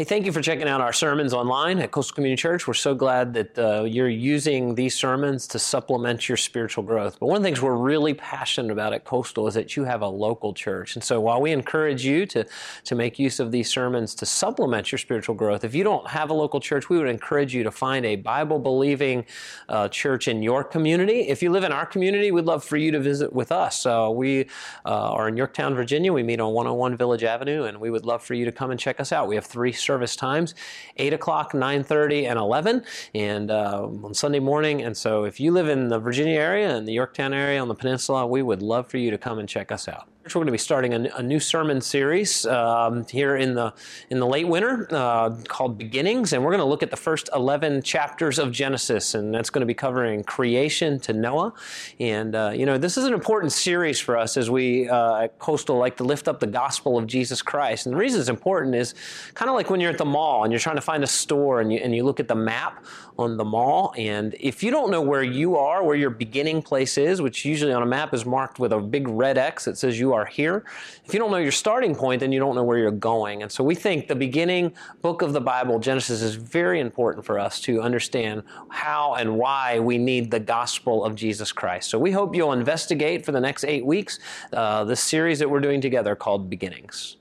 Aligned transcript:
Hey, 0.00 0.04
thank 0.04 0.24
you 0.24 0.32
for 0.32 0.40
checking 0.40 0.66
out 0.66 0.80
our 0.80 0.94
sermons 0.94 1.34
online 1.34 1.78
at 1.78 1.90
Coastal 1.90 2.14
Community 2.14 2.40
Church. 2.40 2.66
We're 2.66 2.72
so 2.72 2.94
glad 2.94 3.34
that 3.34 3.58
uh, 3.58 3.82
you're 3.84 4.08
using 4.08 4.74
these 4.74 4.94
sermons 4.94 5.46
to 5.48 5.58
supplement 5.58 6.26
your 6.26 6.38
spiritual 6.38 6.84
growth. 6.84 7.18
But 7.20 7.26
one 7.26 7.36
of 7.36 7.42
the 7.42 7.46
things 7.46 7.60
we're 7.60 7.76
really 7.76 8.14
passionate 8.14 8.72
about 8.72 8.94
at 8.94 9.04
Coastal 9.04 9.46
is 9.46 9.52
that 9.52 9.76
you 9.76 9.84
have 9.84 10.00
a 10.00 10.08
local 10.08 10.54
church. 10.54 10.96
And 10.96 11.04
so 11.04 11.20
while 11.20 11.38
we 11.42 11.52
encourage 11.52 12.02
you 12.02 12.24
to, 12.28 12.46
to 12.84 12.94
make 12.94 13.18
use 13.18 13.40
of 13.40 13.52
these 13.52 13.68
sermons 13.68 14.14
to 14.14 14.24
supplement 14.24 14.90
your 14.90 14.98
spiritual 14.98 15.34
growth, 15.34 15.64
if 15.64 15.74
you 15.74 15.84
don't 15.84 16.08
have 16.08 16.30
a 16.30 16.32
local 16.32 16.60
church, 16.60 16.88
we 16.88 16.96
would 16.96 17.06
encourage 17.06 17.54
you 17.54 17.62
to 17.62 17.70
find 17.70 18.06
a 18.06 18.16
Bible 18.16 18.58
believing 18.58 19.26
uh, 19.68 19.86
church 19.88 20.28
in 20.28 20.42
your 20.42 20.64
community. 20.64 21.28
If 21.28 21.42
you 21.42 21.50
live 21.50 21.64
in 21.64 21.72
our 21.72 21.84
community, 21.84 22.32
we'd 22.32 22.46
love 22.46 22.64
for 22.64 22.78
you 22.78 22.90
to 22.92 23.00
visit 23.00 23.34
with 23.34 23.52
us. 23.52 23.84
Uh, 23.84 24.08
we 24.10 24.46
are 24.86 25.28
in 25.28 25.36
Yorktown, 25.36 25.74
Virginia. 25.74 26.10
We 26.10 26.22
meet 26.22 26.40
on 26.40 26.54
101 26.54 26.96
Village 26.96 27.22
Avenue, 27.22 27.64
and 27.64 27.78
we 27.78 27.90
would 27.90 28.06
love 28.06 28.22
for 28.22 28.32
you 28.32 28.46
to 28.46 28.52
come 28.52 28.70
and 28.70 28.80
check 28.80 28.98
us 28.98 29.12
out. 29.12 29.28
We 29.28 29.34
have 29.34 29.44
three 29.44 29.72
service 29.90 30.14
times 30.14 30.54
8 30.98 31.12
o'clock, 31.14 31.52
9.30, 31.52 32.30
and 32.30 32.38
11, 32.38 32.84
and 33.12 33.50
uh, 33.50 33.88
on 34.04 34.14
Sunday 34.14 34.38
morning. 34.38 34.82
And 34.82 34.96
so 34.96 35.24
if 35.24 35.40
you 35.40 35.50
live 35.50 35.68
in 35.68 35.88
the 35.88 35.98
Virginia 35.98 36.38
area 36.38 36.76
and 36.76 36.86
the 36.86 36.92
Yorktown 36.92 37.34
area 37.34 37.60
on 37.60 37.66
the 37.66 37.74
peninsula, 37.74 38.24
we 38.24 38.40
would 38.40 38.62
love 38.62 38.88
for 38.88 38.98
you 38.98 39.10
to 39.10 39.18
come 39.18 39.40
and 39.40 39.48
check 39.48 39.72
us 39.72 39.88
out. 39.88 40.06
We're 40.22 40.32
going 40.32 40.46
to 40.46 40.52
be 40.52 40.58
starting 40.58 40.92
a, 40.92 41.16
a 41.16 41.22
new 41.22 41.40
sermon 41.40 41.80
series 41.80 42.44
um, 42.44 43.06
here 43.06 43.36
in 43.36 43.54
the 43.54 43.72
in 44.10 44.20
the 44.20 44.26
late 44.26 44.46
winter 44.46 44.86
uh, 44.90 45.30
called 45.48 45.78
Beginnings, 45.78 46.34
and 46.34 46.44
we're 46.44 46.50
going 46.50 46.60
to 46.60 46.66
look 46.66 46.82
at 46.82 46.90
the 46.90 46.96
first 46.96 47.30
eleven 47.34 47.80
chapters 47.80 48.38
of 48.38 48.52
Genesis, 48.52 49.14
and 49.14 49.34
that's 49.34 49.48
going 49.48 49.60
to 49.60 49.66
be 49.66 49.72
covering 49.72 50.22
creation 50.22 51.00
to 51.00 51.14
Noah. 51.14 51.54
And 51.98 52.34
uh, 52.34 52.52
you 52.54 52.66
know, 52.66 52.76
this 52.76 52.98
is 52.98 53.06
an 53.06 53.14
important 53.14 53.52
series 53.52 53.98
for 53.98 54.18
us 54.18 54.36
as 54.36 54.50
we 54.50 54.90
uh, 54.90 55.22
at 55.22 55.38
Coastal 55.38 55.78
like 55.78 55.96
to 55.96 56.04
lift 56.04 56.28
up 56.28 56.38
the 56.38 56.46
gospel 56.46 56.98
of 56.98 57.06
Jesus 57.06 57.40
Christ. 57.40 57.86
And 57.86 57.94
the 57.94 57.98
reason 57.98 58.20
it's 58.20 58.28
important 58.28 58.74
is 58.74 58.94
kind 59.32 59.48
of 59.48 59.54
like 59.54 59.70
when 59.70 59.80
you're 59.80 59.90
at 59.90 59.98
the 59.98 60.04
mall 60.04 60.44
and 60.44 60.52
you're 60.52 60.60
trying 60.60 60.76
to 60.76 60.82
find 60.82 61.02
a 61.02 61.08
store, 61.08 61.62
and 61.62 61.72
you 61.72 61.78
and 61.78 61.96
you 61.96 62.04
look 62.04 62.20
at 62.20 62.28
the 62.28 62.36
map 62.36 62.84
on 63.18 63.38
the 63.38 63.44
mall, 63.44 63.94
and 63.96 64.34
if 64.38 64.62
you 64.62 64.70
don't 64.70 64.90
know 64.90 65.00
where 65.02 65.22
you 65.22 65.56
are, 65.56 65.82
where 65.82 65.96
your 65.96 66.10
beginning 66.10 66.60
place 66.60 66.98
is, 66.98 67.22
which 67.22 67.46
usually 67.46 67.72
on 67.72 67.82
a 67.82 67.86
map 67.86 68.12
is 68.12 68.26
marked 68.26 68.58
with 68.58 68.72
a 68.72 68.78
big 68.78 69.08
red 69.08 69.38
X 69.38 69.64
that 69.64 69.78
says 69.78 69.98
you 69.98 70.09
are 70.14 70.24
here. 70.24 70.64
If 71.04 71.12
you 71.12 71.18
don't 71.18 71.30
know 71.30 71.38
your 71.38 71.52
starting 71.52 71.94
point, 71.94 72.20
then 72.20 72.32
you 72.32 72.38
don't 72.38 72.54
know 72.54 72.64
where 72.64 72.78
you're 72.78 72.90
going. 72.90 73.42
And 73.42 73.50
so 73.50 73.64
we 73.64 73.74
think 73.74 74.08
the 74.08 74.14
beginning 74.14 74.72
book 75.02 75.22
of 75.22 75.32
the 75.32 75.40
Bible, 75.40 75.78
Genesis, 75.78 76.22
is 76.22 76.34
very 76.36 76.80
important 76.80 77.24
for 77.24 77.38
us 77.38 77.60
to 77.62 77.82
understand 77.82 78.42
how 78.68 79.14
and 79.14 79.36
why 79.36 79.80
we 79.80 79.98
need 79.98 80.30
the 80.30 80.40
gospel 80.40 81.04
of 81.04 81.14
Jesus 81.14 81.52
Christ. 81.52 81.90
So 81.90 81.98
we 81.98 82.12
hope 82.12 82.34
you'll 82.34 82.52
investigate 82.52 83.24
for 83.24 83.32
the 83.32 83.40
next 83.40 83.64
eight 83.64 83.84
weeks 83.84 84.18
uh, 84.52 84.84
series 85.00 85.38
that 85.40 85.50
we're 85.50 85.60
doing 85.60 85.80
together 85.80 86.14
called 86.14 86.48
Beginnings. 86.48 87.16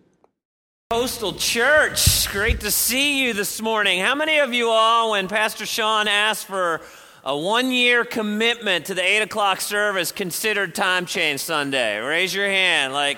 Coastal 0.92 1.34
Church, 1.34 2.28
great 2.32 2.60
to 2.62 2.72
see 2.72 3.24
you 3.24 3.34
this 3.34 3.62
morning. 3.62 4.00
How 4.00 4.16
many 4.16 4.40
of 4.40 4.54
you 4.54 4.70
all, 4.70 5.12
when 5.12 5.28
Pastor 5.28 5.66
Sean 5.66 6.08
asked 6.08 6.46
for 6.46 6.82
a 7.24 7.38
one 7.38 7.72
year 7.72 8.06
commitment 8.06 8.86
to 8.86 8.94
the 8.94 9.04
8 9.04 9.24
o'clock 9.24 9.62
service, 9.62 10.12
considered 10.12 10.74
time 10.74 11.06
change 11.06 11.42
Sunday? 11.42 12.00
Raise 12.00 12.34
your 12.34 12.48
hand. 12.48 12.94
Like, 12.94 13.18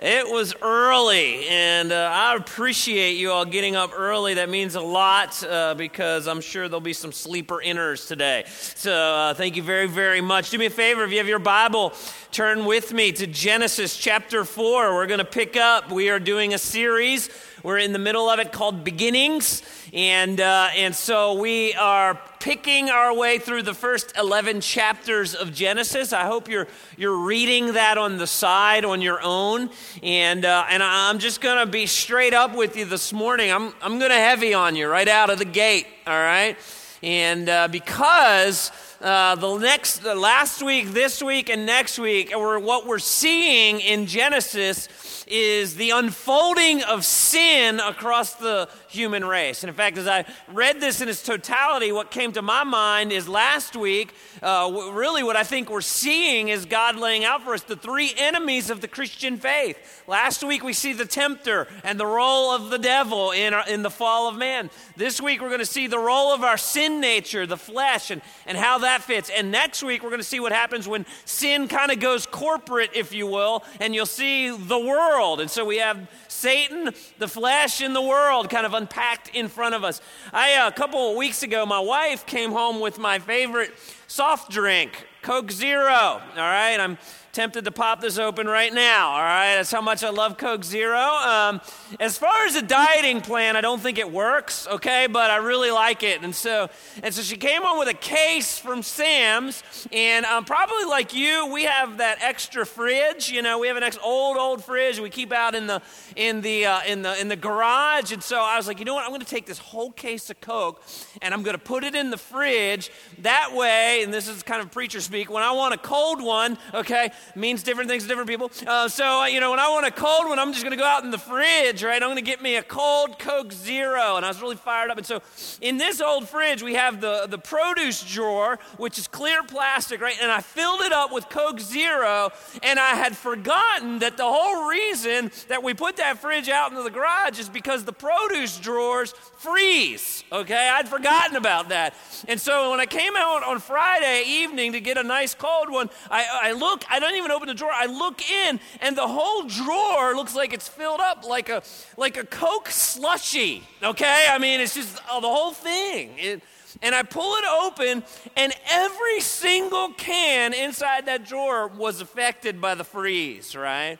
it 0.00 0.32
was 0.32 0.54
early, 0.62 1.48
and 1.48 1.90
uh, 1.90 2.10
I 2.12 2.36
appreciate 2.36 3.16
you 3.16 3.32
all 3.32 3.44
getting 3.44 3.74
up 3.74 3.90
early. 3.96 4.34
That 4.34 4.48
means 4.48 4.76
a 4.76 4.80
lot 4.80 5.42
uh, 5.42 5.74
because 5.74 6.28
I'm 6.28 6.40
sure 6.40 6.68
there'll 6.68 6.80
be 6.80 6.92
some 6.92 7.10
sleeper 7.10 7.60
inners 7.64 8.06
today. 8.06 8.44
So, 8.46 8.92
uh, 8.92 9.34
thank 9.34 9.56
you 9.56 9.62
very, 9.64 9.88
very 9.88 10.20
much. 10.20 10.50
Do 10.50 10.58
me 10.58 10.66
a 10.66 10.70
favor 10.70 11.02
if 11.02 11.10
you 11.10 11.18
have 11.18 11.26
your 11.26 11.40
Bible, 11.40 11.94
turn 12.30 12.64
with 12.64 12.92
me 12.92 13.10
to 13.10 13.26
Genesis 13.26 13.96
chapter 13.96 14.44
4. 14.44 14.94
We're 14.94 15.06
going 15.08 15.18
to 15.18 15.24
pick 15.24 15.56
up. 15.56 15.90
We 15.90 16.10
are 16.10 16.20
doing 16.20 16.54
a 16.54 16.58
series 16.58 17.28
we're 17.62 17.78
in 17.78 17.92
the 17.92 17.98
middle 17.98 18.28
of 18.28 18.38
it 18.38 18.52
called 18.52 18.84
Beginnings. 18.84 19.62
And, 19.92 20.40
uh, 20.40 20.68
and 20.76 20.94
so 20.94 21.34
we 21.34 21.74
are 21.74 22.20
picking 22.40 22.90
our 22.90 23.14
way 23.14 23.38
through 23.38 23.62
the 23.62 23.74
first 23.74 24.16
11 24.16 24.60
chapters 24.60 25.34
of 25.34 25.52
Genesis. 25.52 26.12
I 26.12 26.26
hope 26.26 26.48
you're, 26.48 26.68
you're 26.96 27.16
reading 27.16 27.72
that 27.72 27.98
on 27.98 28.18
the 28.18 28.26
side 28.26 28.84
on 28.84 29.02
your 29.02 29.20
own. 29.22 29.70
And, 30.02 30.44
uh, 30.44 30.66
and 30.68 30.82
I'm 30.82 31.18
just 31.18 31.40
going 31.40 31.64
to 31.64 31.70
be 31.70 31.86
straight 31.86 32.34
up 32.34 32.54
with 32.54 32.76
you 32.76 32.84
this 32.84 33.12
morning. 33.12 33.50
I'm, 33.50 33.74
I'm 33.82 33.98
going 33.98 34.10
to 34.10 34.16
heavy 34.16 34.54
on 34.54 34.76
you 34.76 34.88
right 34.88 35.08
out 35.08 35.30
of 35.30 35.38
the 35.38 35.44
gate, 35.44 35.86
all 36.06 36.12
right? 36.12 36.56
And 37.02 37.48
uh, 37.48 37.68
because 37.68 38.70
uh, 39.00 39.36
the 39.36 39.58
next, 39.58 39.98
the 39.98 40.14
last 40.14 40.60
week, 40.60 40.88
this 40.88 41.22
week, 41.22 41.48
and 41.50 41.64
next 41.64 42.00
week, 42.00 42.32
we're, 42.34 42.58
what 42.58 42.84
we're 42.84 42.98
seeing 42.98 43.80
in 43.80 44.06
Genesis 44.06 45.24
is 45.28 45.76
the 45.76 45.90
unfolding 45.90 46.82
of 46.82 47.04
sin 47.04 47.78
across 47.78 48.34
the 48.34 48.68
human 48.88 49.24
race. 49.24 49.62
And 49.62 49.68
in 49.68 49.74
fact, 49.74 49.98
as 49.98 50.06
I 50.06 50.24
read 50.52 50.80
this 50.80 51.00
in 51.00 51.08
its 51.08 51.22
totality, 51.22 51.92
what 51.92 52.10
came 52.10 52.32
to 52.32 52.42
my 52.42 52.64
mind 52.64 53.12
is 53.12 53.28
last 53.28 53.76
week, 53.76 54.14
uh, 54.42 54.90
really 54.92 55.22
what 55.22 55.36
I 55.36 55.44
think 55.44 55.70
we're 55.70 55.80
seeing 55.80 56.48
is 56.48 56.64
God 56.64 56.96
laying 56.96 57.24
out 57.24 57.42
for 57.42 57.54
us 57.54 57.62
the 57.62 57.76
three 57.76 58.12
enemies 58.16 58.70
of 58.70 58.80
the 58.80 58.88
Christian 58.88 59.36
faith. 59.36 60.02
Last 60.06 60.42
week, 60.42 60.64
we 60.64 60.72
see 60.72 60.92
the 60.92 61.04
tempter 61.04 61.68
and 61.84 62.00
the 62.00 62.06
role 62.06 62.50
of 62.50 62.70
the 62.70 62.78
devil 62.78 63.30
in, 63.30 63.52
our, 63.54 63.68
in 63.68 63.82
the 63.82 63.90
fall 63.90 64.28
of 64.28 64.36
man. 64.36 64.70
This 64.96 65.20
week, 65.20 65.40
we're 65.40 65.48
going 65.48 65.58
to 65.60 65.66
see 65.66 65.86
the 65.86 65.98
role 65.98 66.32
of 66.32 66.42
our 66.42 66.56
sin 66.56 67.00
nature, 67.00 67.46
the 67.46 67.56
flesh, 67.56 68.10
and, 68.10 68.22
and 68.46 68.56
how 68.56 68.78
that 68.78 69.02
fits. 69.02 69.30
And 69.30 69.50
next 69.50 69.82
week, 69.82 70.02
we're 70.02 70.10
going 70.10 70.20
to 70.20 70.24
see 70.24 70.40
what 70.40 70.52
happens 70.52 70.88
when 70.88 71.04
sin 71.24 71.68
kind 71.68 71.90
of 71.90 72.00
goes 72.00 72.26
corporate, 72.26 72.90
if 72.94 73.12
you 73.12 73.26
will, 73.26 73.64
and 73.80 73.94
you'll 73.94 74.06
see 74.06 74.48
the 74.50 74.78
world. 74.78 75.40
And 75.40 75.50
so 75.50 75.64
we 75.64 75.78
have 75.78 76.08
Satan, 76.28 76.90
the 77.18 77.28
flesh, 77.28 77.80
and 77.80 77.94
the 77.94 78.02
world 78.02 78.48
kind 78.48 78.64
of 78.64 78.74
unpacked 78.78 79.28
in 79.34 79.48
front 79.48 79.74
of 79.74 79.84
us. 79.84 80.00
I, 80.32 80.54
uh, 80.54 80.68
a 80.68 80.72
couple 80.72 81.10
of 81.10 81.16
weeks 81.16 81.42
ago, 81.42 81.66
my 81.66 81.80
wife 81.80 82.24
came 82.26 82.52
home 82.52 82.80
with 82.80 82.98
my 82.98 83.18
favorite 83.18 83.72
soft 84.06 84.50
drink, 84.50 85.06
Coke 85.22 85.50
Zero. 85.50 85.90
All 85.90 86.20
right, 86.36 86.78
I'm 86.78 86.96
tempted 87.38 87.64
to 87.64 87.70
pop 87.70 88.00
this 88.00 88.18
open 88.18 88.48
right 88.48 88.74
now. 88.74 89.10
All 89.10 89.22
right, 89.22 89.54
that's 89.54 89.70
how 89.70 89.80
much 89.80 90.02
I 90.02 90.10
love 90.10 90.36
Coke 90.36 90.64
Zero. 90.64 90.98
Um, 90.98 91.60
as 92.00 92.18
far 92.18 92.46
as 92.46 92.56
a 92.56 92.62
dieting 92.62 93.20
plan, 93.20 93.54
I 93.54 93.60
don't 93.60 93.80
think 93.80 93.96
it 93.96 94.10
works. 94.10 94.66
Okay, 94.66 95.06
but 95.06 95.30
I 95.30 95.36
really 95.36 95.70
like 95.70 96.02
it, 96.02 96.24
and 96.24 96.34
so 96.34 96.68
and 97.00 97.14
so 97.14 97.22
she 97.22 97.36
came 97.36 97.62
on 97.62 97.78
with 97.78 97.86
a 97.86 97.94
case 97.94 98.58
from 98.58 98.82
Sam's, 98.82 99.62
and 99.92 100.26
um, 100.26 100.46
probably 100.46 100.86
like 100.86 101.14
you, 101.14 101.46
we 101.52 101.62
have 101.62 101.98
that 101.98 102.18
extra 102.22 102.66
fridge. 102.66 103.30
You 103.30 103.42
know, 103.42 103.60
we 103.60 103.68
have 103.68 103.76
an 103.76 103.84
ex 103.84 103.96
old 104.02 104.36
old 104.36 104.64
fridge 104.64 104.98
we 104.98 105.08
keep 105.08 105.32
out 105.32 105.54
in 105.54 105.68
the 105.68 105.80
in 106.16 106.40
the 106.40 106.66
uh, 106.66 106.80
in 106.88 107.02
the 107.02 107.20
in 107.20 107.28
the 107.28 107.36
garage, 107.36 108.10
and 108.10 108.20
so 108.20 108.40
I 108.40 108.56
was 108.56 108.66
like, 108.66 108.80
you 108.80 108.84
know 108.84 108.94
what? 108.94 109.04
I'm 109.04 109.10
going 109.10 109.20
to 109.20 109.26
take 109.26 109.46
this 109.46 109.58
whole 109.58 109.92
case 109.92 110.28
of 110.28 110.40
Coke, 110.40 110.82
and 111.22 111.32
I'm 111.32 111.44
going 111.44 111.56
to 111.56 111.62
put 111.62 111.84
it 111.84 111.94
in 111.94 112.10
the 112.10 112.18
fridge. 112.18 112.90
That 113.18 113.54
way, 113.54 114.02
and 114.02 114.12
this 114.12 114.26
is 114.26 114.42
kind 114.42 114.60
of 114.60 114.72
preacher 114.72 115.00
speak. 115.00 115.30
When 115.30 115.44
I 115.44 115.52
want 115.52 115.72
a 115.72 115.78
cold 115.78 116.20
one, 116.20 116.58
okay, 116.74 117.12
means 117.34 117.62
different 117.62 117.88
things 117.88 118.02
to 118.04 118.08
different 118.08 118.28
people. 118.28 118.50
Uh, 118.66 118.88
so, 118.88 119.24
you 119.24 119.40
know, 119.40 119.50
when 119.50 119.60
I 119.60 119.68
want 119.68 119.86
a 119.86 119.90
cold 119.90 120.28
one, 120.28 120.38
I'm 120.38 120.52
just 120.52 120.64
going 120.64 120.76
to 120.76 120.82
go 120.82 120.86
out 120.86 121.04
in 121.04 121.10
the 121.10 121.18
fridge, 121.18 121.82
right? 121.82 122.02
I'm 122.02 122.08
going 122.08 122.16
to 122.16 122.22
get 122.22 122.42
me 122.42 122.56
a 122.56 122.62
cold 122.62 123.18
Coke 123.18 123.52
Zero. 123.52 124.16
And 124.16 124.24
I 124.24 124.28
was 124.28 124.40
really 124.40 124.56
fired 124.56 124.90
up. 124.90 124.98
And 124.98 125.06
so, 125.06 125.22
in 125.60 125.78
this 125.78 126.00
old 126.00 126.28
fridge, 126.28 126.62
we 126.62 126.74
have 126.74 127.00
the, 127.00 127.26
the 127.28 127.38
produce 127.38 128.02
drawer, 128.02 128.58
which 128.76 128.98
is 128.98 129.06
clear 129.08 129.42
plastic, 129.42 130.00
right? 130.00 130.16
And 130.20 130.30
I 130.30 130.40
filled 130.40 130.80
it 130.80 130.92
up 130.92 131.12
with 131.12 131.28
Coke 131.28 131.60
Zero. 131.60 132.30
And 132.62 132.78
I 132.78 132.90
had 132.90 133.16
forgotten 133.16 134.00
that 134.00 134.16
the 134.16 134.24
whole 134.24 134.68
reason 134.68 135.30
that 135.48 135.62
we 135.62 135.74
put 135.74 135.96
that 135.96 136.18
fridge 136.18 136.48
out 136.48 136.70
into 136.70 136.82
the 136.82 136.90
garage 136.90 137.38
is 137.38 137.48
because 137.48 137.84
the 137.84 137.92
produce 137.92 138.58
drawers 138.58 139.12
freeze, 139.38 140.24
okay? 140.32 140.70
I'd 140.74 140.88
forgotten 140.88 141.36
about 141.36 141.68
that. 141.70 141.94
And 142.26 142.40
so, 142.40 142.70
when 142.70 142.80
I 142.80 142.86
came 142.86 143.14
out 143.16 143.42
on 143.42 143.58
Friday 143.60 144.24
evening 144.26 144.72
to 144.72 144.80
get 144.80 144.98
a 144.98 145.02
nice 145.02 145.34
cold 145.34 145.70
one, 145.70 145.90
I, 146.10 146.26
I 146.42 146.52
look, 146.52 146.84
I 146.90 146.98
don't 146.98 147.17
even 147.18 147.30
open 147.30 147.48
the 147.48 147.54
drawer. 147.54 147.72
I 147.72 147.86
look 147.86 148.28
in, 148.30 148.60
and 148.80 148.96
the 148.96 149.06
whole 149.06 149.42
drawer 149.44 150.14
looks 150.14 150.34
like 150.34 150.52
it's 150.52 150.68
filled 150.68 151.00
up 151.00 151.24
like 151.24 151.48
a 151.48 151.62
like 151.96 152.16
a 152.16 152.24
Coke 152.24 152.68
slushy. 152.70 153.64
Okay, 153.82 154.26
I 154.30 154.38
mean 154.38 154.60
it's 154.60 154.74
just 154.74 154.98
oh, 155.10 155.20
the 155.20 155.28
whole 155.28 155.52
thing. 155.52 156.12
It, 156.16 156.42
and 156.82 156.94
I 156.94 157.02
pull 157.02 157.34
it 157.36 157.44
open, 157.62 158.02
and 158.36 158.52
every 158.70 159.20
single 159.20 159.88
can 159.94 160.52
inside 160.52 161.06
that 161.06 161.26
drawer 161.26 161.68
was 161.68 162.00
affected 162.00 162.60
by 162.60 162.74
the 162.74 162.84
freeze. 162.84 163.56
Right. 163.56 163.98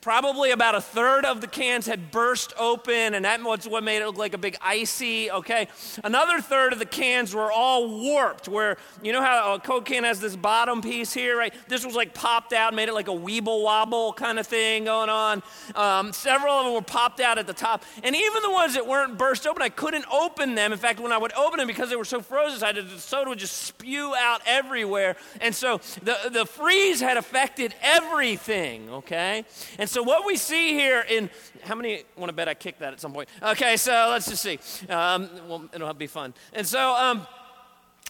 Probably 0.00 0.50
about 0.50 0.74
a 0.74 0.80
third 0.80 1.24
of 1.24 1.40
the 1.40 1.46
cans 1.46 1.86
had 1.86 2.10
burst 2.10 2.52
open, 2.58 3.14
and 3.14 3.24
that 3.24 3.42
was 3.42 3.66
what 3.66 3.82
made 3.82 4.02
it 4.02 4.06
look 4.06 4.18
like 4.18 4.34
a 4.34 4.38
big 4.38 4.56
icy. 4.60 5.30
Okay, 5.30 5.68
another 6.04 6.40
third 6.40 6.72
of 6.72 6.78
the 6.78 6.86
cans 6.86 7.34
were 7.34 7.50
all 7.50 8.00
warped. 8.00 8.48
Where 8.48 8.76
you 9.02 9.12
know 9.12 9.22
how 9.22 9.54
a 9.54 9.60
Coke 9.60 9.86
can 9.86 10.04
has 10.04 10.20
this 10.20 10.36
bottom 10.36 10.82
piece 10.82 11.14
here, 11.14 11.38
right? 11.38 11.54
This 11.68 11.86
was 11.86 11.94
like 11.94 12.14
popped 12.14 12.52
out, 12.52 12.74
made 12.74 12.88
it 12.88 12.94
like 12.94 13.08
a 13.08 13.12
weeble 13.12 13.62
wobble 13.62 14.12
kind 14.12 14.38
of 14.38 14.46
thing 14.46 14.84
going 14.84 15.08
on. 15.08 15.42
Um, 15.74 16.12
several 16.12 16.52
of 16.52 16.64
them 16.64 16.74
were 16.74 16.82
popped 16.82 17.20
out 17.20 17.38
at 17.38 17.46
the 17.46 17.54
top, 17.54 17.84
and 18.02 18.14
even 18.14 18.42
the 18.42 18.50
ones 18.50 18.74
that 18.74 18.86
weren't 18.86 19.16
burst 19.16 19.46
open, 19.46 19.62
I 19.62 19.68
couldn't 19.68 20.04
open 20.12 20.54
them. 20.54 20.72
In 20.72 20.78
fact, 20.78 21.00
when 21.00 21.12
I 21.12 21.18
would 21.18 21.32
open 21.34 21.58
them 21.58 21.68
because 21.68 21.90
they 21.90 21.96
were 21.96 22.04
so 22.04 22.20
frozen, 22.20 22.62
I 22.66 22.72
did, 22.72 22.90
the 22.90 22.98
soda 22.98 23.30
would 23.30 23.38
just 23.38 23.56
spew 23.62 24.14
out 24.16 24.42
everywhere, 24.46 25.16
and 25.40 25.54
so 25.54 25.80
the 26.02 26.16
the 26.30 26.44
freeze 26.44 27.00
had 27.00 27.16
affected 27.16 27.74
everything. 27.80 28.90
Okay. 28.90 29.44
And 29.78 29.85
And 29.86 29.90
so, 29.92 30.02
what 30.02 30.26
we 30.26 30.34
see 30.34 30.72
here 30.72 31.04
in 31.08 31.30
how 31.62 31.76
many 31.76 32.02
want 32.16 32.28
to 32.28 32.32
bet 32.32 32.48
I 32.48 32.54
kick 32.54 32.80
that 32.80 32.92
at 32.92 33.00
some 33.00 33.12
point? 33.12 33.28
Okay, 33.40 33.76
so 33.76 34.08
let's 34.10 34.28
just 34.28 34.42
see. 34.42 34.58
Um, 34.88 35.30
well, 35.46 35.68
it'll 35.72 35.94
be 35.94 36.08
fun. 36.08 36.34
And 36.52 36.66
so, 36.66 36.92
um, 36.96 37.24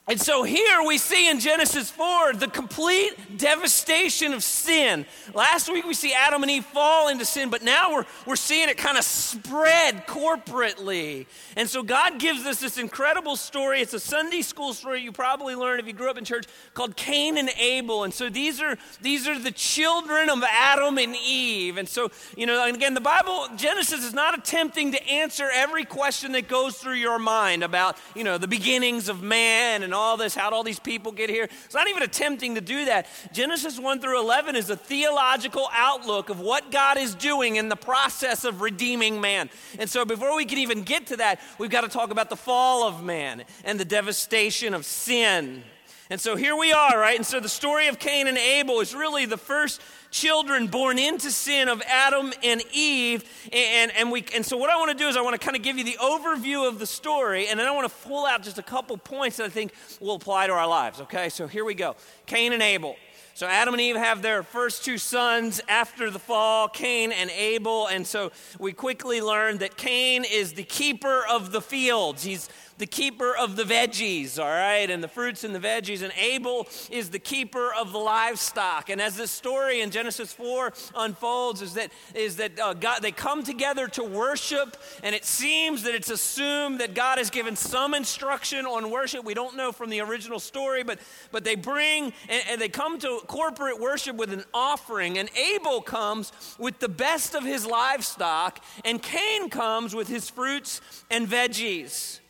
and 0.09 0.21
so 0.21 0.45
here 0.45 0.85
we 0.87 0.99
see 0.99 1.29
in 1.29 1.41
Genesis 1.41 1.91
4 1.91 2.35
the 2.35 2.47
complete 2.47 3.39
devastation 3.39 4.33
of 4.35 4.45
sin. 4.45 5.05
Last 5.35 5.69
week 5.69 5.85
we 5.85 5.95
see 5.95 6.13
Adam 6.13 6.43
and 6.43 6.51
Eve 6.51 6.65
fall 6.65 7.09
into 7.09 7.25
sin, 7.25 7.51
but 7.51 7.65
now 7.65 7.93
we're, 7.93 8.05
we're 8.25 8.37
seeing 8.37 8.69
it 8.69 8.77
kind 8.77 8.99
of 8.99 9.03
spread 9.03 10.07
corporately. 10.07 11.27
And 11.57 11.69
so 11.69 11.83
God 11.83 12.21
gives 12.21 12.47
us 12.47 12.61
this 12.61 12.79
incredible 12.79 13.35
story. 13.35 13.81
It's 13.81 13.95
a 13.95 14.01
Sunday 14.01 14.43
school 14.43 14.75
story 14.75 15.01
you 15.01 15.11
probably 15.11 15.57
learned 15.57 15.81
if 15.81 15.89
you 15.89 15.93
grew 15.93 16.09
up 16.09 16.19
in 16.19 16.25
church 16.25 16.47
called 16.75 16.95
Cain 16.95 17.37
and 17.37 17.51
Abel. 17.59 18.05
And 18.05 18.15
so 18.15 18.29
these 18.29 18.61
are 18.61 18.79
these 19.03 19.27
are 19.27 19.37
the 19.37 19.51
children 19.51 20.31
of 20.31 20.45
Adam 20.49 20.99
and 20.99 21.17
Eve. 21.17 21.79
And 21.79 21.89
so, 21.89 22.13
you 22.37 22.47
know, 22.47 22.65
and 22.65 22.77
again, 22.77 22.95
the 22.95 23.01
Bible, 23.01 23.49
Genesis 23.57 24.05
is 24.05 24.15
not 24.15 24.39
attempting 24.39 24.93
to 24.93 25.09
answer 25.09 25.49
every 25.53 25.85
question 25.85 26.31
that 26.33 26.47
goes 26.47 26.77
through 26.77 26.95
your 26.95 27.19
mind 27.19 27.65
about, 27.65 27.97
you 28.15 28.23
know, 28.23 28.39
the 28.39 28.47
beginnings 28.47 29.09
of 29.09 29.21
man 29.21 29.83
and 29.87 29.95
all 29.95 30.19
this? 30.19 30.35
How'd 30.35 30.53
all 30.53 30.63
these 30.63 30.79
people 30.79 31.13
get 31.13 31.31
here? 31.31 31.45
It's 31.65 31.75
not 31.75 31.89
even 31.89 32.03
attempting 32.03 32.57
to 32.57 32.61
do 32.61 32.85
that. 32.85 33.07
Genesis 33.33 33.81
1 33.81 34.01
through 34.01 34.21
11 34.21 34.55
is 34.55 34.69
a 34.69 34.77
theological 34.77 35.69
outlook 35.73 36.29
of 36.29 36.39
what 36.39 36.71
God 36.71 36.99
is 36.99 37.15
doing 37.15 37.57
in 37.57 37.71
the 37.71 37.77
process 37.77 38.45
of 38.45 38.61
redeeming 38.61 39.21
man. 39.21 39.49
And 39.79 39.89
so 39.89 40.05
before 40.05 40.37
we 40.37 40.45
can 40.45 40.59
even 40.59 40.83
get 40.83 41.07
to 41.07 41.17
that, 41.17 41.41
we've 41.59 41.71
got 41.71 41.83
to 41.83 41.89
talk 41.89 42.11
about 42.11 42.29
the 42.29 42.37
fall 42.37 42.87
of 42.87 43.03
man 43.03 43.45
and 43.65 43.81
the 43.81 43.87
devastation 43.87 44.75
of 44.75 44.85
sin. 44.85 45.63
And 46.09 46.21
so 46.21 46.37
here 46.37 46.55
we 46.55 46.73
are, 46.73 46.99
right? 46.99 47.17
And 47.17 47.27
so 47.27 47.41
the 47.41 47.49
story 47.49 47.89
of 47.89 47.99
Cain 47.99 48.29
and 48.29 48.39
Abel 48.39 48.81
is 48.81 48.95
really 48.95 49.27
the 49.27 49.37
first 49.39 49.81
children 50.11 50.67
born 50.67 50.99
into 50.99 51.31
sin 51.31 51.69
of 51.69 51.83
Adam 51.83 52.33
and 52.43 52.63
Eve. 52.73 53.25
And, 53.53 53.93
and, 53.97 54.11
we, 54.11 54.25
and 54.35 54.45
so, 54.45 54.57
what 54.57 54.71
I 54.71 54.77
want 54.77 54.91
to 54.91 54.97
do 54.97 55.09
is, 55.09 55.17
I 55.17 55.21
want 55.21 55.41
to 55.41 55.45
kind 55.45 55.57
of 55.57 55.63
give 55.63 55.79
you 55.79 55.85
the 55.85 55.99
overview 56.01 56.69
of 56.69 56.79
the 56.79 56.87
story, 56.87 57.49
and 57.49 57.59
then 57.59 57.67
I 57.67 57.71
want 57.71 57.89
to 57.89 58.09
pull 58.09 58.27
out 58.27 58.43
just 58.43 58.59
a 58.59 58.63
couple 58.63 58.97
points 58.97 59.37
that 59.39 59.45
I 59.45 59.49
think 59.49 59.73
will 60.01 60.17
apply 60.17 60.47
to 60.47 60.53
our 60.53 60.67
lives, 60.67 61.01
okay? 61.03 61.29
So, 61.29 61.47
here 61.47 61.65
we 61.65 61.75
go 61.75 61.97
Cain 62.27 62.53
and 62.53 62.63
Abel. 62.63 62.97
So 63.37 63.47
Adam 63.47 63.75
and 63.75 63.81
Eve 63.83 63.97
have 63.97 64.23
their 64.23 64.43
first 64.43 64.83
two 64.83 64.97
sons 64.97 65.61
after 65.69 66.11
the 66.11 66.19
fall, 66.19 66.69
Cain 66.69 67.13
and 67.13 67.29
Abel. 67.29 67.87
And 67.87 68.07
so 68.07 68.33
we 68.59 68.73
quickly 68.73 69.21
learn 69.21 69.59
that 69.59 69.77
Cain 69.77 70.25
is 70.25 70.55
the 70.55 70.63
keeper 70.63 71.23
of 71.31 71.53
the 71.53 71.61
fields. 71.61 72.25
He's 72.25 72.49
the 72.79 72.87
keeper 72.87 73.35
of 73.37 73.57
the 73.57 73.65
veggies, 73.65 74.39
all 74.39 74.49
right, 74.49 74.91
and 74.91 75.03
the 75.03 75.09
fruits 75.09 75.45
and 75.45 75.55
the 75.55 75.59
veggies. 75.59 76.03
And 76.03 76.13
Abel 76.19 76.69
is 76.91 77.11
the 77.11 77.19
keeper 77.19 77.73
of 77.75 77.93
the 77.93 77.99
livestock. 77.99 78.91
And 78.91 79.01
as 79.01 79.17
this 79.17 79.31
story 79.31 79.81
in 79.81 79.91
Genesis 79.91 80.33
4 80.33 80.73
unfolds, 80.95 81.63
is 81.63 81.75
that, 81.75 81.91
is 82.15 82.37
that 82.37 82.59
uh, 82.59 82.75
God, 82.75 83.01
they 83.03 83.13
come 83.13 83.43
together 83.43 83.89
to 83.89 84.05
worship, 84.05 84.77
and 85.03 85.15
it 85.15 85.25
seems 85.25 85.85
that 85.85 85.95
it's 85.95 86.11
assumed 86.11 86.81
that 86.81 86.95
God 86.95 87.19
has 87.19 87.31
given 87.31 87.57
some 87.57 87.95
instruction 87.95 88.67
on 88.67 88.91
worship. 88.91 89.25
We 89.25 89.35
don't 89.35 89.57
know 89.57 89.73
from 89.73 89.91
the 89.91 90.01
original 90.01 90.39
story, 90.39 90.83
but, 90.83 90.99
but 91.31 91.45
they 91.45 91.55
bring 91.55 92.13
and, 92.29 92.43
and 92.51 92.61
they 92.61 92.69
come 92.69 92.99
to 93.01 93.21
corporate 93.27 93.81
worship 93.81 94.17
with 94.17 94.33
an 94.33 94.45
offering. 94.53 95.19
And 95.19 95.31
Abel 95.37 95.81
comes 95.81 96.33
with 96.59 96.79
the 96.79 96.89
best 96.89 97.35
of 97.35 97.45
his 97.45 97.67
livestock, 97.67 98.63
and 98.85 99.03
Cain 99.03 99.49
comes 99.49 99.95
with 99.95 100.09
his 100.09 100.29
fruits 100.29 100.81
and 101.11 101.27
veggies. 101.27 102.21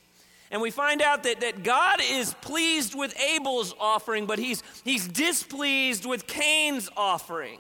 And 0.50 0.62
we 0.62 0.70
find 0.70 1.02
out 1.02 1.24
that, 1.24 1.40
that 1.40 1.64
God 1.64 2.00
is 2.00 2.34
pleased 2.34 2.94
with 2.94 3.18
Abel's 3.20 3.74
offering, 3.80 4.26
but 4.26 4.38
he's, 4.38 4.62
he's 4.84 5.08
displeased 5.08 6.06
with 6.06 6.26
Cain's 6.26 6.88
offering. 6.96 7.58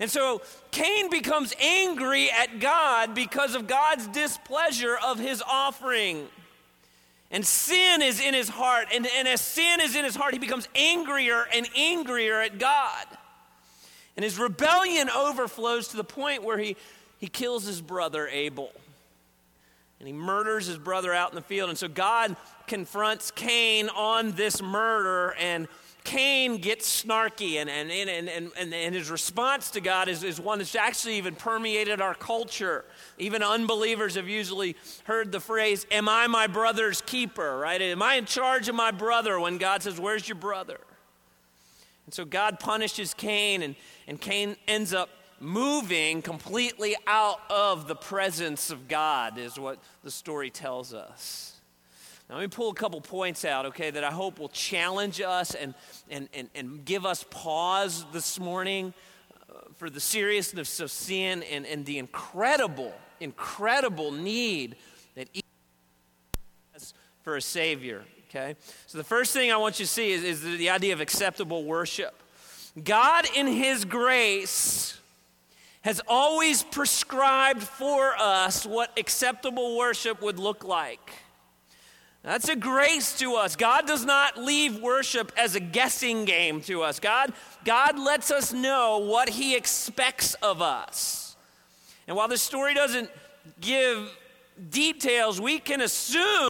And 0.00 0.10
so 0.10 0.42
Cain 0.72 1.10
becomes 1.10 1.54
angry 1.60 2.28
at 2.30 2.58
God 2.58 3.14
because 3.14 3.54
of 3.54 3.68
God's 3.68 4.08
displeasure 4.08 4.96
of 5.04 5.18
his 5.20 5.42
offering. 5.42 6.26
And 7.30 7.46
sin 7.46 8.02
is 8.02 8.20
in 8.20 8.34
his 8.34 8.48
heart. 8.48 8.88
And, 8.92 9.06
and 9.06 9.28
as 9.28 9.40
sin 9.40 9.80
is 9.80 9.94
in 9.94 10.04
his 10.04 10.16
heart, 10.16 10.32
he 10.32 10.40
becomes 10.40 10.68
angrier 10.74 11.46
and 11.54 11.68
angrier 11.76 12.40
at 12.40 12.58
God. 12.58 13.06
And 14.16 14.24
his 14.24 14.38
rebellion 14.38 15.08
overflows 15.08 15.88
to 15.88 15.96
the 15.96 16.04
point 16.04 16.42
where 16.42 16.58
he, 16.58 16.76
he 17.18 17.28
kills 17.28 17.64
his 17.64 17.80
brother 17.80 18.26
Abel 18.26 18.72
and 20.02 20.08
he 20.08 20.12
murders 20.12 20.66
his 20.66 20.78
brother 20.78 21.14
out 21.14 21.30
in 21.30 21.36
the 21.36 21.42
field. 21.42 21.68
And 21.68 21.78
so 21.78 21.86
God 21.86 22.34
confronts 22.66 23.30
Cain 23.30 23.88
on 23.90 24.32
this 24.32 24.60
murder, 24.60 25.36
and 25.38 25.68
Cain 26.02 26.56
gets 26.56 27.04
snarky, 27.04 27.54
and, 27.54 27.70
and, 27.70 27.88
and, 27.88 28.28
and, 28.28 28.74
and, 28.74 28.94
his 28.96 29.12
response 29.12 29.70
to 29.70 29.80
God 29.80 30.08
is, 30.08 30.24
is 30.24 30.40
one 30.40 30.58
that's 30.58 30.74
actually 30.74 31.18
even 31.18 31.36
permeated 31.36 32.00
our 32.00 32.14
culture. 32.14 32.84
Even 33.16 33.44
unbelievers 33.44 34.16
have 34.16 34.28
usually 34.28 34.74
heard 35.04 35.30
the 35.30 35.38
phrase, 35.38 35.86
Am 35.92 36.08
I 36.08 36.26
my 36.26 36.48
brother's 36.48 37.00
keeper? 37.02 37.56
Right? 37.56 37.80
Am 37.80 38.02
I 38.02 38.16
in 38.16 38.24
charge 38.24 38.68
of 38.68 38.74
my 38.74 38.90
brother? 38.90 39.38
When 39.38 39.56
God 39.56 39.84
says, 39.84 40.00
Where's 40.00 40.28
your 40.28 40.34
brother? 40.34 40.80
And 42.06 42.12
so 42.12 42.24
God 42.24 42.58
punishes 42.58 43.14
Cain, 43.14 43.62
and, 43.62 43.76
and 44.08 44.20
Cain 44.20 44.56
ends 44.66 44.92
up 44.92 45.10
moving 45.42 46.22
completely 46.22 46.96
out 47.06 47.40
of 47.50 47.88
the 47.88 47.96
presence 47.96 48.70
of 48.70 48.88
God, 48.88 49.38
is 49.38 49.58
what 49.58 49.78
the 50.02 50.10
story 50.10 50.50
tells 50.50 50.94
us. 50.94 51.60
Now, 52.30 52.36
let 52.36 52.42
me 52.42 52.48
pull 52.48 52.70
a 52.70 52.74
couple 52.74 53.00
points 53.00 53.44
out, 53.44 53.66
okay, 53.66 53.90
that 53.90 54.04
I 54.04 54.10
hope 54.10 54.38
will 54.38 54.48
challenge 54.48 55.20
us 55.20 55.54
and, 55.54 55.74
and, 56.08 56.28
and, 56.32 56.48
and 56.54 56.84
give 56.84 57.04
us 57.04 57.24
pause 57.28 58.06
this 58.12 58.38
morning 58.38 58.94
uh, 59.50 59.54
for 59.76 59.90
the 59.90 60.00
seriousness 60.00 60.80
of 60.80 60.90
sin 60.90 61.42
and, 61.42 61.66
and 61.66 61.84
the 61.84 61.98
incredible, 61.98 62.94
incredible 63.20 64.12
need 64.12 64.76
that 65.14 65.28
each 65.34 65.44
has 66.72 66.94
for 67.22 67.36
a 67.36 67.42
Savior, 67.42 68.04
okay? 68.30 68.54
So, 68.86 68.96
the 68.96 69.04
first 69.04 69.32
thing 69.32 69.52
I 69.52 69.56
want 69.56 69.78
you 69.78 69.84
to 69.84 69.90
see 69.90 70.12
is, 70.12 70.22
is 70.22 70.42
the 70.42 70.70
idea 70.70 70.94
of 70.94 71.00
acceptable 71.00 71.64
worship. 71.64 72.22
God, 72.82 73.26
in 73.36 73.46
His 73.46 73.84
grace, 73.84 75.01
has 75.82 76.00
always 76.06 76.62
prescribed 76.62 77.62
for 77.62 78.14
us 78.16 78.64
what 78.64 78.96
acceptable 78.98 79.76
worship 79.76 80.22
would 80.22 80.38
look 80.38 80.64
like. 80.64 81.12
That's 82.22 82.48
a 82.48 82.54
grace 82.54 83.18
to 83.18 83.34
us. 83.34 83.56
God 83.56 83.86
does 83.86 84.04
not 84.04 84.38
leave 84.38 84.80
worship 84.80 85.32
as 85.36 85.56
a 85.56 85.60
guessing 85.60 86.24
game 86.24 86.60
to 86.62 86.82
us. 86.82 87.00
God, 87.00 87.32
God 87.64 87.98
lets 87.98 88.30
us 88.30 88.52
know 88.52 88.98
what 88.98 89.28
He 89.28 89.56
expects 89.56 90.34
of 90.34 90.62
us. 90.62 91.36
And 92.06 92.16
while 92.16 92.28
this 92.28 92.42
story 92.42 92.74
doesn't 92.74 93.10
give 93.60 94.16
details, 94.70 95.40
we 95.40 95.58
can 95.58 95.80
assume 95.80 96.48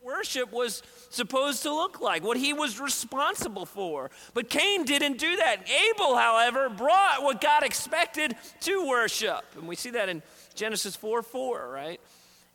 worship 0.00 0.52
was 0.52 0.82
supposed 1.14 1.62
to 1.62 1.74
look 1.74 2.00
like, 2.00 2.24
what 2.24 2.36
he 2.36 2.52
was 2.52 2.80
responsible 2.80 3.66
for. 3.66 4.10
But 4.34 4.48
Cain 4.48 4.84
didn't 4.84 5.18
do 5.18 5.36
that. 5.36 5.68
Abel, 5.68 6.16
however, 6.16 6.68
brought 6.68 7.22
what 7.22 7.40
God 7.40 7.62
expected 7.62 8.34
to 8.60 8.86
worship. 8.86 9.44
And 9.56 9.68
we 9.68 9.76
see 9.76 9.90
that 9.90 10.08
in 10.08 10.22
Genesis 10.54 10.96
4 10.96 11.22
4, 11.22 11.68
right? 11.68 12.00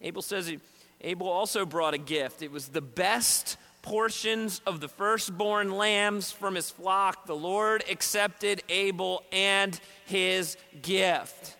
Abel 0.01 0.21
says 0.21 0.51
Abel 1.01 1.27
also 1.27 1.65
brought 1.65 1.93
a 1.93 1.99
gift. 1.99 2.41
It 2.41 2.51
was 2.51 2.69
the 2.69 2.81
best 2.81 3.57
portions 3.81 4.61
of 4.65 4.81
the 4.81 4.87
firstborn 4.87 5.71
lambs 5.71 6.31
from 6.31 6.55
his 6.55 6.69
flock. 6.69 7.25
The 7.25 7.35
Lord 7.35 7.83
accepted 7.89 8.63
Abel 8.69 9.23
and 9.31 9.79
his 10.05 10.57
gift. 10.81 11.56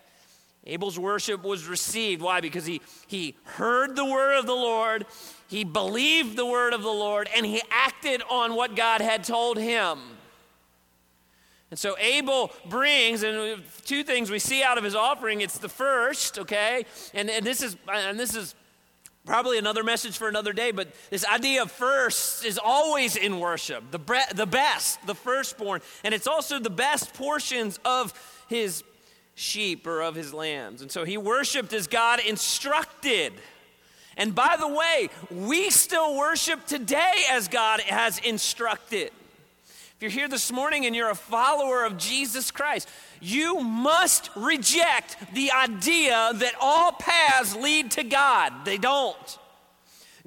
Abel's 0.67 0.99
worship 0.99 1.43
was 1.43 1.65
received. 1.65 2.21
Why? 2.21 2.41
Because 2.41 2.65
he, 2.65 2.81
he 3.07 3.35
heard 3.43 3.95
the 3.95 4.05
word 4.05 4.37
of 4.37 4.45
the 4.45 4.53
Lord, 4.53 5.05
he 5.47 5.63
believed 5.63 6.37
the 6.37 6.45
word 6.45 6.73
of 6.73 6.83
the 6.83 6.89
Lord, 6.89 7.29
and 7.35 7.45
he 7.45 7.61
acted 7.71 8.21
on 8.29 8.53
what 8.53 8.75
God 8.75 9.01
had 9.01 9.23
told 9.23 9.57
him. 9.57 9.99
And 11.69 11.79
so 11.79 11.97
Abel 11.97 12.51
brings, 12.69 13.23
and 13.23 13.61
two 13.85 14.03
things 14.03 14.29
we 14.29 14.39
see 14.39 14.63
out 14.63 14.77
of 14.77 14.83
his 14.83 14.95
offering. 14.95 15.41
It's 15.41 15.57
the 15.57 15.69
first, 15.69 16.39
okay, 16.39 16.85
and, 17.13 17.29
and 17.29 17.45
this 17.45 17.61
is 17.61 17.75
and 17.91 18.17
this 18.17 18.35
is 18.35 18.55
probably 19.25 19.57
another 19.57 19.83
message 19.83 20.17
for 20.17 20.29
another 20.29 20.53
day. 20.53 20.71
But 20.71 20.93
this 21.09 21.25
idea 21.25 21.63
of 21.63 21.71
first 21.71 22.45
is 22.45 22.57
always 22.57 23.17
in 23.17 23.39
worship, 23.41 23.83
the 23.91 23.99
bre- 23.99 24.33
the 24.33 24.45
best, 24.45 25.05
the 25.05 25.15
firstborn, 25.15 25.81
and 26.05 26.13
it's 26.13 26.27
also 26.27 26.59
the 26.59 26.69
best 26.69 27.13
portions 27.13 27.79
of 27.83 28.13
his 28.47 28.83
sheep 29.37 29.85
or 29.85 30.01
of 30.01 30.15
his 30.15 30.33
lambs. 30.33 30.81
And 30.81 30.91
so 30.91 31.05
he 31.05 31.17
worshiped 31.17 31.71
as 31.71 31.85
God 31.85 32.19
instructed. 32.19 33.33
And 34.17 34.33
by 34.33 34.57
the 34.59 34.67
way, 34.67 35.09
we 35.29 35.69
still 35.69 36.17
worship 36.17 36.65
today 36.65 37.13
as 37.29 37.47
God 37.47 37.79
has 37.81 38.17
instructed. 38.19 39.11
If 39.67 40.01
you're 40.01 40.11
here 40.11 40.27
this 40.27 40.51
morning 40.51 40.87
and 40.87 40.95
you're 40.95 41.11
a 41.11 41.15
follower 41.15 41.85
of 41.85 41.97
Jesus 41.97 42.49
Christ, 42.49 42.89
you 43.21 43.59
must 43.59 44.31
reject 44.35 45.17
the 45.33 45.51
idea 45.51 46.31
that 46.33 46.53
all 46.59 46.91
paths 46.93 47.55
lead 47.55 47.91
to 47.91 48.03
God. 48.03 48.65
They 48.65 48.77
don't. 48.77 49.39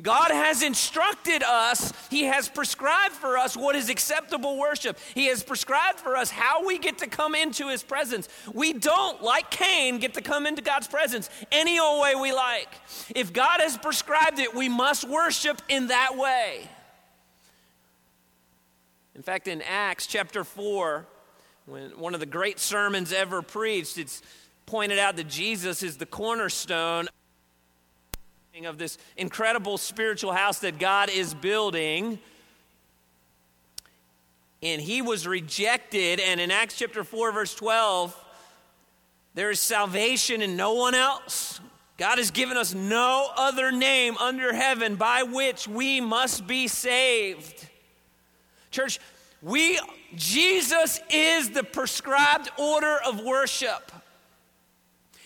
God 0.02 0.30
has 0.30 0.62
instructed 0.62 1.42
us, 1.42 1.92
He 2.10 2.24
has 2.24 2.48
prescribed 2.48 3.14
for 3.14 3.36
us 3.38 3.56
what 3.56 3.76
is 3.76 3.88
acceptable 3.88 4.58
worship. 4.58 4.98
He 5.14 5.26
has 5.26 5.42
prescribed 5.42 6.00
for 6.00 6.16
us 6.16 6.30
how 6.30 6.66
we 6.66 6.78
get 6.78 6.98
to 6.98 7.06
come 7.06 7.34
into 7.34 7.68
His 7.68 7.82
presence. 7.82 8.28
We 8.52 8.72
don't, 8.72 9.22
like 9.22 9.50
Cain, 9.50 9.98
get 9.98 10.14
to 10.14 10.20
come 10.20 10.46
into 10.46 10.62
God's 10.62 10.88
presence 10.88 11.28
any 11.50 11.78
old 11.78 12.02
way 12.02 12.14
we 12.14 12.32
like. 12.32 12.68
If 13.14 13.32
God 13.32 13.60
has 13.60 13.76
prescribed 13.76 14.38
it, 14.38 14.54
we 14.54 14.68
must 14.68 15.08
worship 15.08 15.60
in 15.68 15.88
that 15.88 16.16
way. 16.16 16.68
In 19.14 19.22
fact, 19.22 19.48
in 19.48 19.60
Acts 19.62 20.06
chapter 20.06 20.44
4, 20.44 21.06
when 21.66 21.90
one 21.98 22.14
of 22.14 22.20
the 22.20 22.26
great 22.26 22.58
sermons 22.58 23.12
ever 23.12 23.42
preached, 23.42 23.98
it's 23.98 24.22
pointed 24.66 24.98
out 24.98 25.16
that 25.16 25.28
Jesus 25.28 25.82
is 25.82 25.96
the 25.96 26.06
cornerstone 26.06 27.08
of 28.66 28.78
this 28.78 28.98
incredible 29.16 29.78
spiritual 29.78 30.32
house 30.32 30.58
that 30.60 30.78
God 30.78 31.08
is 31.08 31.34
building. 31.34 32.18
And 34.62 34.82
he 34.82 35.00
was 35.00 35.26
rejected. 35.26 36.20
And 36.20 36.40
in 36.40 36.50
Acts 36.50 36.76
chapter 36.78 37.02
4, 37.04 37.32
verse 37.32 37.54
12, 37.54 38.16
there 39.34 39.50
is 39.50 39.60
salvation 39.60 40.42
in 40.42 40.56
no 40.56 40.74
one 40.74 40.94
else. 40.94 41.60
God 41.96 42.18
has 42.18 42.30
given 42.30 42.56
us 42.56 42.74
no 42.74 43.30
other 43.36 43.70
name 43.70 44.16
under 44.18 44.52
heaven 44.52 44.96
by 44.96 45.22
which 45.22 45.68
we 45.68 46.00
must 46.00 46.46
be 46.46 46.66
saved. 46.66 47.66
Church, 48.70 48.98
we 49.42 49.78
Jesus 50.16 51.00
is 51.08 51.50
the 51.50 51.62
prescribed 51.62 52.50
order 52.58 52.98
of 53.06 53.22
worship. 53.22 53.92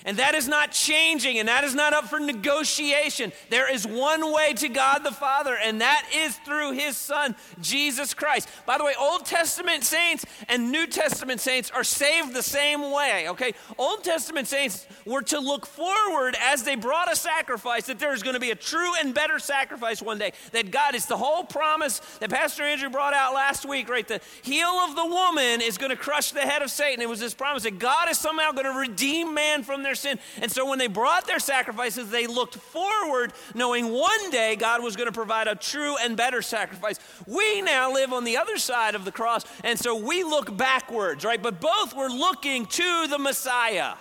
And 0.04 0.18
that 0.18 0.34
is 0.34 0.46
not 0.46 0.70
changing 0.70 1.38
and 1.38 1.48
that 1.48 1.64
is 1.64 1.74
not 1.74 1.94
up 1.94 2.04
for 2.06 2.20
negotiation. 2.20 3.32
There 3.48 3.72
is 3.72 3.86
one 3.86 4.32
way 4.32 4.52
to 4.54 4.68
God 4.68 4.98
the 4.98 5.10
Father, 5.12 5.56
and 5.56 5.80
that 5.80 6.06
is 6.14 6.36
through 6.36 6.72
His 6.72 6.96
Son, 6.96 7.34
Jesus 7.60 8.12
Christ. 8.12 8.48
By 8.66 8.76
the 8.76 8.84
way, 8.84 8.92
Old 8.98 9.24
Testament 9.24 9.82
saints 9.82 10.26
and 10.48 10.70
New 10.70 10.86
Testament 10.86 11.40
saints 11.40 11.70
are 11.70 11.84
saved 11.84 12.34
the 12.34 12.42
same 12.42 12.92
way, 12.92 13.28
okay? 13.30 13.54
Old 13.78 14.04
Testament 14.04 14.46
saints 14.46 14.86
were 15.06 15.22
to 15.22 15.38
look 15.38 15.64
forward 15.64 16.36
as 16.38 16.64
they 16.64 16.76
brought 16.76 17.10
a 17.10 17.16
sacrifice 17.16 17.86
that 17.86 17.98
there 17.98 18.12
is 18.12 18.22
going 18.22 18.34
to 18.34 18.40
be 18.40 18.50
a 18.50 18.56
true 18.56 18.92
and 19.00 19.14
better 19.14 19.38
sacrifice 19.38 20.02
one 20.02 20.18
day. 20.18 20.32
That 20.52 20.70
God 20.70 20.94
is 20.94 21.06
the 21.06 21.16
whole 21.16 21.44
promise 21.44 22.00
that 22.20 22.28
Pastor 22.28 22.62
Andrew 22.62 22.90
brought 22.90 23.14
out 23.14 23.34
last 23.34 23.66
week, 23.66 23.88
right? 23.88 24.06
The 24.06 24.20
heel 24.42 24.68
of 24.68 24.96
the 24.96 25.06
woman 25.06 25.62
is 25.62 25.78
going 25.78 25.90
to 25.90 25.96
crush 25.96 26.32
the 26.32 26.40
head 26.40 26.60
of 26.60 26.70
Satan. 26.70 27.00
It 27.00 27.08
was 27.08 27.20
this 27.20 27.34
promise 27.34 27.62
that 27.62 27.78
God 27.78 28.10
is 28.10 28.18
somehow 28.18 28.52
going 28.52 28.66
to 28.66 28.78
redeem 28.78 29.32
man 29.32 29.62
from 29.62 29.82
their 29.82 29.93
And 30.40 30.50
so 30.50 30.68
when 30.68 30.78
they 30.78 30.86
brought 30.86 31.26
their 31.26 31.38
sacrifices, 31.38 32.10
they 32.10 32.26
looked 32.26 32.56
forward, 32.56 33.32
knowing 33.54 33.90
one 33.90 34.30
day 34.30 34.56
God 34.56 34.82
was 34.82 34.96
going 34.96 35.08
to 35.08 35.12
provide 35.12 35.48
a 35.48 35.54
true 35.54 35.96
and 36.02 36.16
better 36.16 36.42
sacrifice. 36.42 36.98
We 37.26 37.62
now 37.62 37.92
live 37.92 38.12
on 38.12 38.24
the 38.24 38.36
other 38.36 38.58
side 38.58 38.94
of 38.94 39.04
the 39.04 39.12
cross, 39.12 39.44
and 39.62 39.78
so 39.78 39.96
we 39.96 40.24
look 40.24 40.56
backwards, 40.56 41.24
right? 41.24 41.42
But 41.42 41.60
both 41.60 41.94
were 41.94 42.08
looking 42.08 42.66
to 42.66 43.06
the 43.08 43.18
Messiah. 43.18 43.94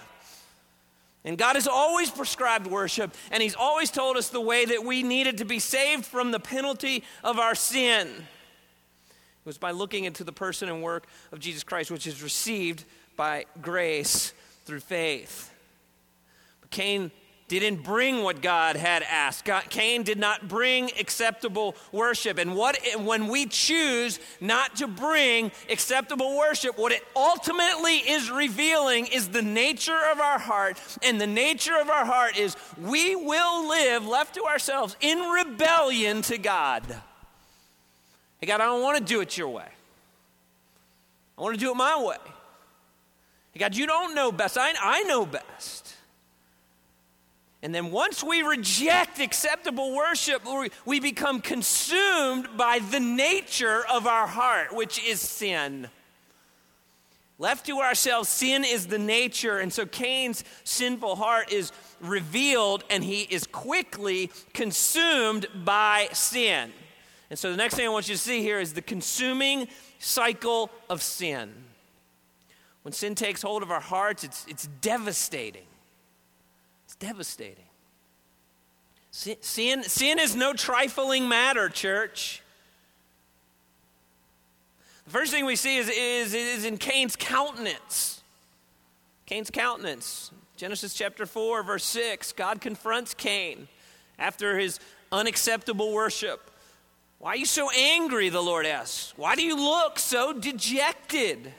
And 1.26 1.38
God 1.38 1.56
has 1.56 1.68
always 1.68 2.10
prescribed 2.10 2.68
worship, 2.68 3.14
and 3.32 3.42
He's 3.42 3.56
always 3.56 3.90
told 3.90 4.18
us 4.18 4.30
the 4.30 4.42
way 4.42 4.66
that 4.66 4.84
we 4.84 5.04
needed 5.04 5.38
to 5.38 5.46
be 5.46 5.60
saved 5.60 6.06
from 6.06 6.32
the 6.32 6.40
penalty 6.40 7.04
of 7.24 7.40
our 7.40 7.56
sin. 7.56 8.08
It 8.08 9.46
was 9.46 9.58
by 9.58 9.72
looking 9.72 10.06
into 10.06 10.24
the 10.24 10.34
person 10.34 10.70
and 10.70 10.82
work 10.82 11.06
of 11.32 11.40
Jesus 11.40 11.64
Christ, 11.64 11.92
which 11.92 12.08
is 12.08 12.22
received 12.22 12.84
by 13.16 13.46
grace 13.62 14.34
through 14.66 14.80
faith. 14.80 15.53
Cain 16.74 17.12
didn't 17.48 17.84
bring 17.84 18.24
what 18.24 18.42
God 18.42 18.76
had 18.76 19.04
asked. 19.04 19.46
God, 19.46 19.70
Cain 19.70 20.04
did 20.04 20.18
not 20.18 20.48
bring 20.48 20.90
acceptable 21.00 21.76
worship. 21.92 22.40
And 22.40 22.56
what 22.56 22.78
when 22.98 23.28
we 23.28 23.46
choose 23.46 24.20
not 24.42 24.78
to 24.78 24.88
bring 24.88 25.52
acceptable 25.70 26.36
worship, 26.38 26.78
what 26.78 26.92
it 26.92 27.04
ultimately 27.16 27.98
is 27.98 28.32
revealing 28.32 29.06
is 29.08 29.30
the 29.30 29.42
nature 29.42 30.00
of 30.12 30.20
our 30.20 30.40
heart. 30.40 30.82
And 31.04 31.22
the 31.22 31.28
nature 31.28 31.78
of 31.80 31.90
our 31.90 32.06
heart 32.06 32.38
is 32.38 32.56
we 32.82 33.16
will 33.16 33.70
live 33.70 34.08
left 34.08 34.36
to 34.36 34.46
ourselves 34.46 34.98
in 35.00 35.20
rebellion 35.20 36.24
to 36.24 36.38
God. 36.38 36.84
Hey 38.40 38.48
God, 38.48 38.62
I 38.62 38.66
don't 38.66 38.82
want 38.82 38.98
to 38.98 39.04
do 39.04 39.22
it 39.22 39.38
your 39.38 39.50
way. 39.50 39.70
I 41.38 41.42
want 41.42 41.54
to 41.54 41.60
do 41.60 41.72
it 41.72 41.76
my 41.76 42.02
way. 42.02 42.18
Hey 43.52 43.60
God, 43.60 43.76
you 43.76 43.86
don't 43.86 44.16
know 44.16 44.32
best. 44.32 44.58
I, 44.58 44.74
I 44.82 45.04
know 45.04 45.26
best. 45.26 45.83
And 47.64 47.74
then 47.74 47.92
once 47.92 48.22
we 48.22 48.42
reject 48.42 49.22
acceptable 49.22 49.96
worship, 49.96 50.44
we 50.86 51.00
become 51.00 51.40
consumed 51.40 52.58
by 52.58 52.80
the 52.92 53.00
nature 53.00 53.86
of 53.90 54.06
our 54.06 54.28
heart, 54.28 54.76
which 54.76 55.02
is 55.02 55.22
sin. 55.22 55.88
Left 57.40 57.66
to 57.68 57.80
ourselves, 57.80 58.28
sin 58.28 58.66
is 58.66 58.88
the 58.88 59.00
nature. 59.00 59.60
And 59.60 59.72
so 59.72 59.86
Cain's 59.86 60.44
sinful 60.66 61.16
heart 61.16 61.54
is 61.54 61.72
revealed 62.02 62.84
and 62.90 63.02
he 63.02 63.22
is 63.22 63.48
quickly 63.48 64.30
consumed 64.54 65.48
by 65.64 66.10
sin. 66.12 66.74
And 67.30 67.40
so 67.40 67.50
the 67.50 67.58
next 67.58 67.76
thing 67.76 67.86
I 67.86 67.90
want 67.90 68.10
you 68.10 68.16
to 68.16 68.22
see 68.22 68.42
here 68.42 68.60
is 68.60 68.74
the 68.74 68.82
consuming 68.82 69.70
cycle 70.00 70.70
of 70.90 71.02
sin. 71.02 71.54
When 72.82 72.92
sin 72.92 73.16
takes 73.16 73.42
hold 73.42 73.64
of 73.64 73.72
our 73.72 73.80
hearts, 73.80 74.26
it's, 74.26 74.46
it's 74.50 74.68
devastating. 74.82 75.64
It's 76.94 77.08
devastating. 77.08 77.66
Sin, 79.10 79.84
sin, 79.84 80.20
is 80.20 80.36
no 80.36 80.54
trifling 80.54 81.28
matter, 81.28 81.68
church. 81.68 82.44
The 85.06 85.12
first 85.12 85.32
thing 85.32 85.46
we 85.46 85.56
see 85.56 85.78
is, 85.78 85.90
is, 85.90 86.36
is 86.36 86.66
in 86.66 86.78
Cain's 86.78 87.16
countenance. 87.16 88.22
Cain's 89.26 89.50
countenance. 89.50 90.30
Genesis 90.56 90.94
chapter 90.94 91.26
4, 91.26 91.64
verse 91.64 91.84
6. 91.86 92.34
God 92.34 92.62
confronts 92.62 93.16
Cain 93.16 93.68
after 94.20 94.60
his 94.60 94.80
unacceptable 95.12 95.94
worship. 95.94 96.52
Why 97.18 97.32
are 97.32 97.38
you 97.38 97.48
so 97.48 97.72
angry? 97.72 98.30
The 98.30 98.42
Lord 98.42 98.68
asks. 98.68 99.14
Why 99.16 99.36
do 99.36 99.42
you 99.42 99.56
look 99.56 99.98
so 99.98 100.32
dejected? 100.32 101.54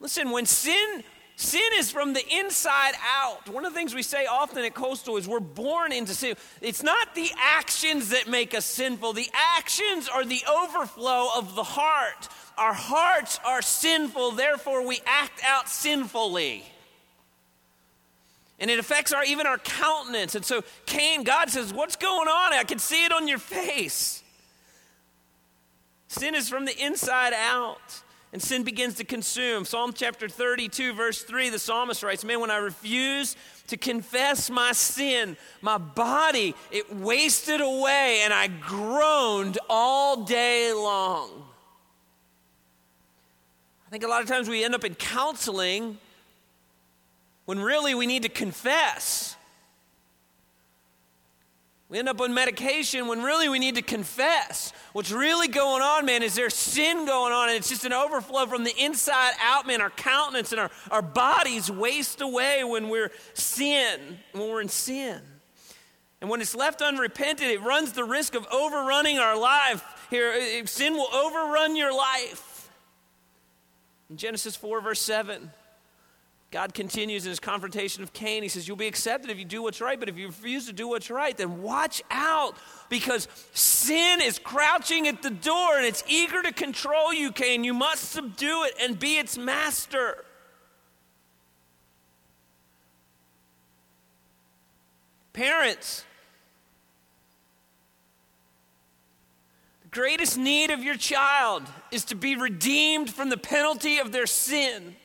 Listen, 0.00 0.30
when 0.30 0.44
sin 0.44 1.02
Sin 1.42 1.60
is 1.74 1.90
from 1.90 2.12
the 2.12 2.24
inside 2.38 2.94
out. 3.04 3.48
One 3.48 3.66
of 3.66 3.72
the 3.72 3.76
things 3.76 3.96
we 3.96 4.04
say 4.04 4.26
often 4.26 4.64
at 4.64 4.74
Coastal 4.74 5.16
is 5.16 5.26
we're 5.26 5.40
born 5.40 5.90
into 5.90 6.14
sin. 6.14 6.36
It's 6.60 6.84
not 6.84 7.16
the 7.16 7.28
actions 7.36 8.10
that 8.10 8.28
make 8.28 8.54
us 8.54 8.64
sinful, 8.64 9.14
the 9.14 9.28
actions 9.56 10.08
are 10.08 10.24
the 10.24 10.40
overflow 10.48 11.30
of 11.36 11.56
the 11.56 11.64
heart. 11.64 12.28
Our 12.56 12.72
hearts 12.72 13.40
are 13.44 13.60
sinful, 13.60 14.32
therefore 14.32 14.86
we 14.86 15.00
act 15.04 15.40
out 15.44 15.68
sinfully. 15.68 16.64
And 18.60 18.70
it 18.70 18.78
affects 18.78 19.12
our 19.12 19.24
even 19.24 19.44
our 19.44 19.58
countenance. 19.58 20.36
And 20.36 20.44
so 20.44 20.62
Cain, 20.86 21.24
God 21.24 21.50
says, 21.50 21.74
What's 21.74 21.96
going 21.96 22.28
on? 22.28 22.52
I 22.52 22.62
can 22.62 22.78
see 22.78 23.04
it 23.04 23.10
on 23.10 23.26
your 23.26 23.38
face. 23.38 24.22
Sin 26.06 26.36
is 26.36 26.48
from 26.48 26.66
the 26.66 26.78
inside 26.78 27.32
out 27.32 28.01
and 28.32 28.40
sin 28.40 28.62
begins 28.62 28.94
to 28.94 29.04
consume. 29.04 29.64
Psalm 29.64 29.92
chapter 29.92 30.28
32, 30.28 30.94
verse 30.94 31.22
3, 31.22 31.50
the 31.50 31.58
psalmist 31.58 32.02
writes, 32.02 32.24
Man, 32.24 32.40
when 32.40 32.50
I 32.50 32.56
refused 32.56 33.36
to 33.66 33.76
confess 33.76 34.48
my 34.48 34.72
sin, 34.72 35.36
my 35.60 35.76
body, 35.78 36.54
it 36.70 36.94
wasted 36.94 37.60
away, 37.60 38.22
and 38.24 38.32
I 38.32 38.48
groaned 38.48 39.58
all 39.68 40.24
day 40.24 40.72
long. 40.72 41.44
I 43.86 43.90
think 43.90 44.04
a 44.04 44.08
lot 44.08 44.22
of 44.22 44.28
times 44.28 44.48
we 44.48 44.64
end 44.64 44.74
up 44.74 44.84
in 44.84 44.94
counseling 44.94 45.98
when 47.44 47.60
really 47.60 47.94
we 47.94 48.06
need 48.06 48.22
to 48.22 48.30
confess. 48.30 49.36
We 51.92 51.98
end 51.98 52.08
up 52.08 52.22
on 52.22 52.32
medication 52.32 53.06
when 53.06 53.22
really 53.22 53.50
we 53.50 53.58
need 53.58 53.74
to 53.74 53.82
confess. 53.82 54.72
What's 54.94 55.10
really 55.10 55.46
going 55.46 55.82
on, 55.82 56.06
man, 56.06 56.22
is 56.22 56.34
there's 56.34 56.54
sin 56.54 57.04
going 57.04 57.34
on, 57.34 57.50
and 57.50 57.58
it's 57.58 57.68
just 57.68 57.84
an 57.84 57.92
overflow 57.92 58.46
from 58.46 58.64
the 58.64 58.74
inside 58.82 59.34
out, 59.38 59.66
man. 59.66 59.82
Our 59.82 59.90
countenance 59.90 60.52
and 60.52 60.60
our, 60.62 60.70
our 60.90 61.02
bodies 61.02 61.70
waste 61.70 62.22
away 62.22 62.64
when 62.64 62.88
we're 62.88 63.12
sin, 63.34 64.18
when 64.32 64.48
we're 64.48 64.62
in 64.62 64.70
sin. 64.70 65.20
And 66.22 66.30
when 66.30 66.40
it's 66.40 66.54
left 66.54 66.80
unrepented, 66.80 67.48
it 67.48 67.60
runs 67.60 67.92
the 67.92 68.04
risk 68.04 68.34
of 68.34 68.46
overrunning 68.50 69.18
our 69.18 69.38
life. 69.38 69.84
Here, 70.08 70.66
sin 70.66 70.94
will 70.94 71.12
overrun 71.12 71.76
your 71.76 71.94
life. 71.94 72.70
In 74.08 74.16
Genesis 74.16 74.56
4, 74.56 74.80
verse 74.80 75.00
7. 75.00 75.50
God 76.52 76.74
continues 76.74 77.24
in 77.24 77.30
his 77.30 77.40
confrontation 77.40 78.02
of 78.02 78.12
Cain. 78.12 78.42
He 78.42 78.48
says, 78.50 78.68
You'll 78.68 78.76
be 78.76 78.86
accepted 78.86 79.30
if 79.30 79.38
you 79.38 79.44
do 79.46 79.62
what's 79.62 79.80
right, 79.80 79.98
but 79.98 80.10
if 80.10 80.18
you 80.18 80.26
refuse 80.26 80.66
to 80.66 80.74
do 80.74 80.86
what's 80.86 81.10
right, 81.10 81.34
then 81.34 81.62
watch 81.62 82.02
out 82.10 82.58
because 82.90 83.26
sin 83.54 84.20
is 84.20 84.38
crouching 84.38 85.08
at 85.08 85.22
the 85.22 85.30
door 85.30 85.78
and 85.78 85.86
it's 85.86 86.04
eager 86.06 86.42
to 86.42 86.52
control 86.52 87.12
you, 87.12 87.32
Cain. 87.32 87.64
You 87.64 87.72
must 87.72 88.10
subdue 88.10 88.64
it 88.64 88.74
and 88.82 88.98
be 88.98 89.16
its 89.16 89.38
master. 89.38 90.26
Parents, 95.32 96.04
the 99.84 99.88
greatest 99.88 100.36
need 100.36 100.70
of 100.70 100.84
your 100.84 100.96
child 100.96 101.62
is 101.90 102.04
to 102.04 102.14
be 102.14 102.36
redeemed 102.36 103.08
from 103.08 103.30
the 103.30 103.38
penalty 103.38 103.98
of 103.98 104.12
their 104.12 104.26
sin. 104.26 104.96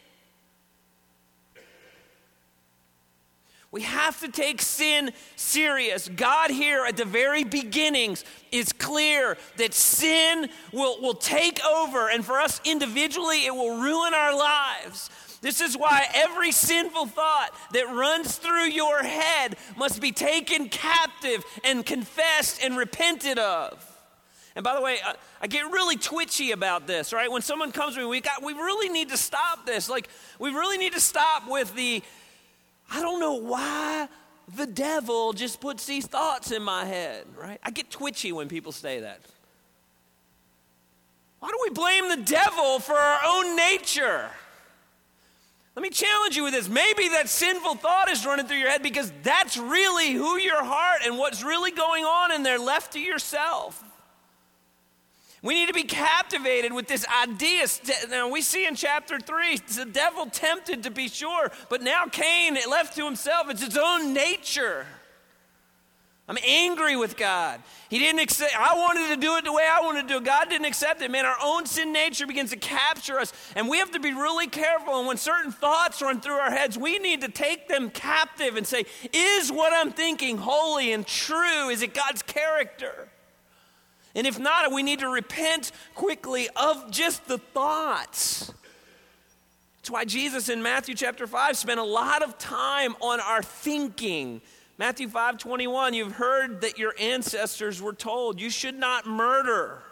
We 3.77 3.83
have 3.83 4.19
to 4.21 4.27
take 4.29 4.59
sin 4.63 5.11
serious. 5.35 6.09
God, 6.09 6.49
here 6.49 6.83
at 6.87 6.97
the 6.97 7.05
very 7.05 7.43
beginnings, 7.43 8.25
is 8.51 8.73
clear 8.73 9.37
that 9.57 9.75
sin 9.75 10.49
will, 10.73 10.99
will 10.99 11.13
take 11.13 11.63
over, 11.63 12.09
and 12.09 12.25
for 12.25 12.39
us 12.39 12.59
individually, 12.65 13.45
it 13.45 13.53
will 13.53 13.79
ruin 13.79 14.15
our 14.15 14.35
lives. 14.35 15.11
This 15.43 15.61
is 15.61 15.77
why 15.77 16.07
every 16.11 16.51
sinful 16.51 17.05
thought 17.05 17.51
that 17.73 17.85
runs 17.93 18.37
through 18.37 18.69
your 18.69 19.03
head 19.03 19.57
must 19.77 20.01
be 20.01 20.11
taken 20.11 20.69
captive 20.69 21.45
and 21.63 21.85
confessed 21.85 22.63
and 22.63 22.75
repented 22.75 23.37
of. 23.37 23.85
And 24.55 24.63
by 24.63 24.73
the 24.73 24.81
way, 24.81 24.97
I, 25.05 25.13
I, 25.39 25.45
get 25.45 25.65
really 25.65 25.97
twitchy 25.97 26.49
about 26.49 26.87
this, 26.87 27.13
right? 27.13 27.31
When 27.31 27.43
someone 27.43 27.71
comes 27.71 27.93
to 27.93 28.01
me, 28.01 28.07
we 28.07 28.21
got 28.21 28.41
we 28.41 28.53
really 28.53 28.89
need 28.89 29.09
to 29.09 29.17
stop 29.17 29.67
this. 29.67 29.87
Like 29.87 30.09
we 30.39 30.49
really 30.49 30.79
need 30.79 30.93
to 30.93 30.99
stop 30.99 31.47
with 31.47 31.75
the 31.75 32.01
I 32.89 33.01
don't 33.01 33.19
know 33.19 33.33
why 33.33 34.07
the 34.55 34.65
devil 34.65 35.33
just 35.33 35.59
puts 35.59 35.85
these 35.85 36.05
thoughts 36.05 36.51
in 36.51 36.63
my 36.63 36.85
head, 36.85 37.25
right? 37.37 37.59
I 37.63 37.71
get 37.71 37.89
twitchy 37.89 38.31
when 38.31 38.47
people 38.47 38.71
say 38.71 39.01
that. 39.01 39.19
Why 41.39 41.49
do 41.49 41.59
we 41.63 41.69
blame 41.69 42.09
the 42.09 42.23
devil 42.23 42.79
for 42.79 42.95
our 42.95 43.19
own 43.25 43.55
nature? 43.55 44.29
Let 45.75 45.83
me 45.83 45.89
challenge 45.89 46.35
you 46.35 46.43
with 46.43 46.53
this. 46.53 46.67
Maybe 46.67 47.09
that 47.09 47.29
sinful 47.29 47.75
thought 47.75 48.09
is 48.09 48.25
running 48.25 48.47
through 48.47 48.57
your 48.57 48.69
head 48.69 48.81
because 48.81 49.11
that's 49.21 49.57
really 49.57 50.11
who 50.13 50.37
your 50.37 50.63
heart 50.63 51.01
and 51.05 51.19
what's 51.19 51.43
really 51.43 51.69
going 51.69 52.03
on 52.03 52.31
in 52.31 52.41
there 52.41 52.57
left 52.57 52.93
to 52.93 52.99
yourself. 52.99 53.83
We 55.43 55.53
need 55.53 55.67
to 55.67 55.73
be 55.73 55.83
captivated 55.83 56.73
with 56.73 56.87
this 56.87 57.05
idea. 57.23 57.65
Now, 58.09 58.29
we 58.29 58.41
see 58.41 58.65
in 58.65 58.75
chapter 58.75 59.19
3, 59.19 59.57
the 59.75 59.85
devil 59.85 60.25
tempted 60.25 60.83
to 60.83 60.91
be 60.91 61.07
sure, 61.07 61.51
but 61.69 61.81
now 61.81 62.05
Cain, 62.05 62.57
left 62.69 62.95
to 62.97 63.05
himself, 63.05 63.49
it's 63.49 63.63
his 63.63 63.77
own 63.77 64.13
nature. 64.13 64.87
I'm 66.29 66.37
angry 66.45 66.97
with 66.97 67.15
God. 67.15 67.61
He 67.89 67.99
didn't 67.99 68.19
accept, 68.19 68.53
I 68.57 68.75
wanted 68.75 69.15
to 69.15 69.21
do 69.21 69.37
it 69.37 69.45
the 69.45 69.53
way 69.53 69.65
I 69.65 69.79
wanted 69.79 70.01
to 70.01 70.07
do 70.09 70.17
it. 70.17 70.25
God 70.25 70.49
didn't 70.49 70.65
accept 70.65 71.01
it. 71.01 71.09
Man, 71.09 71.25
our 71.25 71.37
own 71.41 71.65
sin 71.65 71.93
nature 71.93 72.27
begins 72.27 72.49
to 72.49 72.57
capture 72.57 73.17
us, 73.17 73.31
and 73.55 73.69
we 73.69 73.77
have 73.77 73.91
to 73.91 73.99
be 73.99 74.11
really 74.11 74.47
careful. 74.47 74.97
And 74.97 75.07
when 75.07 75.15
certain 75.15 75.53
thoughts 75.53 76.01
run 76.01 76.19
through 76.19 76.33
our 76.33 76.51
heads, 76.51 76.77
we 76.77 76.99
need 76.99 77.21
to 77.21 77.29
take 77.29 77.69
them 77.69 77.89
captive 77.89 78.57
and 78.57 78.67
say, 78.67 78.85
Is 79.13 79.51
what 79.51 79.71
I'm 79.71 79.91
thinking 79.91 80.37
holy 80.37 80.91
and 80.91 81.07
true? 81.07 81.69
Is 81.69 81.81
it 81.81 81.93
God's 81.93 82.23
character? 82.23 83.07
And 84.17 84.25
if 84.25 84.39
not, 84.39 84.71
we 84.71 84.81
need 84.81 84.99
to 84.99 85.09
repent 85.09 85.71
quickly 85.93 86.49
of 86.55 86.89
just 86.89 87.27
the 87.27 87.37
thoughts. 87.37 88.51
That's 89.77 89.91
why 89.91 90.05
Jesus 90.05 90.49
in 90.49 90.63
Matthew 90.63 90.95
chapter 90.95 91.27
5 91.27 91.55
spent 91.55 91.79
a 91.79 91.83
lot 91.83 92.23
of 92.23 92.37
time 92.39 92.95
on 92.99 93.19
our 93.19 93.43
thinking. 93.43 94.41
Matthew 94.79 95.07
5 95.07 95.37
21, 95.37 95.93
you've 95.93 96.13
heard 96.13 96.61
that 96.61 96.79
your 96.79 96.95
ancestors 96.99 97.79
were 97.79 97.93
told, 97.93 98.41
you 98.41 98.49
should 98.49 98.75
not 98.75 99.05
murder. 99.05 99.83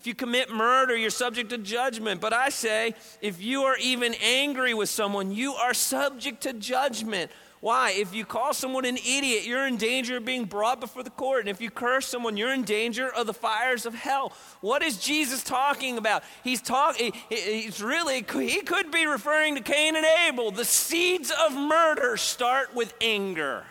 If 0.00 0.08
you 0.08 0.16
commit 0.16 0.50
murder, 0.50 0.96
you're 0.96 1.10
subject 1.10 1.50
to 1.50 1.58
judgment. 1.58 2.20
But 2.20 2.32
I 2.32 2.48
say, 2.48 2.96
if 3.20 3.40
you 3.40 3.62
are 3.62 3.76
even 3.76 4.16
angry 4.20 4.74
with 4.74 4.88
someone, 4.88 5.30
you 5.30 5.54
are 5.54 5.72
subject 5.72 6.42
to 6.42 6.52
judgment. 6.52 7.30
Why? 7.62 7.92
If 7.92 8.12
you 8.12 8.24
call 8.24 8.54
someone 8.54 8.84
an 8.84 8.96
idiot, 8.96 9.46
you're 9.46 9.68
in 9.68 9.76
danger 9.76 10.16
of 10.16 10.24
being 10.24 10.46
brought 10.46 10.80
before 10.80 11.04
the 11.04 11.10
court. 11.10 11.42
And 11.42 11.48
if 11.48 11.60
you 11.60 11.70
curse 11.70 12.08
someone, 12.08 12.36
you're 12.36 12.52
in 12.52 12.64
danger 12.64 13.08
of 13.08 13.28
the 13.28 13.32
fires 13.32 13.86
of 13.86 13.94
hell. 13.94 14.32
What 14.62 14.82
is 14.82 14.98
Jesus 14.98 15.44
talking 15.44 15.96
about? 15.96 16.24
He's 16.42 16.60
talking, 16.60 17.12
he's 17.28 17.80
really, 17.80 18.26
he 18.32 18.62
could 18.62 18.90
be 18.90 19.06
referring 19.06 19.54
to 19.54 19.60
Cain 19.60 19.94
and 19.94 20.04
Abel. 20.04 20.50
The 20.50 20.64
seeds 20.64 21.30
of 21.30 21.54
murder 21.54 22.16
start 22.16 22.74
with 22.74 22.92
anger. 23.00 23.62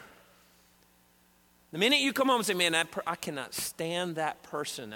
The 1.73 1.77
minute 1.77 1.99
you 1.99 2.13
come 2.13 2.29
home 2.29 2.37
and 2.37 2.45
say, 2.45 2.53
man, 2.53 2.87
per- 2.89 3.03
I 3.05 3.17
cannot 3.17 3.53
stand 3.53 4.15
that 4.15 4.41
person. 4.41 4.93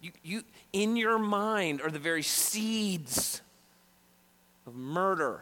You, 0.00 0.12
you, 0.22 0.42
in 0.72 0.94
your 0.94 1.18
mind 1.18 1.80
are 1.80 1.90
the 1.90 1.98
very 1.98 2.22
seeds 2.22 3.42
of 4.68 4.76
murder. 4.76 5.40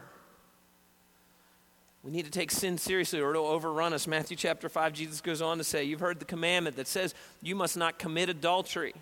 We 2.03 2.11
need 2.11 2.25
to 2.25 2.31
take 2.31 2.51
sin 2.51 2.77
seriously 2.77 3.21
or 3.21 3.31
it'll 3.31 3.47
overrun 3.47 3.93
us. 3.93 4.07
Matthew 4.07 4.35
chapter 4.35 4.67
5, 4.67 4.93
Jesus 4.93 5.21
goes 5.21 5.41
on 5.41 5.57
to 5.57 5.63
say, 5.63 5.85
You've 5.85 6.01
heard 6.01 6.19
the 6.19 6.25
commandment 6.25 6.75
that 6.75 6.87
says 6.87 7.15
you 7.41 7.55
must 7.55 7.77
not 7.77 7.97
commit 7.97 8.27
adultery. 8.27 8.93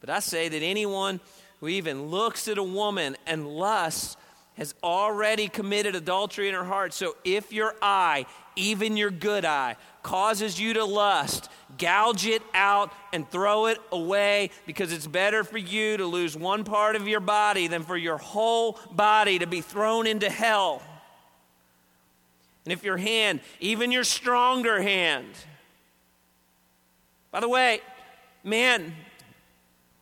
But 0.00 0.08
I 0.08 0.20
say 0.20 0.48
that 0.48 0.62
anyone 0.62 1.20
who 1.60 1.68
even 1.68 2.06
looks 2.06 2.48
at 2.48 2.58
a 2.58 2.62
woman 2.62 3.16
and 3.26 3.46
lusts 3.46 4.16
has 4.56 4.74
already 4.82 5.48
committed 5.48 5.94
adultery 5.94 6.48
in 6.48 6.54
her 6.54 6.64
heart. 6.64 6.94
So 6.94 7.16
if 7.24 7.52
your 7.52 7.74
eye, 7.82 8.24
even 8.56 8.96
your 8.96 9.10
good 9.10 9.44
eye, 9.44 9.76
causes 10.02 10.58
you 10.58 10.72
to 10.74 10.84
lust, 10.84 11.50
gouge 11.76 12.26
it 12.26 12.42
out 12.54 12.90
and 13.12 13.28
throw 13.30 13.66
it 13.66 13.78
away 13.92 14.50
because 14.64 14.92
it's 14.92 15.06
better 15.06 15.44
for 15.44 15.58
you 15.58 15.98
to 15.98 16.06
lose 16.06 16.34
one 16.34 16.64
part 16.64 16.96
of 16.96 17.06
your 17.06 17.20
body 17.20 17.66
than 17.66 17.82
for 17.82 17.96
your 17.98 18.16
whole 18.16 18.78
body 18.90 19.38
to 19.38 19.46
be 19.46 19.60
thrown 19.60 20.06
into 20.06 20.30
hell. 20.30 20.80
And 22.66 22.72
if 22.72 22.82
your 22.82 22.96
hand, 22.96 23.38
even 23.60 23.92
your 23.92 24.02
stronger 24.02 24.82
hand, 24.82 25.28
by 27.30 27.38
the 27.38 27.48
way, 27.48 27.80
man, 28.42 28.92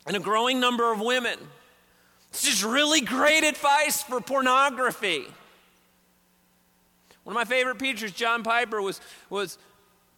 and 0.07 0.16
a 0.16 0.20
growing 0.20 0.61
number 0.61 0.90
of 0.90 0.98
women, 0.98 1.38
this 2.33 2.48
is 2.48 2.64
really 2.64 3.03
great 3.03 3.44
advice 3.44 4.03
for 4.03 4.18
pornography. 4.18 5.27
One 7.24 7.37
of 7.37 7.38
my 7.38 7.44
favorite 7.44 7.79
preachers, 7.79 8.12
John 8.12 8.42
Piper, 8.42 8.81
was, 8.81 8.98
was, 9.29 9.59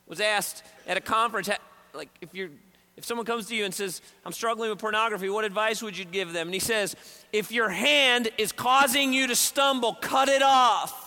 was 0.06 0.20
asked 0.20 0.62
at 0.86 0.96
a 0.96 1.00
conference, 1.00 1.50
like, 1.92 2.10
if 2.20 2.32
you're 2.32 2.50
if 2.96 3.04
someone 3.04 3.26
comes 3.26 3.46
to 3.48 3.54
you 3.54 3.66
and 3.66 3.74
says, 3.74 4.00
I'm 4.24 4.32
struggling 4.32 4.70
with 4.70 4.78
pornography, 4.78 5.28
what 5.28 5.44
advice 5.44 5.82
would 5.82 5.98
you 5.98 6.06
give 6.06 6.32
them? 6.32 6.48
And 6.48 6.54
he 6.54 6.60
says, 6.60 6.96
If 7.30 7.52
your 7.52 7.68
hand 7.68 8.30
is 8.38 8.52
causing 8.52 9.12
you 9.12 9.26
to 9.26 9.36
stumble, 9.36 9.94
cut 10.00 10.30
it 10.30 10.40
off. 10.40 11.05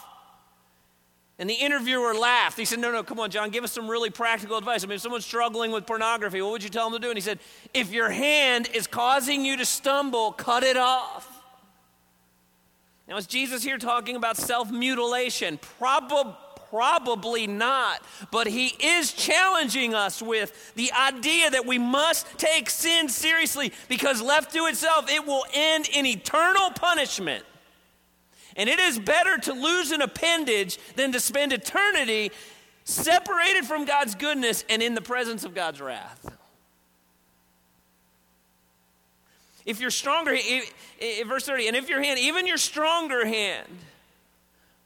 And 1.39 1.49
the 1.49 1.54
interviewer 1.54 2.13
laughed. 2.13 2.58
He 2.60 2.65
said, 2.65 2.80
No, 2.80 2.91
no, 2.91 3.02
come 3.02 3.17
on, 3.19 3.32
John, 3.32 3.49
give 3.49 3.63
us 3.63 3.71
some 3.71 3.88
really 3.88 4.10
practical 4.10 4.58
advice. 4.58 4.84
I 4.84 4.88
mean, 4.88 4.95
if 4.95 5.02
someone's 5.02 5.25
struggling 5.25 5.71
with 5.71 5.88
pornography, 5.88 6.41
what 6.41 6.52
would 6.52 6.63
you 6.63 6.69
tell 6.69 6.89
them 6.89 6.99
to 6.99 7.06
do? 7.06 7.10
And 7.10 7.17
he 7.17 7.21
said, 7.21 7.39
If 7.73 7.91
your 7.91 8.10
hand 8.10 8.69
is 8.73 8.88
causing 8.88 9.45
you 9.45 9.56
to 9.56 9.65
stumble, 9.65 10.34
cut 10.34 10.63
it 10.63 10.75
off. 10.75 11.28
Now, 13.08 13.15
is 13.17 13.25
Jesus 13.25 13.63
here 13.63 13.78
talking 13.78 14.17
about 14.17 14.38
self 14.38 14.69
mutilation? 14.69 15.60
Probably. 15.80 16.36
Probably 16.69 17.47
not. 17.47 18.04
But 18.30 18.45
he 18.45 18.67
is 18.67 19.12
challenging 19.12 19.95
us 19.95 20.21
with 20.21 20.75
the 20.75 20.91
idea 20.93 21.49
that 21.49 21.65
we 21.65 21.80
must 21.80 22.28
take 22.38 22.69
sin 22.69 23.10
seriously 23.10 23.73
because 23.88 24.21
left 24.21 24.54
to 24.54 24.67
itself, 24.67 25.10
it 25.10 25.25
will 25.25 25.45
end 25.52 25.89
in 25.91 26.06
eternal 26.06 26.69
punishment. 26.69 27.43
And 28.59 28.69
it 28.69 28.77
is 28.77 28.99
better 28.99 29.37
to 29.37 29.53
lose 29.53 29.91
an 29.91 30.01
appendage 30.01 30.77
than 30.95 31.13
to 31.13 31.19
spend 31.19 31.53
eternity 31.53 32.31
separated 32.83 33.65
from 33.65 33.85
God's 33.85 34.15
goodness 34.15 34.65
and 34.69 34.83
in 34.83 34.93
the 34.95 35.01
presence 35.01 35.45
of 35.45 35.55
God's 35.55 35.79
wrath. 35.79 36.35
If 39.65 39.79
you're 39.79 39.91
stronger, 39.91 40.35
verse 41.25 41.45
30, 41.45 41.67
and 41.67 41.77
if 41.77 41.89
your 41.89 42.01
hand, 42.03 42.19
even 42.19 42.47
your 42.47 42.57
stronger 42.57 43.25
hand, 43.25 43.67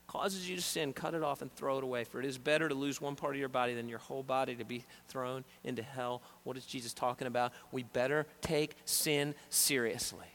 causes 0.07 0.47
you 0.47 0.55
to 0.55 0.62
sin, 0.62 0.93
cut 0.93 1.15
it 1.15 1.23
off 1.23 1.41
and 1.41 1.51
throw 1.55 1.79
it 1.79 1.83
away. 1.83 2.03
For 2.03 2.19
it 2.19 2.25
is 2.27 2.38
better 2.38 2.69
to 2.69 2.75
lose 2.75 3.01
one 3.01 3.15
part 3.15 3.33
of 3.33 3.39
your 3.39 3.49
body 3.49 3.73
than 3.73 3.89
your 3.89 3.97
whole 3.97 4.21
body 4.21 4.53
to 4.55 4.65
be 4.65 4.83
thrown 5.07 5.45
into 5.63 5.81
hell. 5.81 6.21
What 6.43 6.57
is 6.57 6.65
Jesus 6.65 6.93
talking 6.93 7.25
about? 7.25 7.53
We 7.71 7.81
better 7.81 8.27
take 8.41 8.75
sin 8.86 9.33
seriously 9.49 10.27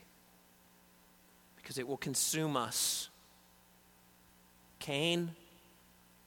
because 1.55 1.79
it 1.79 1.87
will 1.87 1.99
consume 1.99 2.57
us. 2.57 3.08
Cain, 4.79 5.33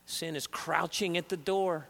sin 0.06 0.36
is 0.36 0.48
crouching 0.48 1.18
at 1.18 1.30
the 1.30 1.38
door. 1.38 1.88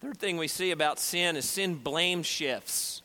Third 0.00 0.18
thing 0.18 0.36
we 0.36 0.48
see 0.48 0.70
about 0.70 0.98
sin 0.98 1.36
is 1.36 1.48
sin 1.48 1.76
blame 1.76 2.22
shifts. 2.22 3.02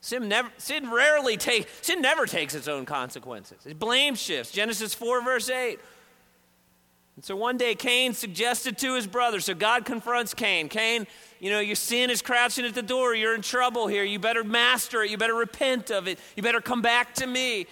Sin 0.00 0.28
never, 0.28 0.50
sin 0.58 0.90
rarely 0.90 1.36
take, 1.36 1.68
sin 1.80 2.00
never 2.00 2.26
takes 2.26 2.54
its 2.54 2.66
own 2.66 2.86
consequences. 2.86 3.66
It 3.66 3.78
blame 3.78 4.14
shifts. 4.14 4.50
Genesis 4.50 4.94
4, 4.94 5.22
verse 5.22 5.48
8. 5.48 5.78
And 7.16 7.24
so 7.24 7.36
one 7.36 7.56
day 7.56 7.74
Cain 7.74 8.14
suggested 8.14 8.78
to 8.78 8.94
his 8.94 9.06
brother, 9.06 9.38
so 9.40 9.54
God 9.54 9.84
confronts 9.84 10.32
Cain. 10.32 10.68
Cain, 10.68 11.06
you 11.38 11.50
know, 11.50 11.60
your 11.60 11.76
sin 11.76 12.08
is 12.08 12.22
crouching 12.22 12.64
at 12.64 12.74
the 12.74 12.82
door. 12.82 13.14
You're 13.14 13.34
in 13.34 13.42
trouble 13.42 13.86
here. 13.86 14.02
You 14.02 14.18
better 14.18 14.42
master 14.42 15.02
it. 15.02 15.10
You 15.10 15.18
better 15.18 15.34
repent 15.34 15.90
of 15.90 16.08
it. 16.08 16.18
You 16.34 16.42
better 16.42 16.60
come 16.60 16.82
back 16.82 17.14
to 17.16 17.26
me. 17.26 17.66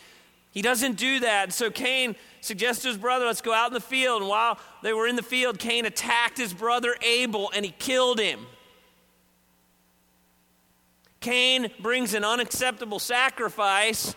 He 0.51 0.63
doesn't 0.63 0.97
do 0.97 1.21
that. 1.21 1.53
So 1.53 1.71
Cain 1.71 2.17
suggests 2.41 2.83
to 2.83 2.89
his 2.89 2.99
brother, 2.99 3.27
let's 3.27 3.41
go 3.41 3.53
out 3.53 3.69
in 3.69 3.75
the 3.75 3.81
field. 3.81 4.23
And 4.23 4.29
while 4.29 4.59
they 4.83 4.93
were 4.93 5.07
in 5.07 5.17
the 5.17 5.23
field, 5.23 5.59
Cain 5.59 5.87
attacked 5.87 6.39
his 6.39 6.53
brother 6.53 6.97
Abel 7.03 7.51
and 7.55 7.65
he 7.65 7.73
killed 7.79 8.19
him. 8.19 8.47
Cain 11.21 11.71
brings 11.79 12.15
an 12.15 12.25
unacceptable 12.25 12.99
sacrifice, 12.99 14.15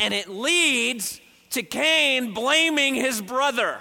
and 0.00 0.12
it 0.12 0.28
leads 0.28 1.20
to 1.50 1.62
Cain 1.62 2.34
blaming 2.34 2.96
his 2.96 3.22
brother. 3.22 3.78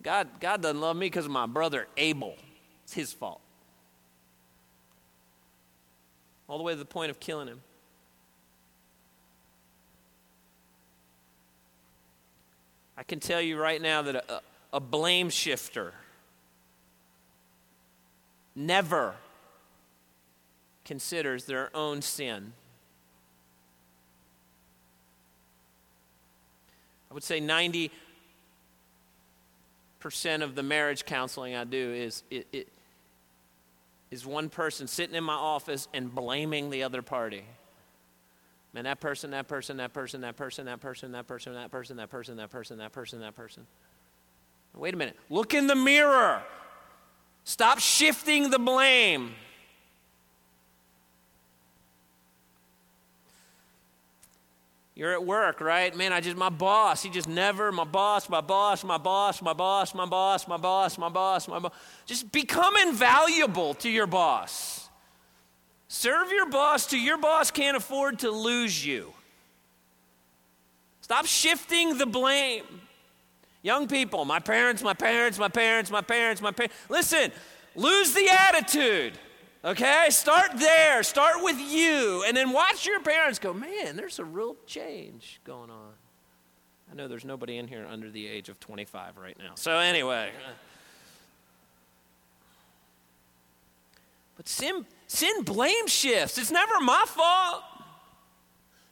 God, 0.00 0.28
God 0.38 0.62
doesn't 0.62 0.80
love 0.80 0.96
me 0.96 1.06
because 1.06 1.24
of 1.24 1.32
my 1.32 1.46
brother 1.46 1.88
Abel. 1.96 2.36
It's 2.84 2.92
his 2.92 3.12
fault. 3.12 3.40
All 6.52 6.58
the 6.58 6.64
way 6.64 6.74
to 6.74 6.78
the 6.78 6.84
point 6.84 7.10
of 7.10 7.18
killing 7.18 7.48
him. 7.48 7.62
I 12.94 13.04
can 13.04 13.20
tell 13.20 13.40
you 13.40 13.58
right 13.58 13.80
now 13.80 14.02
that 14.02 14.16
a, 14.16 14.42
a 14.74 14.78
blame 14.78 15.30
shifter 15.30 15.94
never 18.54 19.14
considers 20.84 21.46
their 21.46 21.74
own 21.74 22.02
sin. 22.02 22.52
I 27.10 27.14
would 27.14 27.24
say 27.24 27.40
90% 27.40 27.90
of 30.42 30.54
the 30.54 30.62
marriage 30.62 31.06
counseling 31.06 31.56
I 31.56 31.64
do 31.64 31.94
is, 31.94 32.22
it, 32.30 32.46
it, 32.52 32.68
is 34.12 34.26
one 34.26 34.50
person 34.50 34.86
sitting 34.86 35.16
in 35.16 35.24
my 35.24 35.34
office 35.34 35.88
and 35.94 36.14
blaming 36.14 36.68
the 36.68 36.82
other 36.82 37.00
party. 37.00 37.44
Man, 38.74 38.84
that 38.84 39.00
person, 39.00 39.30
that 39.30 39.48
person, 39.48 39.78
that 39.78 39.94
person, 39.94 40.20
that 40.20 40.36
person, 40.36 40.66
that 40.66 40.80
person, 40.80 41.12
that 41.12 41.26
person, 41.26 41.54
that 41.56 41.70
person, 41.70 41.96
that 41.96 42.10
person, 42.10 42.36
that 42.36 42.50
person, 42.50 42.78
that 42.78 42.92
person, 42.92 43.20
that 43.20 43.34
person. 43.34 43.66
Wait 44.74 44.92
a 44.92 44.96
minute. 44.98 45.16
Look 45.30 45.54
in 45.54 45.66
the 45.66 45.74
mirror. 45.74 46.42
Stop 47.44 47.78
shifting 47.78 48.50
the 48.50 48.58
blame. 48.58 49.32
You're 54.94 55.12
at 55.12 55.24
work, 55.24 55.60
right? 55.60 55.96
Man, 55.96 56.12
I 56.12 56.20
just, 56.20 56.36
my 56.36 56.50
boss, 56.50 57.02
he 57.02 57.08
just 57.08 57.28
never, 57.28 57.72
my 57.72 57.84
boss, 57.84 58.28
my 58.28 58.42
boss, 58.42 58.84
my 58.84 58.98
boss, 58.98 59.40
my 59.40 59.54
boss, 59.54 59.94
my 59.94 60.04
boss, 60.04 60.46
my 60.46 60.56
boss, 60.58 60.98
my 60.98 61.08
boss, 61.08 61.48
my 61.48 61.58
boss. 61.58 61.72
Just 62.04 62.30
become 62.30 62.76
invaluable 62.76 63.72
to 63.74 63.88
your 63.88 64.06
boss. 64.06 64.90
Serve 65.88 66.30
your 66.30 66.48
boss 66.48 66.86
till 66.86 67.00
your 67.00 67.18
boss 67.18 67.50
can't 67.50 67.76
afford 67.76 68.18
to 68.20 68.30
lose 68.30 68.84
you. 68.84 69.12
Stop 71.00 71.26
shifting 71.26 71.96
the 71.96 72.06
blame. 72.06 72.64
Young 73.62 73.86
people, 73.88 74.24
my 74.24 74.40
parents, 74.40 74.82
my 74.82 74.94
parents, 74.94 75.38
my 75.38 75.48
parents, 75.48 75.90
my 75.90 76.00
parents, 76.02 76.42
my 76.42 76.50
parents. 76.50 76.74
Listen, 76.88 77.32
lose 77.76 78.12
the 78.12 78.28
attitude. 78.28 79.14
Okay? 79.64 80.06
Start 80.10 80.52
there. 80.56 81.02
Start 81.02 81.36
with 81.42 81.58
you. 81.60 82.24
And 82.26 82.36
then 82.36 82.52
watch 82.52 82.86
your 82.86 83.00
parents 83.00 83.38
go, 83.38 83.52
man, 83.52 83.96
there's 83.96 84.18
a 84.18 84.24
real 84.24 84.56
change 84.66 85.40
going 85.44 85.70
on. 85.70 85.92
I 86.90 86.94
know 86.94 87.08
there's 87.08 87.24
nobody 87.24 87.56
in 87.56 87.68
here 87.68 87.86
under 87.88 88.10
the 88.10 88.26
age 88.26 88.48
of 88.48 88.60
25 88.60 89.16
right 89.16 89.36
now. 89.38 89.52
So, 89.54 89.78
anyway. 89.78 90.30
But 94.36 94.48
sin, 94.48 94.84
sin 95.06 95.42
blame 95.42 95.86
shifts. 95.86 96.36
It's 96.36 96.50
never 96.50 96.80
my 96.80 97.04
fault. 97.06 97.62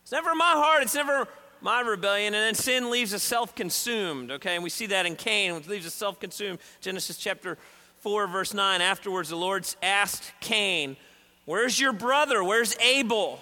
It's 0.02 0.12
never 0.12 0.34
my 0.34 0.52
heart. 0.52 0.82
It's 0.82 0.94
never 0.94 1.28
my 1.62 1.80
rebellion, 1.80 2.34
and 2.34 2.42
then 2.42 2.54
sin 2.54 2.90
leaves 2.90 3.12
us 3.12 3.22
self 3.22 3.54
consumed, 3.54 4.30
okay? 4.30 4.54
And 4.54 4.64
we 4.64 4.70
see 4.70 4.86
that 4.86 5.06
in 5.06 5.16
Cain, 5.16 5.54
which 5.54 5.68
leaves 5.68 5.86
us 5.86 5.94
self 5.94 6.18
consumed. 6.18 6.58
Genesis 6.80 7.16
chapter 7.16 7.58
4, 8.00 8.26
verse 8.26 8.54
9. 8.54 8.80
Afterwards, 8.80 9.28
the 9.28 9.36
Lord 9.36 9.66
asked 9.82 10.32
Cain, 10.40 10.96
Where's 11.44 11.80
your 11.80 11.92
brother? 11.92 12.44
Where's 12.44 12.76
Abel? 12.78 13.40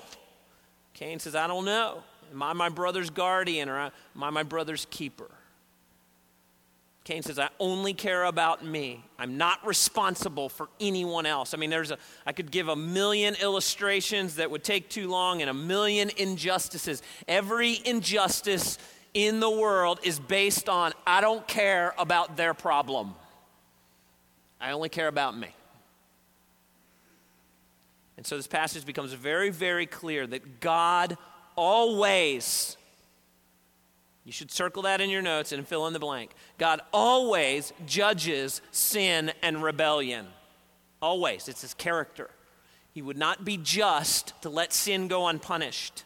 Cain 0.95 1.19
says, 1.19 1.35
I 1.35 1.47
don't 1.47 1.65
know. 1.65 2.03
Am 2.31 2.43
I 2.43 2.53
my 2.53 2.69
brother's 2.69 3.11
guardian 3.11 3.69
or 3.69 3.79
am 3.79 3.93
I 4.23 4.31
my 4.31 4.43
brother's 4.43 4.87
keeper? 4.91 5.31
Cain 7.05 7.23
says, 7.23 7.39
I 7.39 7.49
only 7.59 7.95
care 7.95 8.25
about 8.25 8.65
me. 8.65 9.03
I'm 9.19 9.39
not 9.39 9.67
responsible 9.67 10.51
for 10.51 10.69
anyone 10.79 11.25
else. 11.25 11.55
I 11.55 11.57
mean, 11.57 11.71
there's 11.71 11.91
a, 11.91 11.97
I 12.27 12.33
could 12.33 12.51
give 12.51 12.69
a 12.69 12.77
million 12.77 13.35
illustrations 13.41 14.37
that 14.37 14.51
would 14.51 14.63
take 14.63 14.91
too 14.91 15.09
long 15.09 15.41
and 15.41 15.49
a 15.49 15.55
million 15.55 16.11
injustices. 16.19 17.03
Every 17.27 17.81
injustice 17.85 18.77
in 19.15 19.41
the 19.41 19.51
world 19.51 20.01
is 20.03 20.19
based 20.19 20.69
on, 20.69 20.93
I 21.07 21.23
don't 21.23 21.47
care 21.49 21.95
about 21.97 22.37
their 22.37 22.53
problem. 22.53 23.15
I 24.61 24.73
only 24.73 24.89
care 24.89 25.09
about 25.09 25.37
me. 25.37 25.55
And 28.17 28.27
so 28.27 28.37
this 28.37 28.47
passage 28.47 28.85
becomes 28.85 29.13
very, 29.13 29.51
very 29.51 29.87
clear 29.87 30.27
that 30.27 30.61
God 30.61 31.17
always 31.57 32.77
you 34.29 34.33
should 34.33 34.51
circle 34.51 34.83
that 34.83 35.01
in 35.01 35.09
your 35.09 35.23
notes 35.23 35.53
and 35.53 35.67
fill 35.67 35.87
in 35.87 35.95
the 35.95 35.99
blank. 35.99 36.33
God 36.59 36.83
always 36.93 37.73
judges 37.87 38.61
sin 38.73 39.33
and 39.43 39.63
rebellion. 39.63 40.27
Always. 41.01 41.49
It's 41.49 41.63
his 41.63 41.73
character. 41.73 42.29
He 42.93 43.01
would 43.01 43.17
not 43.17 43.43
be 43.43 43.57
just 43.57 44.35
to 44.43 44.51
let 44.51 44.75
sin 44.75 45.09
go 45.09 45.29
unpunished. 45.29 46.05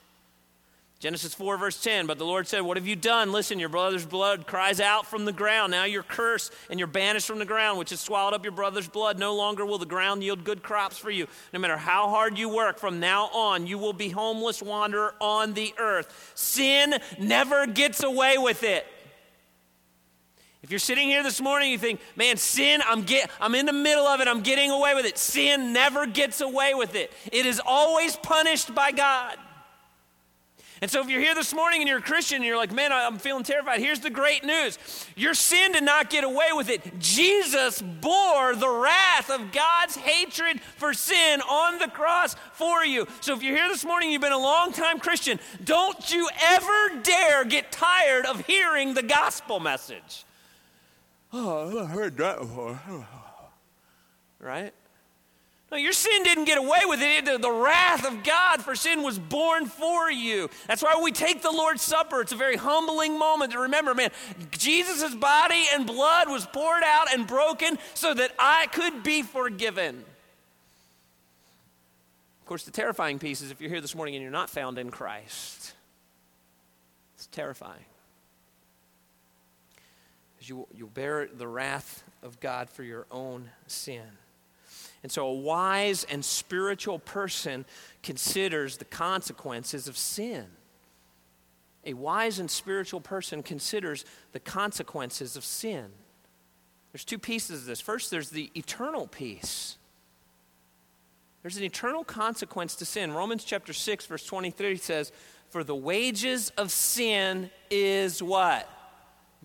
Genesis 1.03 1.35
4, 1.35 1.57
verse 1.57 1.83
10. 1.83 2.07
But 2.07 2.19
the 2.19 2.25
Lord 2.25 2.47
said, 2.47 2.61
What 2.61 2.77
have 2.77 2.87
you 2.87 2.95
done? 2.95 3.33
Listen, 3.33 3.59
your 3.59 3.69
brother's 3.69 4.07
blood 4.07 4.47
cries 4.47 4.79
out 4.79 5.05
from 5.05 5.25
the 5.25 5.33
ground. 5.33 5.73
Now 5.73 5.83
you're 5.83 6.05
cursed 6.05 6.53
and 6.71 6.79
you're 6.79 6.87
banished 6.87 7.27
from 7.27 7.41
the 7.41 7.45
ground, 7.45 7.77
which 7.81 7.91
has 7.91 7.99
swallowed 7.99 8.35
up 8.35 8.45
your 8.45 8.53
brother's 8.53 8.87
blood. 8.87 9.19
No 9.19 9.35
longer 9.35 9.67
will 9.67 9.79
the 9.79 9.85
ground 9.85 10.23
yield 10.23 10.45
good 10.45 10.63
crops 10.63 10.97
for 10.97 11.11
you. 11.11 11.27
No 11.53 11.59
matter 11.59 11.77
how 11.77 12.09
hard 12.09 12.39
you 12.39 12.49
work, 12.49 12.79
from 12.79 13.01
now 13.01 13.25
on, 13.33 13.67
you 13.67 13.79
will 13.79 13.93
be 13.93 14.11
homeless 14.11 14.63
wanderer 14.63 15.17
on 15.21 15.55
the 15.55 15.75
earth. 15.77 16.31
Sin 16.37 16.95
never 17.19 17.67
gets 17.67 18.05
away 18.05 18.39
with 18.39 18.63
it. 18.63 18.87
If 20.63 20.71
you're 20.71 20.79
sitting 20.79 21.09
here 21.09 21.25
this 21.25 21.41
morning, 21.41 21.73
you 21.73 21.79
think, 21.79 22.01
man, 22.15 22.37
sin, 22.37 22.81
I'm, 22.87 23.03
get, 23.03 23.29
I'm 23.41 23.57
in 23.57 23.67
the 23.67 23.73
middle 23.73 24.07
of 24.07 24.21
it, 24.21 24.29
I'm 24.29 24.43
getting 24.43 24.71
away 24.71 24.95
with 24.95 25.07
it. 25.07 25.19
Sin 25.19 25.73
never 25.73 26.07
gets 26.07 26.41
away 26.41 26.75
with 26.75 26.95
it, 26.95 27.11
it 27.33 27.45
is 27.45 27.61
always 27.67 28.15
punished 28.15 28.73
by 28.73 28.93
God. 28.93 29.37
And 30.83 30.91
so, 30.91 31.01
if 31.01 31.09
you're 31.09 31.21
here 31.21 31.37
this 31.37 31.55
morning 31.55 31.81
and 31.81 31.89
you're 31.89 31.99
a 31.99 32.03
Christian 32.03 32.39
and 32.39 32.45
you're 32.45 32.57
like, 32.57 32.73
man, 32.73 32.91
I'm 32.93 33.17
feeling 33.17 33.45
terrified, 33.45 33.79
here's 33.79 34.01
the 34.01 34.11
great 34.11 34.43
news 34.43 34.81
your 35.15 35.33
sin 35.33 35.71
did 35.71 35.85
not 35.85 36.11
get 36.11 36.25
away 36.25 36.49
with 36.53 36.69
it. 36.69 36.99
Jesus 36.99 37.81
bore 37.81 38.57
the 38.57 38.69
wrath 38.69 39.31
of 39.31 39.53
God's 39.53 39.95
hatred 39.95 40.61
for 40.61 40.93
sin 40.93 41.41
on 41.43 41.79
the 41.79 41.87
cross 41.87 42.35
for 42.55 42.85
you. 42.85 43.07
So, 43.21 43.33
if 43.33 43.45
you're 43.45 43.57
here 43.57 43.69
this 43.69 43.85
morning, 43.85 44.11
you've 44.11 44.23
been 44.23 44.33
a 44.33 44.37
long 44.37 44.73
time 44.73 44.99
Christian, 44.99 45.39
don't 45.63 46.13
you 46.13 46.29
ever 46.43 47.01
dare 47.05 47.45
get 47.45 47.71
tired 47.71 48.27
of 48.27 48.45
hearing 48.47 48.95
the 48.95 49.05
gospel 49.05 49.61
message. 49.61 50.25
Oh, 51.33 51.85
I 51.85 51.87
heard 51.87 52.17
that 52.17 52.41
before. 52.41 52.81
Right? 54.41 54.75
No, 55.73 55.79
your 55.79 55.95
sin 55.95 56.23
didn't 56.23 56.45
get 56.45 56.59
away 56.59 56.81
with 56.85 57.01
it. 57.01 57.25
The, 57.25 57.51
wrath 57.51 58.07
of 58.07 58.23
God 58.23 58.61
for 58.61 58.75
sin 58.75 59.03
was 59.03 59.19
born 59.19 59.65
for 59.65 60.11
you. 60.11 60.51
That's 60.67 60.83
why 60.83 61.01
we 61.03 61.13
take 61.13 61.41
the 61.41 61.51
Lord's 61.51 61.81
Supper. 61.81 62.21
It's 62.21 62.33
a 62.33 62.37
very 62.37 62.57
humbling 62.57 63.19
moment 63.19 63.53
to 63.53 63.61
remember, 63.61 63.95
man, 63.95 64.11
Jesus' 64.51 65.15
body 65.15 65.65
and 65.73 65.87
blood 65.87 66.29
was 66.29 66.45
poured 66.45 66.83
out 66.85 67.11
and 67.15 67.27
broken 67.27 67.79
so 67.95 68.13
that 68.13 68.33
I 68.39 68.67
could 68.67 69.03
be 69.03 69.23
forgiven. 69.23 70.05
Of 72.41 72.47
course, 72.47 72.65
the 72.65 72.71
terrifying 72.71 73.19
piece 73.19 73.41
is 73.41 73.51
if 73.51 73.59
you're 73.59 73.71
here 73.71 73.81
this 73.81 73.95
morning 73.95 74.15
and 74.15 74.21
you're 74.21 74.31
not 74.31 74.51
found 74.51 74.77
in 74.79 74.91
Christ, 74.91 75.73
it's 77.15 77.29
terrifying. 77.29 77.87
Because 80.37 80.51
you, 80.51 80.67
you'll 80.77 80.89
bear 80.89 81.31
the 81.35 81.49
wrath 81.49 82.05
of 82.23 82.41
God 82.41 82.69
for 82.69 82.83
your 82.83 83.07
own 83.11 83.49
sin. 83.69 84.03
And 85.03 85.11
so 85.11 85.27
a 85.27 85.35
wise 85.35 86.05
and 86.05 86.25
spiritual 86.25 86.99
person 86.99 87.65
considers 88.03 88.77
the 88.77 88.85
consequences 88.85 89.89
of 89.89 89.97
sin. 89.97 90.47
A 91.85 91.95
wise 91.95 92.39
and 92.39 92.51
spiritual 92.51 93.01
person 93.01 93.43
considers 93.43 94.05
the 94.31 94.39
consequences 94.39 95.37
of 95.37 95.45
sin. 95.45 95.87
There's 96.93 97.05
two 97.05 97.19
pieces 97.19 97.61
of 97.61 97.67
this. 97.67 97.81
First, 97.81 98.11
there's 98.11 98.31
the 98.31 98.51
eternal 98.55 99.09
piece. 99.09 99.79
There's 101.43 101.57
an 101.57 101.65
eternal 101.65 102.05
consequence 102.05 102.77
to 102.77 102.85
sin. 102.85 103.13
Romans 103.13 103.43
chapter 103.43 103.73
6, 103.73 104.07
verse 104.07 104.25
23 104.25 104.77
says, 104.77 105.11
For 105.51 105.65
the 105.65 105.75
wages 105.75 106.51
of 106.51 106.71
sin 106.71 107.51
is 107.71 108.23
what? 108.23 108.69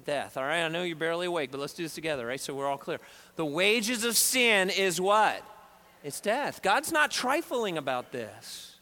Death. 0.06 0.38
All 0.38 0.44
right, 0.44 0.64
I 0.64 0.68
know 0.68 0.84
you're 0.84 0.96
barely 0.96 1.26
awake, 1.26 1.52
but 1.52 1.60
let's 1.60 1.74
do 1.74 1.84
this 1.84 1.96
together, 1.96 2.28
right? 2.28 2.40
So 2.40 2.54
we're 2.54 2.68
all 2.68 2.78
clear. 2.78 3.00
The 3.36 3.46
wages 3.46 4.04
of 4.04 4.16
sin 4.16 4.70
is 4.70 5.02
what? 5.02 5.44
It's 6.04 6.22
death. 6.22 6.62
God's 6.62 6.92
not 6.92 7.12
trifling 7.12 7.78
about 7.78 8.12
this. 8.12 8.76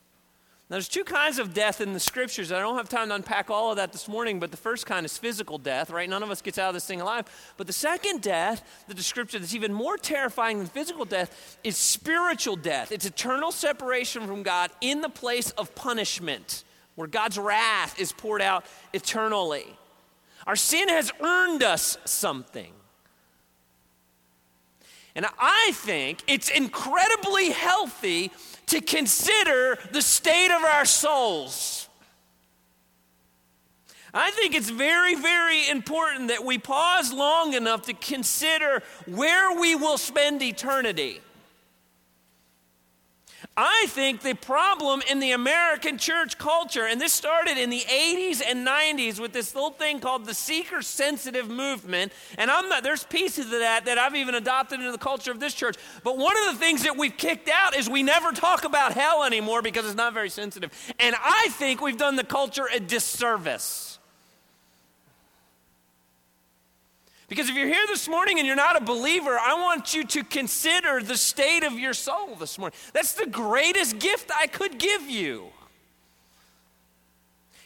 Now, 0.67 0.75
there's 0.75 0.89
two 0.89 1.03
kinds 1.03 1.37
of 1.37 1.53
death 1.53 1.79
in 1.79 1.93
the 1.93 1.99
scriptures. 1.99 2.51
I 2.51 2.59
don't 2.59 2.75
have 2.77 2.89
time 2.89 3.09
to 3.09 3.15
unpack 3.15 3.51
all 3.51 3.69
of 3.69 3.77
that 3.77 3.91
this 3.91 4.07
morning, 4.07 4.39
but 4.39 4.49
the 4.49 4.57
first 4.57 4.87
kind 4.87 5.05
is 5.05 5.15
physical 5.15 5.59
death, 5.59 5.91
right? 5.91 6.09
None 6.09 6.23
of 6.23 6.31
us 6.31 6.41
gets 6.41 6.57
out 6.57 6.69
of 6.69 6.73
this 6.73 6.87
thing 6.87 7.01
alive. 7.01 7.25
But 7.55 7.67
the 7.67 7.73
second 7.73 8.23
death, 8.23 8.83
the 8.87 8.95
description 8.95 9.41
that's 9.41 9.53
even 9.53 9.71
more 9.71 9.95
terrifying 9.95 10.57
than 10.57 10.65
physical 10.65 11.05
death, 11.05 11.59
is 11.63 11.77
spiritual 11.77 12.55
death. 12.55 12.91
It's 12.91 13.05
eternal 13.05 13.51
separation 13.51 14.25
from 14.25 14.41
God 14.41 14.71
in 14.81 15.01
the 15.01 15.09
place 15.09 15.51
of 15.51 15.75
punishment, 15.75 16.63
where 16.95 17.07
God's 17.07 17.37
wrath 17.37 17.99
is 17.99 18.11
poured 18.11 18.41
out 18.41 18.65
eternally. 18.91 19.67
Our 20.45 20.55
sin 20.55 20.89
has 20.89 21.11
earned 21.21 21.63
us 21.63 21.97
something. 22.05 22.71
And 25.15 25.25
I 25.39 25.71
think 25.73 26.23
it's 26.27 26.49
incredibly 26.49 27.51
healthy 27.51 28.31
to 28.67 28.81
consider 28.81 29.79
the 29.91 30.01
state 30.01 30.51
of 30.53 30.63
our 30.63 30.85
souls. 30.85 31.87
I 34.13 34.31
think 34.31 34.55
it's 34.55 34.69
very, 34.69 35.15
very 35.15 35.67
important 35.67 36.29
that 36.29 36.45
we 36.45 36.57
pause 36.57 37.11
long 37.11 37.53
enough 37.53 37.83
to 37.83 37.93
consider 37.93 38.81
where 39.05 39.59
we 39.59 39.75
will 39.75 39.97
spend 39.97 40.41
eternity. 40.41 41.21
I 43.57 43.85
think 43.87 44.21
the 44.21 44.33
problem 44.33 45.01
in 45.09 45.21
the 45.21 45.31
American 45.31 45.97
church 45.97 46.37
culture, 46.37 46.85
and 46.85 46.99
this 46.99 47.13
started 47.13 47.57
in 47.57 47.69
the 47.69 47.79
80s 47.79 48.41
and 48.45 48.67
90s 48.67 49.17
with 49.17 49.31
this 49.31 49.55
little 49.55 49.69
thing 49.69 50.01
called 50.01 50.25
the 50.25 50.33
seeker 50.33 50.81
sensitive 50.81 51.49
movement, 51.49 52.11
and 52.37 52.51
I'm 52.51 52.67
not, 52.67 52.83
there's 52.83 53.05
pieces 53.05 53.45
of 53.45 53.59
that 53.59 53.85
that 53.85 53.97
I've 53.97 54.15
even 54.15 54.35
adopted 54.35 54.81
into 54.81 54.91
the 54.91 54.97
culture 54.97 55.31
of 55.31 55.39
this 55.39 55.53
church. 55.53 55.77
But 56.03 56.17
one 56.17 56.35
of 56.37 56.53
the 56.53 56.59
things 56.59 56.83
that 56.83 56.97
we've 56.97 57.15
kicked 57.15 57.47
out 57.47 57.77
is 57.77 57.89
we 57.89 58.03
never 58.03 58.33
talk 58.33 58.65
about 58.65 58.91
hell 58.91 59.23
anymore 59.23 59.61
because 59.61 59.85
it's 59.85 59.95
not 59.95 60.13
very 60.13 60.29
sensitive. 60.29 60.71
And 60.99 61.15
I 61.17 61.47
think 61.51 61.79
we've 61.79 61.97
done 61.97 62.17
the 62.17 62.25
culture 62.25 62.67
a 62.73 62.81
disservice. 62.81 63.94
Because 67.27 67.49
if 67.49 67.55
you're 67.55 67.67
here 67.67 67.85
this 67.87 68.07
morning 68.07 68.37
and 68.37 68.45
you're 68.45 68.55
not 68.55 68.79
a 68.79 68.83
believer, 68.83 69.37
I 69.39 69.55
want 69.55 69.93
you 69.93 70.03
to 70.05 70.23
consider 70.23 71.01
the 71.01 71.17
state 71.17 71.63
of 71.63 71.73
your 71.73 71.93
soul 71.93 72.35
this 72.35 72.59
morning. 72.59 72.77
That's 72.93 73.13
the 73.13 73.25
greatest 73.25 73.97
gift 73.97 74.31
I 74.37 74.47
could 74.47 74.77
give 74.77 75.09
you. 75.09 75.47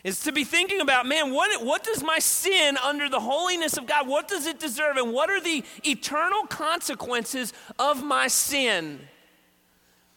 Is 0.01 0.21
to 0.21 0.31
be 0.31 0.45
thinking 0.45 0.79
about, 0.79 1.05
man, 1.05 1.33
what, 1.33 1.65
what 1.65 1.83
does 1.83 2.01
my 2.01 2.19
sin 2.19 2.77
under 2.77 3.09
the 3.09 3.19
holiness 3.19 3.75
of 3.77 3.85
God, 3.85 4.07
what 4.07 4.29
does 4.29 4.47
it 4.47 4.57
deserve? 4.57 4.95
And 4.95 5.11
what 5.11 5.29
are 5.29 5.41
the 5.41 5.63
eternal 5.83 6.43
consequences 6.47 7.51
of 7.77 8.01
my 8.01 8.29
sin? 8.29 9.01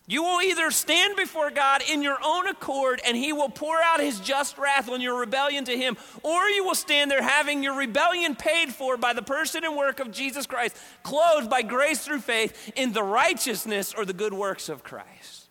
You 0.06 0.24
will 0.24 0.42
either 0.42 0.70
stand 0.72 1.16
before 1.16 1.50
God 1.50 1.82
in 1.88 2.02
your 2.02 2.18
own 2.24 2.48
accord 2.48 3.00
and 3.06 3.16
He 3.16 3.32
will 3.32 3.48
pour 3.48 3.80
out 3.80 4.00
His 4.00 4.18
just 4.18 4.58
wrath 4.58 4.88
on 4.90 5.00
your 5.00 5.18
rebellion 5.18 5.64
to 5.66 5.76
Him, 5.76 5.96
or 6.22 6.48
you 6.48 6.64
will 6.64 6.74
stand 6.74 7.10
there 7.10 7.22
having 7.22 7.62
your 7.62 7.76
rebellion 7.76 8.34
paid 8.34 8.70
for 8.70 8.96
by 8.96 9.12
the 9.12 9.22
person 9.22 9.64
and 9.64 9.76
work 9.76 10.00
of 10.00 10.10
Jesus 10.10 10.46
Christ, 10.46 10.76
clothed 11.02 11.48
by 11.48 11.62
grace 11.62 12.04
through 12.04 12.20
faith 12.20 12.72
in 12.74 12.92
the 12.92 13.02
righteousness 13.02 13.94
or 13.96 14.04
the 14.04 14.12
good 14.12 14.34
works 14.34 14.68
of 14.68 14.82
Christ. 14.82 15.48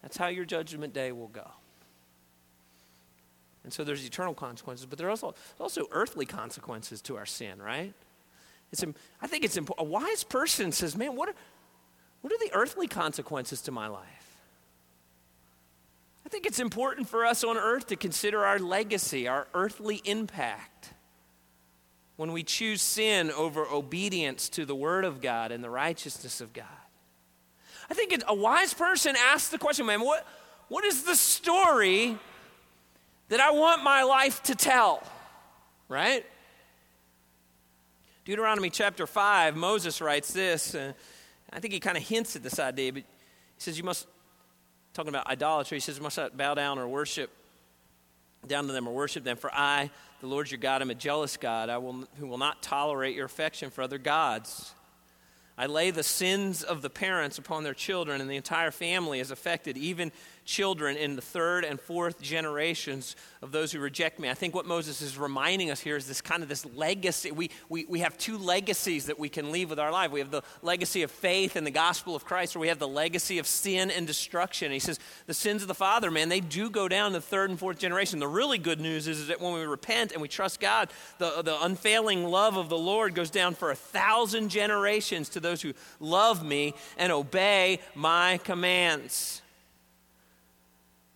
That's 0.00 0.16
how 0.16 0.28
your 0.28 0.44
judgment 0.44 0.94
day 0.94 1.12
will 1.12 1.28
go. 1.28 1.50
And 3.64 3.72
so 3.72 3.84
there's 3.84 4.04
eternal 4.04 4.34
consequences, 4.34 4.86
but 4.86 4.98
there 4.98 5.08
are 5.08 5.10
also, 5.10 5.34
also 5.58 5.86
earthly 5.90 6.26
consequences 6.26 7.00
to 7.02 7.16
our 7.16 7.26
sin, 7.26 7.60
right? 7.60 7.94
It's, 8.72 8.84
I 9.22 9.26
think 9.26 9.44
it's 9.44 9.56
important. 9.56 9.88
A 9.88 9.90
wise 9.90 10.24
person 10.24 10.72
says, 10.72 10.96
man, 10.96 11.16
what 11.16 11.30
are, 11.30 11.34
what 12.24 12.32
are 12.32 12.38
the 12.38 12.54
earthly 12.54 12.86
consequences 12.86 13.60
to 13.60 13.70
my 13.70 13.86
life? 13.86 14.38
I 16.24 16.30
think 16.30 16.46
it's 16.46 16.58
important 16.58 17.06
for 17.06 17.26
us 17.26 17.44
on 17.44 17.58
earth 17.58 17.88
to 17.88 17.96
consider 17.96 18.46
our 18.46 18.58
legacy, 18.58 19.28
our 19.28 19.46
earthly 19.52 20.00
impact. 20.06 20.94
When 22.16 22.32
we 22.32 22.42
choose 22.42 22.80
sin 22.80 23.30
over 23.30 23.66
obedience 23.66 24.48
to 24.48 24.64
the 24.64 24.74
Word 24.74 25.04
of 25.04 25.20
God 25.20 25.52
and 25.52 25.62
the 25.62 25.68
righteousness 25.68 26.40
of 26.40 26.54
God. 26.54 26.64
I 27.90 27.92
think 27.92 28.18
a 28.26 28.34
wise 28.34 28.72
person 28.72 29.16
asks 29.18 29.50
the 29.50 29.58
question, 29.58 29.84
man, 29.84 30.00
what, 30.00 30.26
what 30.68 30.82
is 30.86 31.02
the 31.02 31.16
story 31.16 32.16
that 33.28 33.40
I 33.40 33.50
want 33.50 33.84
my 33.84 34.02
life 34.02 34.42
to 34.44 34.54
tell? 34.54 35.02
Right? 35.90 36.24
Deuteronomy 38.24 38.70
chapter 38.70 39.06
5, 39.06 39.56
Moses 39.56 40.00
writes 40.00 40.32
this. 40.32 40.74
Uh, 40.74 40.94
I 41.54 41.60
think 41.60 41.72
he 41.72 41.80
kind 41.80 41.96
of 41.96 42.02
hints 42.02 42.34
at 42.34 42.42
this 42.42 42.58
idea, 42.58 42.92
but 42.92 43.02
he 43.02 43.06
says 43.58 43.78
you 43.78 43.84
must, 43.84 44.06
talking 44.92 45.08
about 45.08 45.28
idolatry, 45.28 45.76
he 45.76 45.80
says 45.80 45.96
you 45.96 46.02
must 46.02 46.16
not 46.16 46.36
bow 46.36 46.54
down 46.54 46.78
or 46.78 46.88
worship 46.88 47.30
down 48.46 48.66
to 48.66 48.72
them 48.72 48.88
or 48.88 48.94
worship 48.94 49.24
them. 49.24 49.36
For 49.36 49.54
I, 49.54 49.90
the 50.20 50.26
Lord 50.26 50.50
your 50.50 50.58
God, 50.58 50.82
am 50.82 50.90
a 50.90 50.94
jealous 50.94 51.36
God, 51.36 51.70
I 51.70 51.78
will, 51.78 52.06
who 52.18 52.26
will 52.26 52.38
not 52.38 52.62
tolerate 52.62 53.14
your 53.14 53.26
affection 53.26 53.70
for 53.70 53.82
other 53.82 53.98
gods. 53.98 54.74
I 55.56 55.66
lay 55.66 55.92
the 55.92 56.02
sins 56.02 56.64
of 56.64 56.82
the 56.82 56.90
parents 56.90 57.38
upon 57.38 57.62
their 57.62 57.74
children, 57.74 58.20
and 58.20 58.28
the 58.28 58.36
entire 58.36 58.72
family 58.72 59.20
is 59.20 59.30
affected, 59.30 59.76
even 59.76 60.10
children 60.44 60.96
in 60.96 61.16
the 61.16 61.22
third 61.22 61.64
and 61.64 61.80
fourth 61.80 62.20
generations 62.20 63.16
of 63.42 63.52
those 63.52 63.72
who 63.72 63.78
reject 63.78 64.18
me. 64.18 64.28
I 64.28 64.34
think 64.34 64.54
what 64.54 64.66
Moses 64.66 65.00
is 65.00 65.18
reminding 65.18 65.70
us 65.70 65.80
here 65.80 65.96
is 65.96 66.06
this 66.06 66.20
kind 66.20 66.42
of 66.42 66.48
this 66.48 66.66
legacy. 66.74 67.30
We, 67.30 67.50
we, 67.68 67.84
we 67.86 68.00
have 68.00 68.16
two 68.18 68.38
legacies 68.38 69.06
that 69.06 69.18
we 69.18 69.28
can 69.28 69.52
leave 69.52 69.70
with 69.70 69.78
our 69.78 69.90
life. 69.90 70.10
We 70.10 70.20
have 70.20 70.30
the 70.30 70.42
legacy 70.62 71.02
of 71.02 71.10
faith 71.10 71.56
and 71.56 71.66
the 71.66 71.70
gospel 71.70 72.14
of 72.14 72.24
Christ, 72.24 72.56
or 72.56 72.58
we 72.58 72.68
have 72.68 72.78
the 72.78 72.88
legacy 72.88 73.38
of 73.38 73.46
sin 73.46 73.90
and 73.90 74.06
destruction. 74.06 74.66
And 74.66 74.74
he 74.74 74.80
says, 74.80 74.98
the 75.26 75.34
sins 75.34 75.62
of 75.62 75.68
the 75.68 75.74
father, 75.74 76.10
man, 76.10 76.28
they 76.28 76.40
do 76.40 76.70
go 76.70 76.88
down 76.88 77.12
the 77.12 77.20
third 77.20 77.50
and 77.50 77.58
fourth 77.58 77.78
generation. 77.78 78.18
The 78.18 78.28
really 78.28 78.58
good 78.58 78.80
news 78.80 79.08
is, 79.08 79.20
is 79.20 79.28
that 79.28 79.40
when 79.40 79.54
we 79.54 79.64
repent 79.64 80.12
and 80.12 80.20
we 80.20 80.28
trust 80.28 80.60
God, 80.60 80.90
the, 81.18 81.42
the 81.42 81.62
unfailing 81.64 82.24
love 82.24 82.56
of 82.56 82.68
the 82.68 82.78
Lord 82.78 83.14
goes 83.14 83.30
down 83.30 83.54
for 83.54 83.70
a 83.70 83.76
thousand 83.76 84.50
generations 84.50 85.28
to 85.30 85.40
those 85.40 85.62
who 85.62 85.72
love 86.00 86.44
me 86.44 86.74
and 86.98 87.12
obey 87.12 87.80
my 87.94 88.38
commands. 88.44 89.42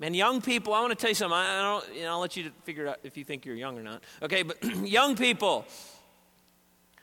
Man, 0.01 0.15
young 0.15 0.41
people, 0.41 0.75
I 0.75 0.81
want 0.81 0.93
to 0.93 0.97
tell 0.97 1.11
you 1.11 1.15
something. 1.15 1.37
I 1.37 1.61
don't, 1.61 1.97
you 1.97 2.03
know, 2.03 2.13
I'll 2.13 2.21
let 2.21 2.37
you 2.37 2.53
figure 2.63 2.87
out 2.87 2.99
if 3.03 3.17
you 3.17 3.25
think 3.25 3.45
you're 3.45 3.57
young 3.57 3.77
or 3.79 3.83
not. 3.83 4.03
Okay, 4.23 4.45
but 4.45 4.63
young 4.83 5.17
people, 5.17 5.67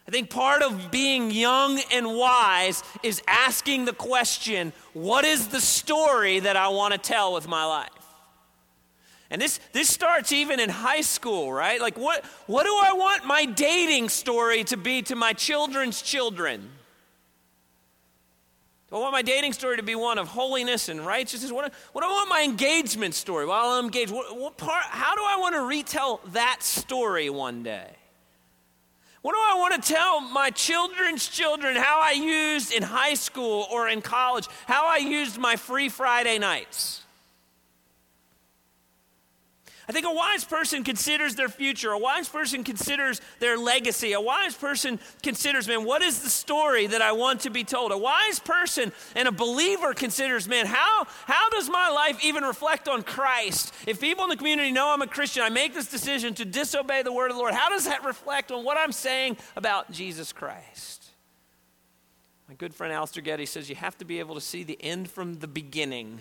I 0.08 0.12
think 0.12 0.30
part 0.30 0.62
of 0.62 0.92
being 0.92 1.30
young 1.30 1.82
and 1.92 2.16
wise 2.16 2.84
is 3.04 3.22
asking 3.28 3.86
the 3.86 3.94
question 3.94 4.72
what 4.94 5.26
is 5.26 5.50
the 5.50 5.60
story 5.60 6.40
that 6.40 6.56
I 6.56 6.70
want 6.70 6.94
to 6.94 6.98
tell 6.98 7.34
with 7.34 7.48
my 7.48 7.66
life? 7.66 7.90
And 9.30 9.42
this, 9.42 9.60
this 9.74 9.90
starts 9.90 10.32
even 10.32 10.60
in 10.60 10.70
high 10.70 11.02
school, 11.02 11.52
right? 11.52 11.82
Like, 11.82 11.98
what, 11.98 12.24
what 12.46 12.64
do 12.64 12.70
I 12.70 12.94
want 12.94 13.26
my 13.26 13.46
dating 13.46 14.10
story 14.10 14.64
to 14.66 14.78
be 14.78 15.02
to 15.04 15.16
my 15.16 15.34
children's 15.34 16.02
children? 16.02 16.70
I 18.96 19.00
want 19.00 19.12
my 19.12 19.22
dating 19.22 19.52
story 19.52 19.76
to 19.76 19.84
be 19.84 19.96
one 19.96 20.18
of 20.18 20.30
holiness 20.30 20.88
and 20.88 21.06
righteousness? 21.06 21.52
What, 21.52 21.74
what 21.92 22.02
do 22.02 22.08
I 22.08 22.12
want 22.12 22.30
my 22.30 22.44
engagement 22.44 23.14
story 23.14 23.46
while 23.46 23.66
I'm 23.66 23.86
engaged? 23.86 24.12
What, 24.12 24.38
what 24.38 24.58
part, 24.58 24.84
how 24.86 25.16
do 25.16 25.22
I 25.22 25.38
want 25.38 25.56
to 25.56 25.62
retell 25.62 26.22
that 26.32 26.64
story 26.64 27.30
one 27.30 27.62
day? 27.62 27.90
What 29.22 29.34
do 29.34 29.40
I 29.40 29.58
want 29.58 29.84
to 29.84 29.94
tell 29.94 30.22
my 30.22 30.50
children's 30.50 31.28
children 31.28 31.76
how 31.76 32.00
I 32.00 32.12
used 32.12 32.72
in 32.72 32.84
high 32.84 33.16
school 33.16 33.68
or 33.72 33.90
in 33.90 34.02
college, 34.02 34.48
how 34.68 34.88
I 34.88 34.98
used 34.98 35.38
my 35.38 35.56
free 35.56 35.90
Friday 35.90 36.38
nights? 36.38 37.05
I 39.88 39.92
think 39.92 40.06
a 40.06 40.14
wise 40.14 40.44
person 40.44 40.84
considers 40.84 41.36
their 41.36 41.50
future. 41.50 41.92
A 41.92 42.00
wise 42.00 42.28
person 42.28 42.64
considers 42.64 43.22
their 43.40 43.58
legacy. 43.58 44.14
A 44.14 44.22
wise 44.22 44.56
person 44.56 45.00
considers, 45.22 45.68
man, 45.68 45.84
what 45.84 46.02
is 46.02 46.22
the 46.22 46.30
story 46.30 46.88
that 46.88 47.02
I 47.02 47.12
want 47.12 47.42
to 47.42 47.52
be 47.52 47.64
told? 47.64 47.92
A 47.92 47.98
wise 47.98 48.40
person 48.40 48.92
and 49.16 49.28
a 49.28 49.32
believer 49.32 49.94
considers, 49.94 50.48
man, 50.48 50.66
how, 50.66 51.06
how 51.26 51.50
does 51.50 51.70
my 51.70 51.90
life 51.90 52.24
even 52.24 52.44
reflect 52.44 52.88
on 52.88 53.04
Christ? 53.04 53.74
If 53.86 54.02
people 54.02 54.24
in 54.24 54.30
the 54.32 54.38
community 54.38 54.72
know 54.72 54.90
I'm 54.90 55.04
a 55.04 55.08
Christian, 55.08 55.44
I 55.44 55.50
make 55.50 55.76
this 55.76 55.88
decision 55.88 56.34
to 56.36 56.46
disobey 56.46 57.04
the 57.04 57.14
word 57.14 57.30
of 57.30 57.38
the 57.38 57.42
Lord, 57.42 57.54
how 57.54 57.70
does 57.70 57.86
that 57.86 58.04
reflect 58.04 58.52
on 58.52 58.64
what 58.64 58.78
I'm 58.78 58.92
saying 58.92 59.38
about 59.56 59.92
Jesus 59.92 60.34
Christ? 60.34 61.10
My 62.48 62.56
good 62.56 62.74
friend 62.74 62.94
Alistair 62.94 63.24
Getty 63.24 63.46
says 63.46 63.70
you 63.70 63.76
have 63.76 63.98
to 64.00 64.06
be 64.06 64.20
able 64.20 64.36
to 64.36 64.42
see 64.42 64.64
the 64.64 64.82
end 64.82 65.10
from 65.10 65.36
the 65.36 65.48
beginning. 65.48 66.20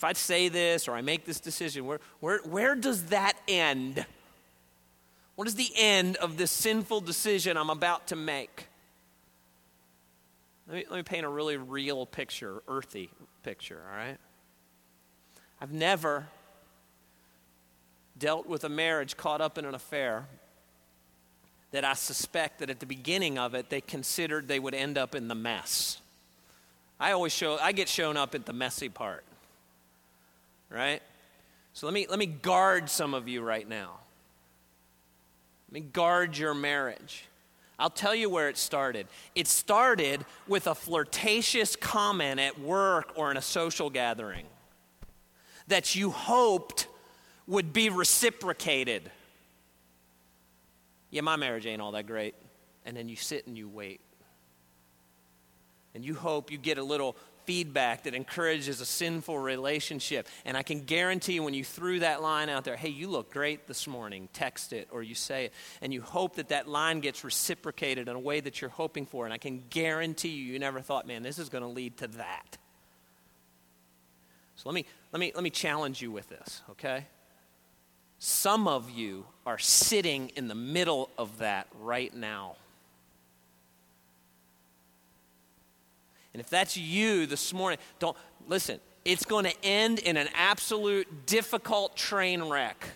If 0.00 0.04
I 0.04 0.14
say 0.14 0.48
this 0.48 0.88
or 0.88 0.94
I 0.94 1.02
make 1.02 1.26
this 1.26 1.40
decision, 1.40 1.84
where, 1.84 2.00
where, 2.20 2.38
where 2.44 2.74
does 2.74 3.04
that 3.10 3.34
end? 3.46 4.06
What 5.34 5.46
is 5.46 5.56
the 5.56 5.70
end 5.76 6.16
of 6.16 6.38
this 6.38 6.50
sinful 6.50 7.02
decision 7.02 7.58
I'm 7.58 7.68
about 7.68 8.06
to 8.06 8.16
make? 8.16 8.66
Let 10.66 10.74
me, 10.74 10.84
let 10.88 10.96
me 10.96 11.02
paint 11.02 11.26
a 11.26 11.28
really 11.28 11.58
real 11.58 12.06
picture, 12.06 12.62
earthy 12.66 13.10
picture, 13.42 13.78
all 13.90 13.94
right? 13.94 14.16
I've 15.60 15.72
never 15.72 16.28
dealt 18.18 18.46
with 18.46 18.64
a 18.64 18.70
marriage 18.70 19.18
caught 19.18 19.42
up 19.42 19.58
in 19.58 19.66
an 19.66 19.74
affair 19.74 20.24
that 21.72 21.84
I 21.84 21.92
suspect 21.92 22.60
that 22.60 22.70
at 22.70 22.80
the 22.80 22.86
beginning 22.86 23.36
of 23.36 23.54
it 23.54 23.68
they 23.68 23.82
considered 23.82 24.48
they 24.48 24.60
would 24.60 24.74
end 24.74 24.96
up 24.96 25.14
in 25.14 25.28
the 25.28 25.34
mess. 25.34 26.00
I 26.98 27.12
always 27.12 27.34
show, 27.34 27.58
I 27.58 27.72
get 27.72 27.86
shown 27.86 28.16
up 28.16 28.34
at 28.34 28.46
the 28.46 28.54
messy 28.54 28.88
part, 28.88 29.24
right? 30.70 31.02
So 31.72 31.86
let 31.86 31.92
me, 31.92 32.06
let 32.08 32.18
me 32.18 32.26
guard 32.26 32.88
some 32.88 33.14
of 33.14 33.28
you 33.28 33.42
right 33.42 33.68
now. 33.68 33.98
Let 35.68 35.74
me 35.74 35.80
guard 35.80 36.36
your 36.36 36.54
marriage. 36.54 37.24
I'll 37.78 37.90
tell 37.90 38.14
you 38.14 38.28
where 38.28 38.48
it 38.48 38.58
started. 38.58 39.06
It 39.34 39.46
started 39.46 40.24
with 40.46 40.66
a 40.66 40.74
flirtatious 40.74 41.76
comment 41.76 42.38
at 42.38 42.60
work 42.60 43.12
or 43.14 43.30
in 43.30 43.36
a 43.36 43.42
social 43.42 43.88
gathering 43.88 44.46
that 45.68 45.94
you 45.94 46.10
hoped 46.10 46.88
would 47.46 47.72
be 47.72 47.88
reciprocated. 47.88 49.10
Yeah, 51.10 51.22
my 51.22 51.36
marriage 51.36 51.66
ain't 51.66 51.80
all 51.80 51.92
that 51.92 52.06
great. 52.06 52.34
And 52.84 52.96
then 52.96 53.08
you 53.08 53.16
sit 53.16 53.46
and 53.46 53.56
you 53.56 53.68
wait. 53.68 54.00
And 55.94 56.04
you 56.04 56.14
hope 56.14 56.50
you 56.50 56.58
get 56.58 56.78
a 56.78 56.84
little 56.84 57.16
feedback 57.50 58.04
that 58.04 58.14
encourages 58.14 58.80
a 58.80 58.86
sinful 58.86 59.36
relationship. 59.36 60.28
And 60.44 60.56
I 60.56 60.62
can 60.62 60.84
guarantee 60.84 61.40
when 61.40 61.52
you 61.52 61.64
threw 61.64 61.98
that 61.98 62.22
line 62.22 62.48
out 62.48 62.62
there, 62.62 62.76
hey, 62.76 62.90
you 62.90 63.08
look 63.08 63.32
great 63.32 63.66
this 63.66 63.88
morning, 63.88 64.28
text 64.32 64.72
it 64.72 64.86
or 64.92 65.02
you 65.02 65.16
say 65.16 65.46
it, 65.46 65.52
and 65.82 65.92
you 65.92 66.00
hope 66.00 66.36
that 66.36 66.50
that 66.50 66.68
line 66.68 67.00
gets 67.00 67.24
reciprocated 67.24 68.06
in 68.06 68.14
a 68.14 68.20
way 68.20 68.38
that 68.38 68.60
you're 68.60 68.70
hoping 68.70 69.04
for. 69.04 69.24
And 69.24 69.34
I 69.34 69.38
can 69.38 69.64
guarantee 69.68 70.28
you, 70.28 70.52
you 70.52 70.60
never 70.60 70.80
thought, 70.80 71.08
man, 71.08 71.24
this 71.24 71.40
is 71.40 71.48
going 71.48 71.64
to 71.64 71.68
lead 71.68 71.96
to 71.96 72.06
that. 72.06 72.56
So 74.54 74.68
let 74.68 74.74
me, 74.76 74.86
let, 75.10 75.18
me, 75.18 75.32
let 75.34 75.42
me 75.42 75.50
challenge 75.50 76.00
you 76.00 76.12
with 76.12 76.28
this, 76.28 76.62
okay? 76.70 77.04
Some 78.20 78.68
of 78.68 78.90
you 78.90 79.26
are 79.44 79.58
sitting 79.58 80.30
in 80.36 80.46
the 80.46 80.54
middle 80.54 81.10
of 81.18 81.38
that 81.38 81.66
right 81.80 82.14
now. 82.14 82.54
And 86.32 86.40
if 86.40 86.48
that's 86.48 86.76
you 86.76 87.26
this 87.26 87.52
morning, 87.52 87.78
don't 87.98 88.16
listen, 88.46 88.80
it's 89.04 89.24
going 89.24 89.44
to 89.44 89.64
end 89.64 89.98
in 89.98 90.16
an 90.16 90.28
absolute 90.34 91.26
difficult 91.26 91.96
train 91.96 92.42
wreck. 92.44 92.86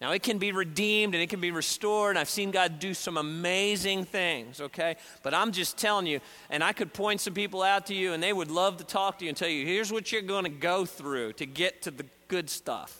Now, 0.00 0.10
it 0.10 0.24
can 0.24 0.38
be 0.38 0.50
redeemed 0.50 1.14
and 1.14 1.22
it 1.22 1.28
can 1.28 1.40
be 1.40 1.52
restored. 1.52 2.10
And 2.10 2.18
I've 2.18 2.28
seen 2.28 2.50
God 2.50 2.80
do 2.80 2.92
some 2.92 3.16
amazing 3.16 4.04
things, 4.04 4.60
okay? 4.60 4.96
But 5.22 5.32
I'm 5.32 5.52
just 5.52 5.76
telling 5.76 6.06
you, 6.06 6.18
and 6.50 6.64
I 6.64 6.72
could 6.72 6.92
point 6.92 7.20
some 7.20 7.34
people 7.34 7.62
out 7.62 7.86
to 7.86 7.94
you 7.94 8.12
and 8.12 8.20
they 8.20 8.32
would 8.32 8.50
love 8.50 8.78
to 8.78 8.84
talk 8.84 9.18
to 9.18 9.24
you 9.24 9.28
and 9.28 9.36
tell 9.36 9.48
you, 9.48 9.64
here's 9.64 9.92
what 9.92 10.10
you're 10.10 10.20
going 10.20 10.42
to 10.42 10.50
go 10.50 10.84
through 10.84 11.34
to 11.34 11.46
get 11.46 11.82
to 11.82 11.92
the 11.92 12.04
good 12.26 12.50
stuff. 12.50 12.98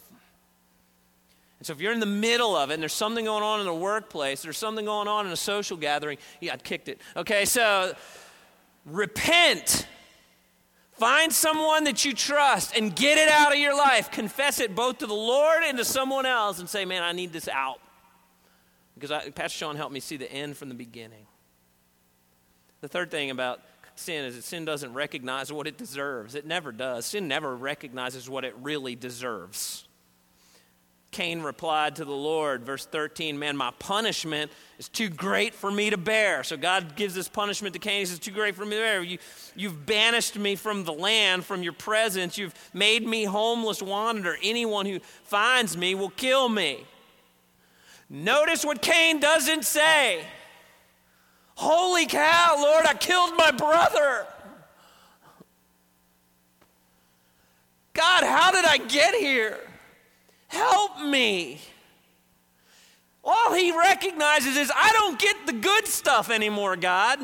And 1.59 1.67
so 1.67 1.73
if 1.73 1.81
you're 1.81 1.93
in 1.93 2.01
the 2.01 2.07
middle 2.07 2.55
of 2.55 2.71
it 2.71 2.75
and 2.75 2.83
there's 2.83 2.93
something 2.93 3.25
going 3.25 3.43
on 3.43 3.59
in 3.59 3.67
the 3.67 3.75
workplace, 3.75 4.43
there's 4.43 4.59
something 4.59 4.85
going 4.85 5.09
on 5.09 5.27
in 5.27 5.33
a 5.33 5.37
social 5.37 5.77
gathering, 5.77 6.19
yeah, 6.41 6.55
I 6.55 6.57
kicked 6.57 6.89
it. 6.89 7.01
Okay, 7.17 7.45
so 7.45 7.95
repent. 8.87 9.87
Find 10.93 11.33
someone 11.33 11.85
that 11.85 12.05
you 12.05 12.13
trust 12.13 12.77
and 12.77 12.95
get 12.95 13.19
it 13.19 13.29
out 13.29 13.53
of 13.53 13.59
your 13.59 13.77
life. 13.77 14.11
Confess 14.11 14.61
it 14.61 14.75
both 14.75 14.99
to 14.99 15.07
the 15.07 15.15
Lord 15.15 15.63
and 15.65 15.79
to 15.79 15.85
someone 15.85 16.27
else 16.27 16.61
and 16.61 16.69
say, 16.69 16.85
man, 16.85 17.03
I 17.03 17.13
need 17.13 17.33
this 17.33 17.49
out. 17.49 17.81
Because 18.95 19.11
I, 19.11 19.31
Pastor 19.31 19.59
Sean 19.59 19.77
helped 19.77 19.93
me 19.93 20.01
see 20.01 20.17
the 20.17 20.31
end 20.31 20.57
from 20.57 20.69
the 20.69 20.75
beginning. 20.75 21.27
The 22.83 22.89
third 22.89 23.11
thing 23.11 23.31
about 23.31 23.61
sin 23.97 24.25
is 24.25 24.37
that 24.37 24.45
sin 24.45 24.65
doesn't 24.65 24.93
recognize 24.95 25.53
what 25.53 25.67
it 25.67 25.79
deserves. 25.79 26.35
It 26.35 26.47
never 26.47 26.73
does. 26.73 27.07
Sin 27.07 27.27
never 27.27 27.57
recognizes 27.57 28.29
what 28.29 28.45
it 28.45 28.55
really 28.61 28.95
deserves. 28.95 29.89
Cain 31.13 31.43
replied 31.43 31.97
to 31.97 32.07
the 32.07 32.11
Lord, 32.11 32.65
verse 32.65 32.87
13, 32.87 33.39
Man, 33.39 33.55
my 33.55 33.71
punishment 33.79 34.51
is 34.79 34.89
too 34.89 35.11
great 35.11 35.55
for 35.55 35.71
me 35.71 35.91
to 35.91 35.99
bear. 35.99 36.43
So 36.43 36.57
God 36.57 36.97
gives 36.97 37.15
this 37.15 37.29
punishment 37.29 37.75
to 37.75 37.79
Cain. 37.79 38.01
He 38.01 38.07
says, 38.07 38.19
Too 38.19 38.31
great 38.31 38.55
for 38.55 38.65
me 38.65 38.77
to 38.77 38.83
bear. 38.83 39.03
You, 39.03 39.19
you've 39.55 39.85
banished 39.85 40.39
me 40.39 40.57
from 40.57 40.85
the 40.85 40.93
land, 40.93 41.45
from 41.45 41.63
your 41.63 41.75
presence. 41.75 42.39
You've 42.39 42.55
made 42.73 43.07
me 43.07 43.25
homeless 43.25 43.83
wanderer. 43.83 44.39
Anyone 44.43 44.87
who 44.87 45.01
finds 45.25 45.77
me 45.77 45.95
will 45.95 46.11
kill 46.11 46.49
me. 46.49 46.87
Notice 48.09 48.65
what 48.65 48.81
Cain 48.81 49.21
doesn't 49.21 49.67
say. 49.67 50.25
Holy 51.57 52.07
cow, 52.07 52.57
Lord, 52.59 52.87
I 52.87 52.95
killed 52.95 53.37
my 53.37 53.51
brother. 53.51 54.27
God, 57.93 58.25
how 58.25 58.51
did 58.51 58.65
I 58.65 58.79
get 58.79 59.15
here? 59.15 59.61
Help 60.53 61.01
me. 61.01 61.59
All 63.25 63.55
he 63.55 63.77
recognizes 63.77 64.57
is, 64.57 64.71
I 64.75 64.93
don't 64.93 65.19
get 65.19 65.47
the 65.47 65.55
good 65.55 65.87
stuff 65.87 66.31
anymore, 66.31 66.77
God. 66.77 67.19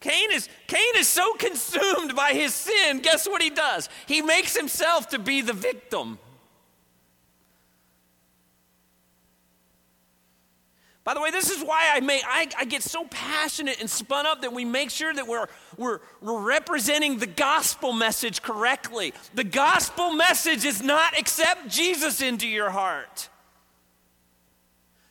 Cain 0.00 0.32
is, 0.32 0.48
Cain 0.66 0.92
is 0.96 1.08
so 1.08 1.32
consumed 1.38 2.14
by 2.14 2.32
his 2.32 2.54
sin, 2.54 3.00
guess 3.00 3.26
what 3.26 3.40
he 3.40 3.50
does? 3.50 3.88
He 4.06 4.20
makes 4.20 4.56
himself 4.56 5.08
to 5.08 5.18
be 5.18 5.40
the 5.40 5.52
victim. 5.52 6.18
By 11.10 11.14
the 11.14 11.20
way, 11.22 11.32
this 11.32 11.50
is 11.50 11.60
why 11.64 11.90
I, 11.92 11.98
may, 11.98 12.22
I, 12.24 12.46
I, 12.56 12.64
get 12.66 12.84
so 12.84 13.04
passionate 13.10 13.80
and 13.80 13.90
spun 13.90 14.26
up 14.26 14.42
that 14.42 14.52
we 14.52 14.64
make 14.64 14.90
sure 14.90 15.12
that 15.12 15.26
we're, 15.26 15.48
we're, 15.76 15.98
we're 16.20 16.40
representing 16.40 17.18
the 17.18 17.26
gospel 17.26 17.92
message 17.92 18.42
correctly. 18.42 19.12
The 19.34 19.42
gospel 19.42 20.12
message 20.12 20.64
is 20.64 20.80
not 20.80 21.18
accept 21.18 21.66
Jesus 21.66 22.22
into 22.22 22.46
your 22.46 22.70
heart. 22.70 23.28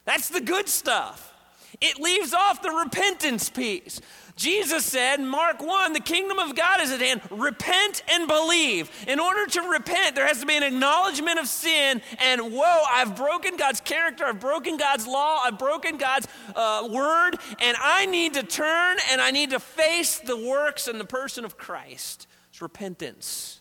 That's 0.06 0.30
the 0.30 0.40
good 0.40 0.70
stuff. 0.70 1.34
It 1.82 2.00
leaves 2.00 2.34
off 2.34 2.62
the 2.62 2.72
repentance 2.72 3.50
piece. 3.50 4.02
Jesus 4.40 4.86
said, 4.86 5.20
Mark 5.20 5.62
1, 5.62 5.92
the 5.92 6.00
kingdom 6.00 6.40
of 6.40 6.56
God 6.56 6.80
is 6.80 6.92
at 6.92 7.02
hand. 7.02 7.22
Repent 7.30 8.04
and 8.10 8.26
believe. 8.26 8.90
In 9.06 9.20
order 9.20 9.46
to 9.46 9.62
repent, 9.64 10.16
there 10.16 10.26
has 10.26 10.40
to 10.40 10.46
be 10.46 10.56
an 10.56 10.64
acknowledgement 10.64 11.40
of 11.40 11.48
sin 11.48 12.02
and, 12.20 12.54
whoa, 12.54 12.84
I've 12.90 13.18
broken 13.18 13.58
God's 13.58 13.82
character, 13.82 14.24
I've 14.24 14.40
broken 14.40 14.78
God's 14.78 15.06
law, 15.06 15.42
I've 15.44 15.60
broken 15.60 15.98
God's 15.98 16.28
uh, 16.56 16.88
word, 16.90 17.36
and 17.60 17.76
I 17.82 18.06
need 18.06 18.36
to 18.36 18.44
turn 18.44 18.98
and 19.12 19.20
I 19.20 19.32
need 19.32 19.50
to 19.50 19.60
face 19.60 20.20
the 20.20 20.38
works 20.38 20.88
and 20.88 21.02
the 21.02 21.06
person 21.06 21.44
of 21.44 21.58
Christ. 21.58 22.26
It's 22.50 22.62
repentance. 22.62 23.59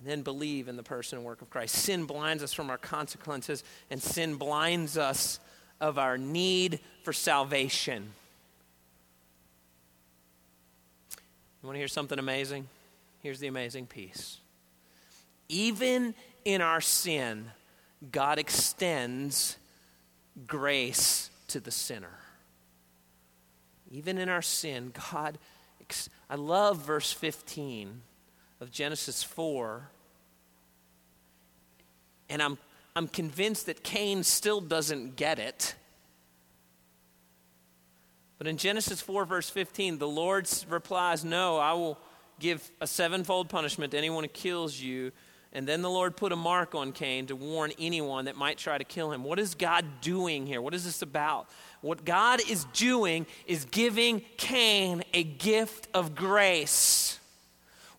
And 0.00 0.08
then 0.08 0.22
believe 0.22 0.66
in 0.66 0.76
the 0.76 0.82
person 0.82 1.18
and 1.18 1.26
work 1.26 1.42
of 1.42 1.50
Christ. 1.50 1.74
Sin 1.74 2.06
blinds 2.06 2.42
us 2.42 2.54
from 2.54 2.70
our 2.70 2.78
consequences, 2.78 3.62
and 3.90 4.02
sin 4.02 4.36
blinds 4.36 4.96
us 4.96 5.38
of 5.78 5.98
our 5.98 6.16
need 6.16 6.80
for 7.02 7.12
salvation. 7.12 8.14
You 11.62 11.66
want 11.66 11.74
to 11.74 11.78
hear 11.78 11.88
something 11.88 12.18
amazing? 12.18 12.66
Here's 13.22 13.40
the 13.40 13.48
amazing 13.48 13.86
piece. 13.86 14.38
Even 15.50 16.14
in 16.46 16.62
our 16.62 16.80
sin, 16.80 17.50
God 18.10 18.38
extends 18.38 19.58
grace 20.46 21.30
to 21.48 21.60
the 21.60 21.70
sinner. 21.70 22.20
Even 23.90 24.16
in 24.16 24.30
our 24.30 24.40
sin, 24.40 24.94
God, 25.12 25.36
I 26.30 26.36
love 26.36 26.78
verse 26.78 27.12
15 27.12 28.00
of 28.60 28.70
Genesis 28.70 29.22
4. 29.22 29.88
And 32.28 32.42
I'm 32.42 32.58
I'm 32.96 33.08
convinced 33.08 33.66
that 33.66 33.82
Cain 33.82 34.24
still 34.24 34.60
doesn't 34.60 35.16
get 35.16 35.38
it. 35.38 35.74
But 38.38 38.46
in 38.46 38.56
Genesis 38.56 39.00
4, 39.00 39.24
verse 39.24 39.50
15, 39.50 39.98
the 39.98 40.08
Lord 40.08 40.48
replies, 40.68 41.24
No, 41.24 41.58
I 41.58 41.74
will 41.74 41.98
give 42.38 42.68
a 42.80 42.86
sevenfold 42.86 43.48
punishment 43.48 43.92
to 43.92 43.98
anyone 43.98 44.24
who 44.24 44.28
kills 44.28 44.80
you. 44.80 45.12
And 45.52 45.66
then 45.66 45.82
the 45.82 45.90
Lord 45.90 46.16
put 46.16 46.30
a 46.30 46.36
mark 46.36 46.74
on 46.74 46.92
Cain 46.92 47.26
to 47.26 47.36
warn 47.36 47.72
anyone 47.78 48.26
that 48.26 48.36
might 48.36 48.56
try 48.56 48.78
to 48.78 48.84
kill 48.84 49.12
him. 49.12 49.24
What 49.24 49.38
is 49.38 49.54
God 49.54 49.84
doing 50.00 50.46
here? 50.46 50.62
What 50.62 50.74
is 50.74 50.84
this 50.84 51.02
about? 51.02 51.48
What 51.80 52.04
God 52.04 52.40
is 52.48 52.64
doing 52.72 53.26
is 53.46 53.64
giving 53.64 54.22
Cain 54.36 55.02
a 55.12 55.24
gift 55.24 55.88
of 55.92 56.14
grace. 56.14 56.99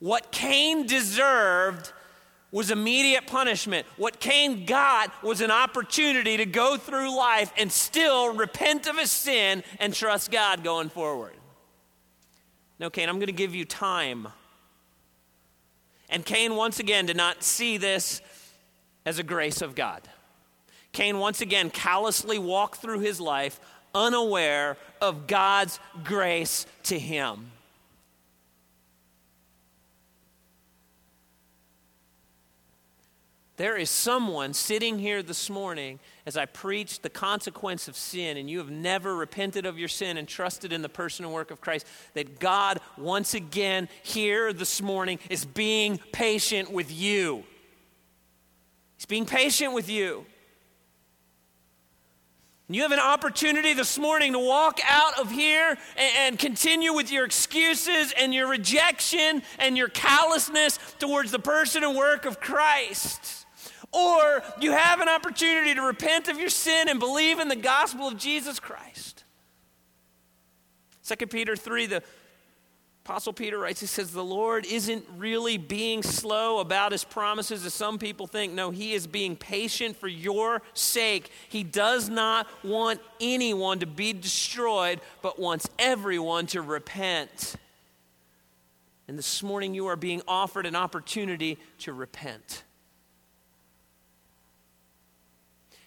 What 0.01 0.31
Cain 0.31 0.87
deserved 0.87 1.93
was 2.51 2.71
immediate 2.71 3.27
punishment. 3.27 3.85
What 3.97 4.19
Cain 4.19 4.65
got 4.65 5.11
was 5.23 5.41
an 5.41 5.51
opportunity 5.51 6.37
to 6.37 6.45
go 6.45 6.75
through 6.75 7.15
life 7.15 7.53
and 7.55 7.71
still 7.71 8.33
repent 8.33 8.87
of 8.87 8.97
his 8.97 9.11
sin 9.11 9.63
and 9.79 9.93
trust 9.93 10.31
God 10.31 10.63
going 10.63 10.89
forward. 10.89 11.33
No, 12.79 12.89
Cain, 12.89 13.09
I'm 13.09 13.17
going 13.17 13.27
to 13.27 13.31
give 13.31 13.53
you 13.53 13.63
time. 13.63 14.27
And 16.09 16.25
Cain 16.25 16.55
once 16.55 16.79
again 16.79 17.05
did 17.05 17.15
not 17.15 17.43
see 17.43 17.77
this 17.77 18.21
as 19.05 19.19
a 19.19 19.23
grace 19.23 19.61
of 19.61 19.75
God. 19.75 20.01
Cain 20.93 21.19
once 21.19 21.41
again 21.41 21.69
callously 21.69 22.39
walked 22.39 22.81
through 22.81 23.01
his 23.01 23.21
life 23.21 23.59
unaware 23.93 24.77
of 24.99 25.27
God's 25.27 25.79
grace 26.03 26.65
to 26.83 26.97
him. 26.97 27.51
There 33.61 33.77
is 33.77 33.91
someone 33.91 34.55
sitting 34.55 34.97
here 34.97 35.21
this 35.21 35.47
morning 35.47 35.99
as 36.25 36.35
I 36.35 36.47
preach 36.47 37.03
the 37.03 37.11
consequence 37.11 37.87
of 37.87 37.95
sin, 37.95 38.37
and 38.37 38.49
you 38.49 38.57
have 38.57 38.71
never 38.71 39.15
repented 39.15 39.67
of 39.67 39.77
your 39.77 39.87
sin 39.87 40.17
and 40.17 40.27
trusted 40.27 40.73
in 40.73 40.81
the 40.81 40.89
person 40.89 41.25
and 41.25 41.33
work 41.33 41.51
of 41.51 41.61
Christ, 41.61 41.85
that 42.15 42.39
God, 42.39 42.79
once 42.97 43.35
again, 43.35 43.87
here 44.01 44.51
this 44.51 44.81
morning, 44.81 45.19
is 45.29 45.45
being 45.45 45.99
patient 46.11 46.71
with 46.71 46.91
you. 46.91 47.43
He's 48.97 49.05
being 49.05 49.27
patient 49.27 49.75
with 49.75 49.91
you. 49.91 50.25
You 52.67 52.81
have 52.81 52.93
an 52.93 52.99
opportunity 52.99 53.75
this 53.75 53.99
morning 53.99 54.33
to 54.33 54.39
walk 54.39 54.79
out 54.89 55.19
of 55.19 55.29
here 55.29 55.77
and, 55.97 56.13
and, 56.17 56.39
continue 56.39 56.93
with 56.93 57.11
your 57.11 57.25
excuses 57.25 58.11
and 58.17 58.33
your 58.33 58.47
rejection 58.47 59.43
and 59.59 59.77
your 59.77 59.89
callousness 59.89 60.79
towards 60.97 61.29
the 61.29 61.39
person 61.39 61.83
and 61.83 61.95
work 61.95 62.25
of 62.25 62.39
Christ. 62.39 63.41
Or 63.91 64.43
you 64.59 64.71
have 64.71 65.01
an 65.01 65.09
opportunity 65.09 65.73
to 65.73 65.81
repent 65.81 66.27
of 66.27 66.39
your 66.39 66.49
sin 66.49 66.89
and 66.89 66.99
believe 66.99 67.39
in 67.39 67.47
the 67.47 67.55
gospel 67.55 68.07
of 68.07 68.17
Jesus 68.17 68.59
Christ. 68.59 69.23
2 71.05 71.27
Peter 71.27 71.55
3, 71.55 71.87
the 71.87 72.03
Apostle 73.03 73.33
Peter 73.33 73.57
writes, 73.57 73.79
he 73.79 73.87
says, 73.87 74.11
The 74.11 74.23
Lord 74.23 74.65
isn't 74.65 75.03
really 75.17 75.57
being 75.57 76.03
slow 76.03 76.59
about 76.59 76.91
his 76.91 77.03
promises 77.03 77.65
as 77.65 77.73
some 77.73 77.97
people 77.97 78.27
think. 78.27 78.53
No, 78.53 78.69
he 78.69 78.93
is 78.93 79.07
being 79.07 79.35
patient 79.35 79.97
for 79.97 80.07
your 80.07 80.61
sake. 80.73 81.31
He 81.49 81.63
does 81.63 82.09
not 82.09 82.47
want 82.63 83.01
anyone 83.19 83.79
to 83.79 83.87
be 83.87 84.13
destroyed, 84.13 85.01
but 85.23 85.39
wants 85.39 85.67
everyone 85.79 86.45
to 86.47 86.61
repent. 86.61 87.55
And 89.07 89.17
this 89.17 89.41
morning 89.41 89.73
you 89.73 89.87
are 89.87 89.95
being 89.95 90.21
offered 90.27 90.67
an 90.67 90.75
opportunity 90.75 91.57
to 91.79 91.93
repent. 91.93 92.63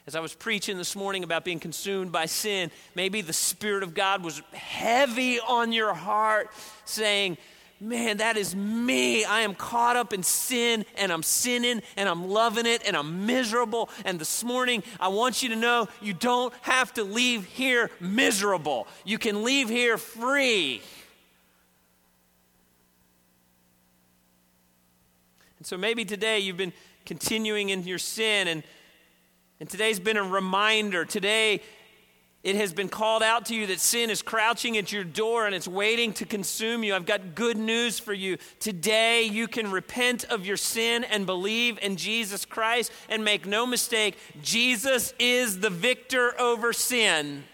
As 0.06 0.14
I 0.14 0.20
was 0.20 0.34
preaching 0.34 0.76
this 0.76 0.94
morning 0.94 1.24
about 1.24 1.44
being 1.44 1.60
consumed 1.60 2.12
by 2.12 2.26
sin, 2.26 2.70
maybe 2.94 3.22
the 3.22 3.32
Spirit 3.32 3.82
of 3.82 3.94
God 3.94 4.22
was 4.22 4.42
heavy 4.52 5.40
on 5.40 5.72
your 5.72 5.94
heart, 5.94 6.50
saying, 6.84 7.38
Man, 7.80 8.18
that 8.18 8.36
is 8.36 8.54
me. 8.54 9.24
I 9.24 9.40
am 9.40 9.54
caught 9.54 9.96
up 9.96 10.12
in 10.12 10.22
sin 10.22 10.86
and 10.96 11.12
I'm 11.12 11.24
sinning 11.24 11.82
and 11.96 12.08
I'm 12.08 12.28
loving 12.28 12.66
it 12.66 12.82
and 12.86 12.96
I'm 12.96 13.26
miserable. 13.26 13.90
And 14.04 14.18
this 14.18 14.44
morning, 14.44 14.82
I 15.00 15.08
want 15.08 15.42
you 15.42 15.48
to 15.50 15.56
know 15.56 15.88
you 16.00 16.14
don't 16.14 16.54
have 16.62 16.94
to 16.94 17.04
leave 17.04 17.44
here 17.44 17.90
miserable. 18.00 18.86
You 19.04 19.18
can 19.18 19.42
leave 19.42 19.68
here 19.68 19.98
free. 19.98 20.82
And 25.58 25.66
so 25.66 25.76
maybe 25.76 26.04
today 26.04 26.38
you've 26.38 26.56
been 26.56 26.72
continuing 27.04 27.70
in 27.70 27.82
your 27.82 27.98
sin 27.98 28.48
and 28.48 28.62
and 29.60 29.68
today's 29.68 30.00
been 30.00 30.16
a 30.16 30.22
reminder. 30.22 31.04
Today, 31.04 31.60
it 32.42 32.56
has 32.56 32.74
been 32.74 32.90
called 32.90 33.22
out 33.22 33.46
to 33.46 33.54
you 33.54 33.66
that 33.68 33.80
sin 33.80 34.10
is 34.10 34.20
crouching 34.20 34.76
at 34.76 34.92
your 34.92 35.02
door 35.02 35.46
and 35.46 35.54
it's 35.54 35.66
waiting 35.66 36.12
to 36.14 36.26
consume 36.26 36.84
you. 36.84 36.94
I've 36.94 37.06
got 37.06 37.34
good 37.34 37.56
news 37.56 37.98
for 37.98 38.12
you. 38.12 38.36
Today, 38.60 39.22
you 39.22 39.48
can 39.48 39.70
repent 39.70 40.24
of 40.24 40.44
your 40.44 40.58
sin 40.58 41.04
and 41.04 41.24
believe 41.24 41.78
in 41.80 41.96
Jesus 41.96 42.44
Christ. 42.44 42.92
And 43.08 43.24
make 43.24 43.46
no 43.46 43.66
mistake, 43.66 44.18
Jesus 44.42 45.14
is 45.18 45.60
the 45.60 45.70
victor 45.70 46.38
over 46.38 46.74
sin. 46.74 47.44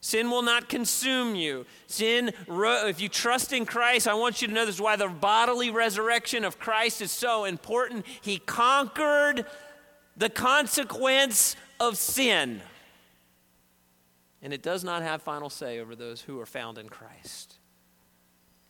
Sin 0.00 0.30
will 0.30 0.42
not 0.42 0.68
consume 0.68 1.34
you. 1.34 1.66
Sin, 1.88 2.30
if 2.48 3.00
you 3.00 3.08
trust 3.08 3.52
in 3.52 3.66
Christ, 3.66 4.06
I 4.06 4.14
want 4.14 4.40
you 4.40 4.46
to 4.46 4.54
know 4.54 4.64
this 4.64 4.76
is 4.76 4.80
why 4.80 4.94
the 4.94 5.08
bodily 5.08 5.70
resurrection 5.70 6.44
of 6.44 6.60
Christ 6.60 7.02
is 7.02 7.10
so 7.10 7.44
important. 7.44 8.06
He 8.20 8.38
conquered 8.38 9.44
the 10.18 10.28
consequence 10.28 11.56
of 11.80 11.96
sin. 11.96 12.60
And 14.42 14.52
it 14.52 14.62
does 14.62 14.84
not 14.84 15.02
have 15.02 15.22
final 15.22 15.48
say 15.48 15.78
over 15.78 15.96
those 15.96 16.20
who 16.20 16.38
are 16.40 16.46
found 16.46 16.76
in 16.76 16.88
Christ. 16.88 17.54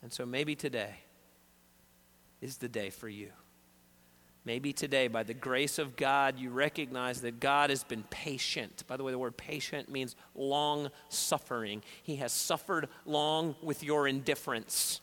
And 0.01 0.13
so 0.13 0.25
maybe 0.25 0.55
today 0.55 0.95
is 2.39 2.57
the 2.57 2.69
day 2.69 2.89
for 2.89 3.09
you. 3.09 3.29
Maybe 4.45 4.71
today, 4.71 5.09
by 5.09 5.23
the 5.23 5.33
grace 5.33 5.77
of 5.77 5.95
God, 5.95 6.39
you 6.39 6.49
recognize 6.49 7.21
that 7.21 7.39
God 7.39 7.69
has 7.69 7.83
been 7.83 8.03
patient. 8.03 8.83
By 8.87 8.95
the 8.95 9.03
way, 9.03 9.11
the 9.11 9.19
word 9.19 9.35
patient 9.35 9.91
means 9.91 10.15
long 10.33 10.89
suffering. 11.09 11.83
He 12.01 12.15
has 12.17 12.31
suffered 12.31 12.87
long 13.05 13.55
with 13.61 13.83
your 13.83 14.07
indifference 14.07 15.01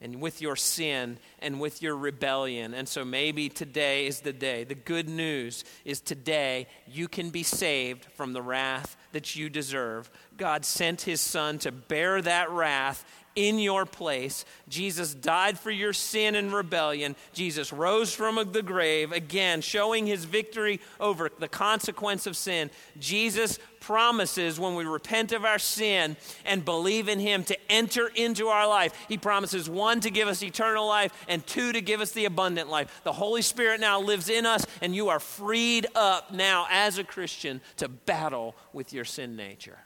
and 0.00 0.20
with 0.20 0.40
your 0.40 0.56
sin 0.56 1.18
and 1.40 1.60
with 1.60 1.82
your 1.82 1.96
rebellion. 1.96 2.72
And 2.74 2.88
so 2.88 3.04
maybe 3.04 3.48
today 3.48 4.06
is 4.06 4.20
the 4.20 4.32
day. 4.32 4.64
The 4.64 4.74
good 4.74 5.08
news 5.08 5.64
is 5.84 6.00
today 6.00 6.68
you 6.86 7.08
can 7.08 7.30
be 7.30 7.42
saved 7.42 8.04
from 8.14 8.32
the 8.32 8.42
wrath 8.42 8.96
that 9.12 9.34
you 9.34 9.48
deserve. 9.48 10.10
God 10.36 10.64
sent 10.64 11.02
his 11.02 11.20
son 11.20 11.58
to 11.60 11.72
bear 11.72 12.22
that 12.22 12.50
wrath 12.50 13.04
in 13.38 13.60
your 13.60 13.86
place. 13.86 14.44
Jesus 14.68 15.14
died 15.14 15.60
for 15.60 15.70
your 15.70 15.92
sin 15.92 16.34
and 16.34 16.52
rebellion. 16.52 17.14
Jesus 17.32 17.72
rose 17.72 18.12
from 18.12 18.34
the 18.50 18.64
grave, 18.64 19.12
again, 19.12 19.60
showing 19.60 20.08
his 20.08 20.24
victory 20.24 20.80
over 20.98 21.30
the 21.38 21.46
consequence 21.46 22.26
of 22.26 22.36
sin. 22.36 22.68
Jesus 22.98 23.60
promises 23.78 24.58
when 24.58 24.74
we 24.74 24.84
repent 24.84 25.30
of 25.30 25.44
our 25.44 25.60
sin 25.60 26.16
and 26.44 26.64
believe 26.64 27.08
in 27.08 27.20
him 27.20 27.44
to 27.44 27.56
enter 27.70 28.08
into 28.08 28.48
our 28.48 28.66
life. 28.66 28.92
He 29.08 29.16
promises 29.16 29.70
one, 29.70 30.00
to 30.00 30.10
give 30.10 30.26
us 30.26 30.42
eternal 30.42 30.88
life, 30.88 31.12
and 31.28 31.46
two, 31.46 31.70
to 31.70 31.80
give 31.80 32.00
us 32.00 32.10
the 32.10 32.24
abundant 32.24 32.68
life. 32.68 33.02
The 33.04 33.12
Holy 33.12 33.42
Spirit 33.42 33.80
now 33.80 34.00
lives 34.00 34.28
in 34.28 34.46
us, 34.46 34.66
and 34.82 34.96
you 34.96 35.10
are 35.10 35.20
freed 35.20 35.86
up 35.94 36.32
now 36.32 36.66
as 36.72 36.98
a 36.98 37.04
Christian 37.04 37.60
to 37.76 37.86
battle 37.86 38.56
with 38.72 38.92
your 38.92 39.04
sin 39.04 39.36
nature 39.36 39.78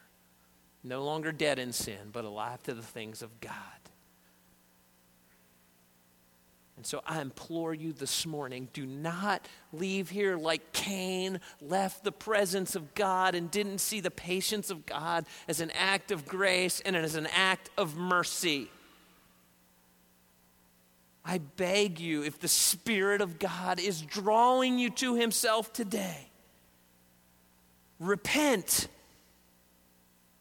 no 0.84 1.04
longer 1.04 1.32
dead 1.32 1.58
in 1.58 1.72
sin, 1.72 2.10
but 2.12 2.24
alive 2.24 2.62
to 2.64 2.74
the 2.74 2.82
things 2.82 3.22
of 3.22 3.40
God. 3.40 3.52
And 6.76 6.86
so 6.86 7.00
I 7.06 7.20
implore 7.20 7.72
you 7.72 7.92
this 7.92 8.26
morning 8.26 8.68
do 8.72 8.84
not 8.84 9.46
leave 9.72 10.10
here 10.10 10.36
like 10.36 10.72
Cain 10.72 11.38
left 11.60 12.02
the 12.02 12.10
presence 12.10 12.74
of 12.74 12.94
God 12.94 13.36
and 13.36 13.48
didn't 13.50 13.78
see 13.78 14.00
the 14.00 14.10
patience 14.10 14.68
of 14.68 14.84
God 14.84 15.26
as 15.46 15.60
an 15.60 15.70
act 15.78 16.10
of 16.10 16.26
grace 16.26 16.80
and 16.80 16.96
as 16.96 17.14
an 17.14 17.28
act 17.32 17.70
of 17.78 17.96
mercy. 17.96 18.68
I 21.24 21.38
beg 21.38 22.00
you, 22.00 22.24
if 22.24 22.40
the 22.40 22.48
Spirit 22.48 23.20
of 23.20 23.38
God 23.38 23.78
is 23.78 24.02
drawing 24.02 24.80
you 24.80 24.90
to 24.90 25.14
Himself 25.14 25.72
today, 25.72 26.30
repent 28.00 28.88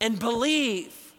and 0.02 0.20
believe. 0.20 1.14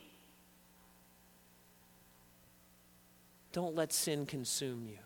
Don't 3.52 3.74
let 3.74 3.92
sin 3.92 4.26
consume 4.26 4.86
you. 4.88 4.98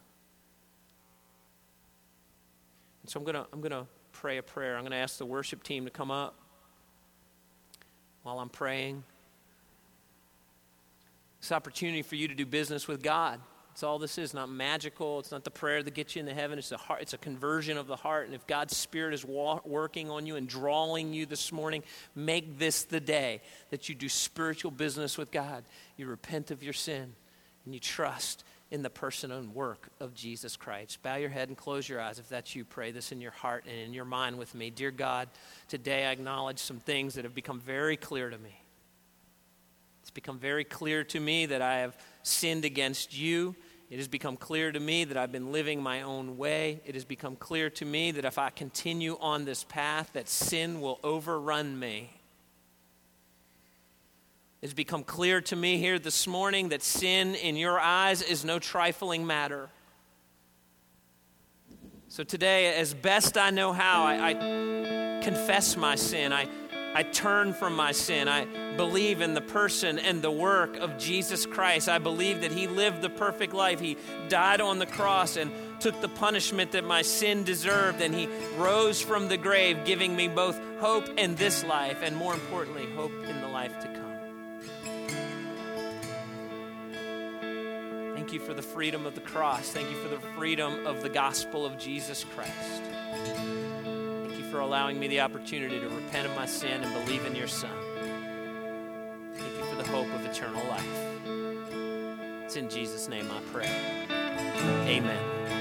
And 3.03 3.11
so 3.11 3.20
I'm 3.20 3.24
going 3.24 3.35
to 3.35 3.47
I'm 3.53 3.61
going 3.61 3.72
to 3.72 3.87
pray 4.12 4.39
a 4.39 4.43
prayer. 4.43 4.77
I'm 4.77 4.83
going 4.83 4.93
to 4.93 4.97
ask 4.97 5.18
the 5.18 5.27
worship 5.27 5.62
team 5.62 5.85
to 5.85 5.91
come 5.91 6.11
up 6.11 6.35
while 8.22 8.41
I'm 8.41 8.49
praying. 8.49 9.05
This 11.41 11.53
opportunity 11.53 12.03
for 12.03 12.16
you 12.16 12.27
to 12.27 12.35
do 12.35 12.47
business 12.47 12.89
with 12.89 13.03
God. 13.03 13.41
That's 13.77 13.83
all 13.83 13.99
this 13.99 14.16
is. 14.16 14.33
Not 14.33 14.49
magical. 14.49 15.18
It's 15.18 15.31
not 15.31 15.45
the 15.45 15.51
prayer 15.51 15.83
that 15.83 15.93
gets 15.93 16.16
you 16.16 16.20
into 16.20 16.33
heaven. 16.33 16.59
It's 16.59 16.72
a 16.72 16.79
heart. 16.79 17.03
It's 17.03 17.12
a 17.12 17.18
conversion 17.18 17.77
of 17.77 17.87
the 17.87 17.97
heart. 17.97 18.24
And 18.24 18.35
if 18.35 18.47
God's 18.47 18.74
Spirit 18.74 19.12
is 19.12 19.22
wa- 19.22 19.61
working 19.66 20.09
on 20.09 20.24
you 20.24 20.37
and 20.37 20.49
drawing 20.49 21.12
you 21.12 21.27
this 21.27 21.53
morning, 21.53 21.83
make 22.14 22.59
this 22.59 22.85
the 22.85 23.01
day 23.01 23.43
that 23.68 23.91
you 23.91 23.95
do 23.95 24.09
spiritual 24.09 24.70
business 24.70 25.18
with 25.18 25.31
God. 25.31 25.62
You 25.99 26.07
repent 26.07 26.51
of 26.51 26.62
your 26.62 26.72
sin 26.72 27.12
and 27.66 27.74
you 27.74 27.79
trust 27.79 28.45
in 28.70 28.81
the 28.81 28.89
person 28.89 29.31
and 29.31 29.55
work 29.55 29.91
of 30.01 30.14
Jesus 30.14 30.57
Christ. 30.57 31.03
Bow 31.03 31.16
your 31.16 31.29
head 31.29 31.49
and 31.49 31.59
close 31.59 31.87
your 31.87 32.01
eyes 32.01 32.18
if 32.18 32.31
that's 32.31 32.57
you. 32.57 32.64
Pray 32.64 32.93
this 32.93 33.12
in 33.12 33.20
your 33.20 33.33
heart 33.33 33.66
and 33.68 33.79
in 33.79 33.93
your 33.93 34.07
mind 34.07 34.39
with 34.39 34.55
me. 34.55 34.70
Dear 34.70 34.91
God, 34.91 35.29
today 35.68 36.07
I 36.07 36.12
acknowledge 36.12 36.61
some 36.61 36.81
things 36.81 37.12
that 37.16 37.24
have 37.24 37.35
become 37.35 37.61
very 37.61 37.99
clear 37.99 38.31
to 38.31 38.39
me. 38.39 38.59
It's 40.01 40.11
become 40.11 40.39
very 40.39 40.64
clear 40.64 41.05
to 41.05 41.20
me 41.20 41.45
that 41.45 41.61
I 41.61 41.81
have 41.81 41.95
sinned 42.22 42.64
against 42.64 43.14
you 43.14 43.55
it 43.89 43.99
has 43.99 44.09
become 44.09 44.37
clear 44.37 44.72
to 44.72 44.80
me 44.80 45.05
that 45.05 45.16
I've 45.16 45.30
been 45.30 45.53
living 45.53 45.80
my 45.80 46.03
own 46.03 46.37
way. 46.37 46.80
It 46.84 46.95
has 46.95 47.05
become 47.05 47.37
clear 47.37 47.70
to 47.70 47.84
me 47.84 48.11
that 48.12 48.24
if 48.24 48.37
I 48.37 48.51
continue 48.51 49.16
on 49.20 49.45
this 49.45 49.62
path, 49.62 50.11
that 50.14 50.28
sin 50.28 50.80
will 50.80 50.99
overrun 51.05 51.78
me. 51.78 52.11
It's 54.61 54.72
become 54.72 55.05
clear 55.05 55.41
to 55.43 55.55
me 55.55 55.78
here 55.78 56.01
this 56.01 56.26
morning 56.26 56.70
that 56.70 56.82
sin 56.82 57.37
in 57.37 57.55
your 57.55 57.78
eyes 57.78 58.22
is 58.22 58.45
no 58.45 58.59
trifling 58.59 59.24
matter. 59.24 59.68
So 62.09 62.24
today, 62.24 62.74
as 62.74 62.93
best 62.93 63.39
I 63.39 63.51
know 63.51 63.72
how, 63.72 64.05
I, 64.05 64.30
I 64.30 65.20
confess 65.22 65.76
my 65.76 65.95
sin. 65.95 66.32
I 66.32 66.49
I 66.97 67.03
turn 67.03 67.53
from 67.53 67.76
my 67.76 67.92
sin. 67.92 68.26
I 68.26 68.47
believe 68.78 69.20
in 69.20 69.34
the 69.34 69.42
person 69.42 69.99
and 69.99 70.22
the 70.22 70.30
work 70.30 70.78
of 70.78 70.97
Jesus 70.97 71.44
Christ. 71.44 71.90
I 71.90 71.99
believe 71.99 72.40
that 72.40 72.53
He 72.53 72.68
lived 72.68 73.03
the 73.03 73.11
perfect 73.11 73.53
life. 73.53 73.80
He 73.80 73.99
died 74.30 74.62
on 74.62 74.78
the 74.78 74.86
cross 74.86 75.36
and 75.36 75.53
took 75.78 76.01
the 76.01 76.09
punishment 76.09 76.72
that 76.72 76.84
my 76.84 77.03
sin 77.03 77.44
deserved, 77.44 78.01
and 78.01 78.14
he 78.14 78.30
rose 78.57 79.03
from 79.03 79.28
the 79.28 79.36
grave, 79.36 79.84
giving 79.84 80.16
me 80.16 80.26
both 80.26 80.59
hope 80.80 81.07
in 81.18 81.34
this 81.34 81.62
life 81.64 81.99
and, 82.03 82.16
more 82.16 82.32
importantly, 82.32 82.86
hope 82.97 83.12
in 83.24 83.42
the 83.42 83.49
life 83.49 83.78
to 83.80 83.88
come. 83.88 84.03
Thank 88.14 88.32
you 88.32 88.40
for 88.40 88.55
the 88.55 88.62
freedom 88.62 89.05
of 89.05 89.14
the 89.14 89.20
cross. 89.20 89.68
Thank 89.68 89.90
you 89.90 89.97
for 89.97 90.09
the 90.09 90.20
freedom 90.34 90.86
of 90.86 91.03
the 91.03 91.11
gospel 91.11 91.66
of 91.66 91.76
Jesus 91.76 92.24
Christ. 92.34 93.66
For 94.57 94.62
allowing 94.62 94.98
me 94.98 95.07
the 95.07 95.20
opportunity 95.20 95.78
to 95.80 95.86
repent 95.86 96.26
of 96.26 96.34
my 96.34 96.46
sin 96.46 96.82
and 96.82 96.90
believe 97.04 97.26
in 97.26 97.36
your 97.36 97.46
Son. 97.46 97.76
Thank 99.34 99.54
you 99.54 99.64
for 99.66 99.76
the 99.76 99.86
hope 99.86 100.11
of 100.14 100.24
eternal 100.24 100.66
life. 100.66 102.42
It's 102.42 102.57
in 102.57 102.70
Jesus' 102.70 103.07
name 103.07 103.30
I 103.30 103.42
pray. 103.52 103.68
Amen. 104.88 105.55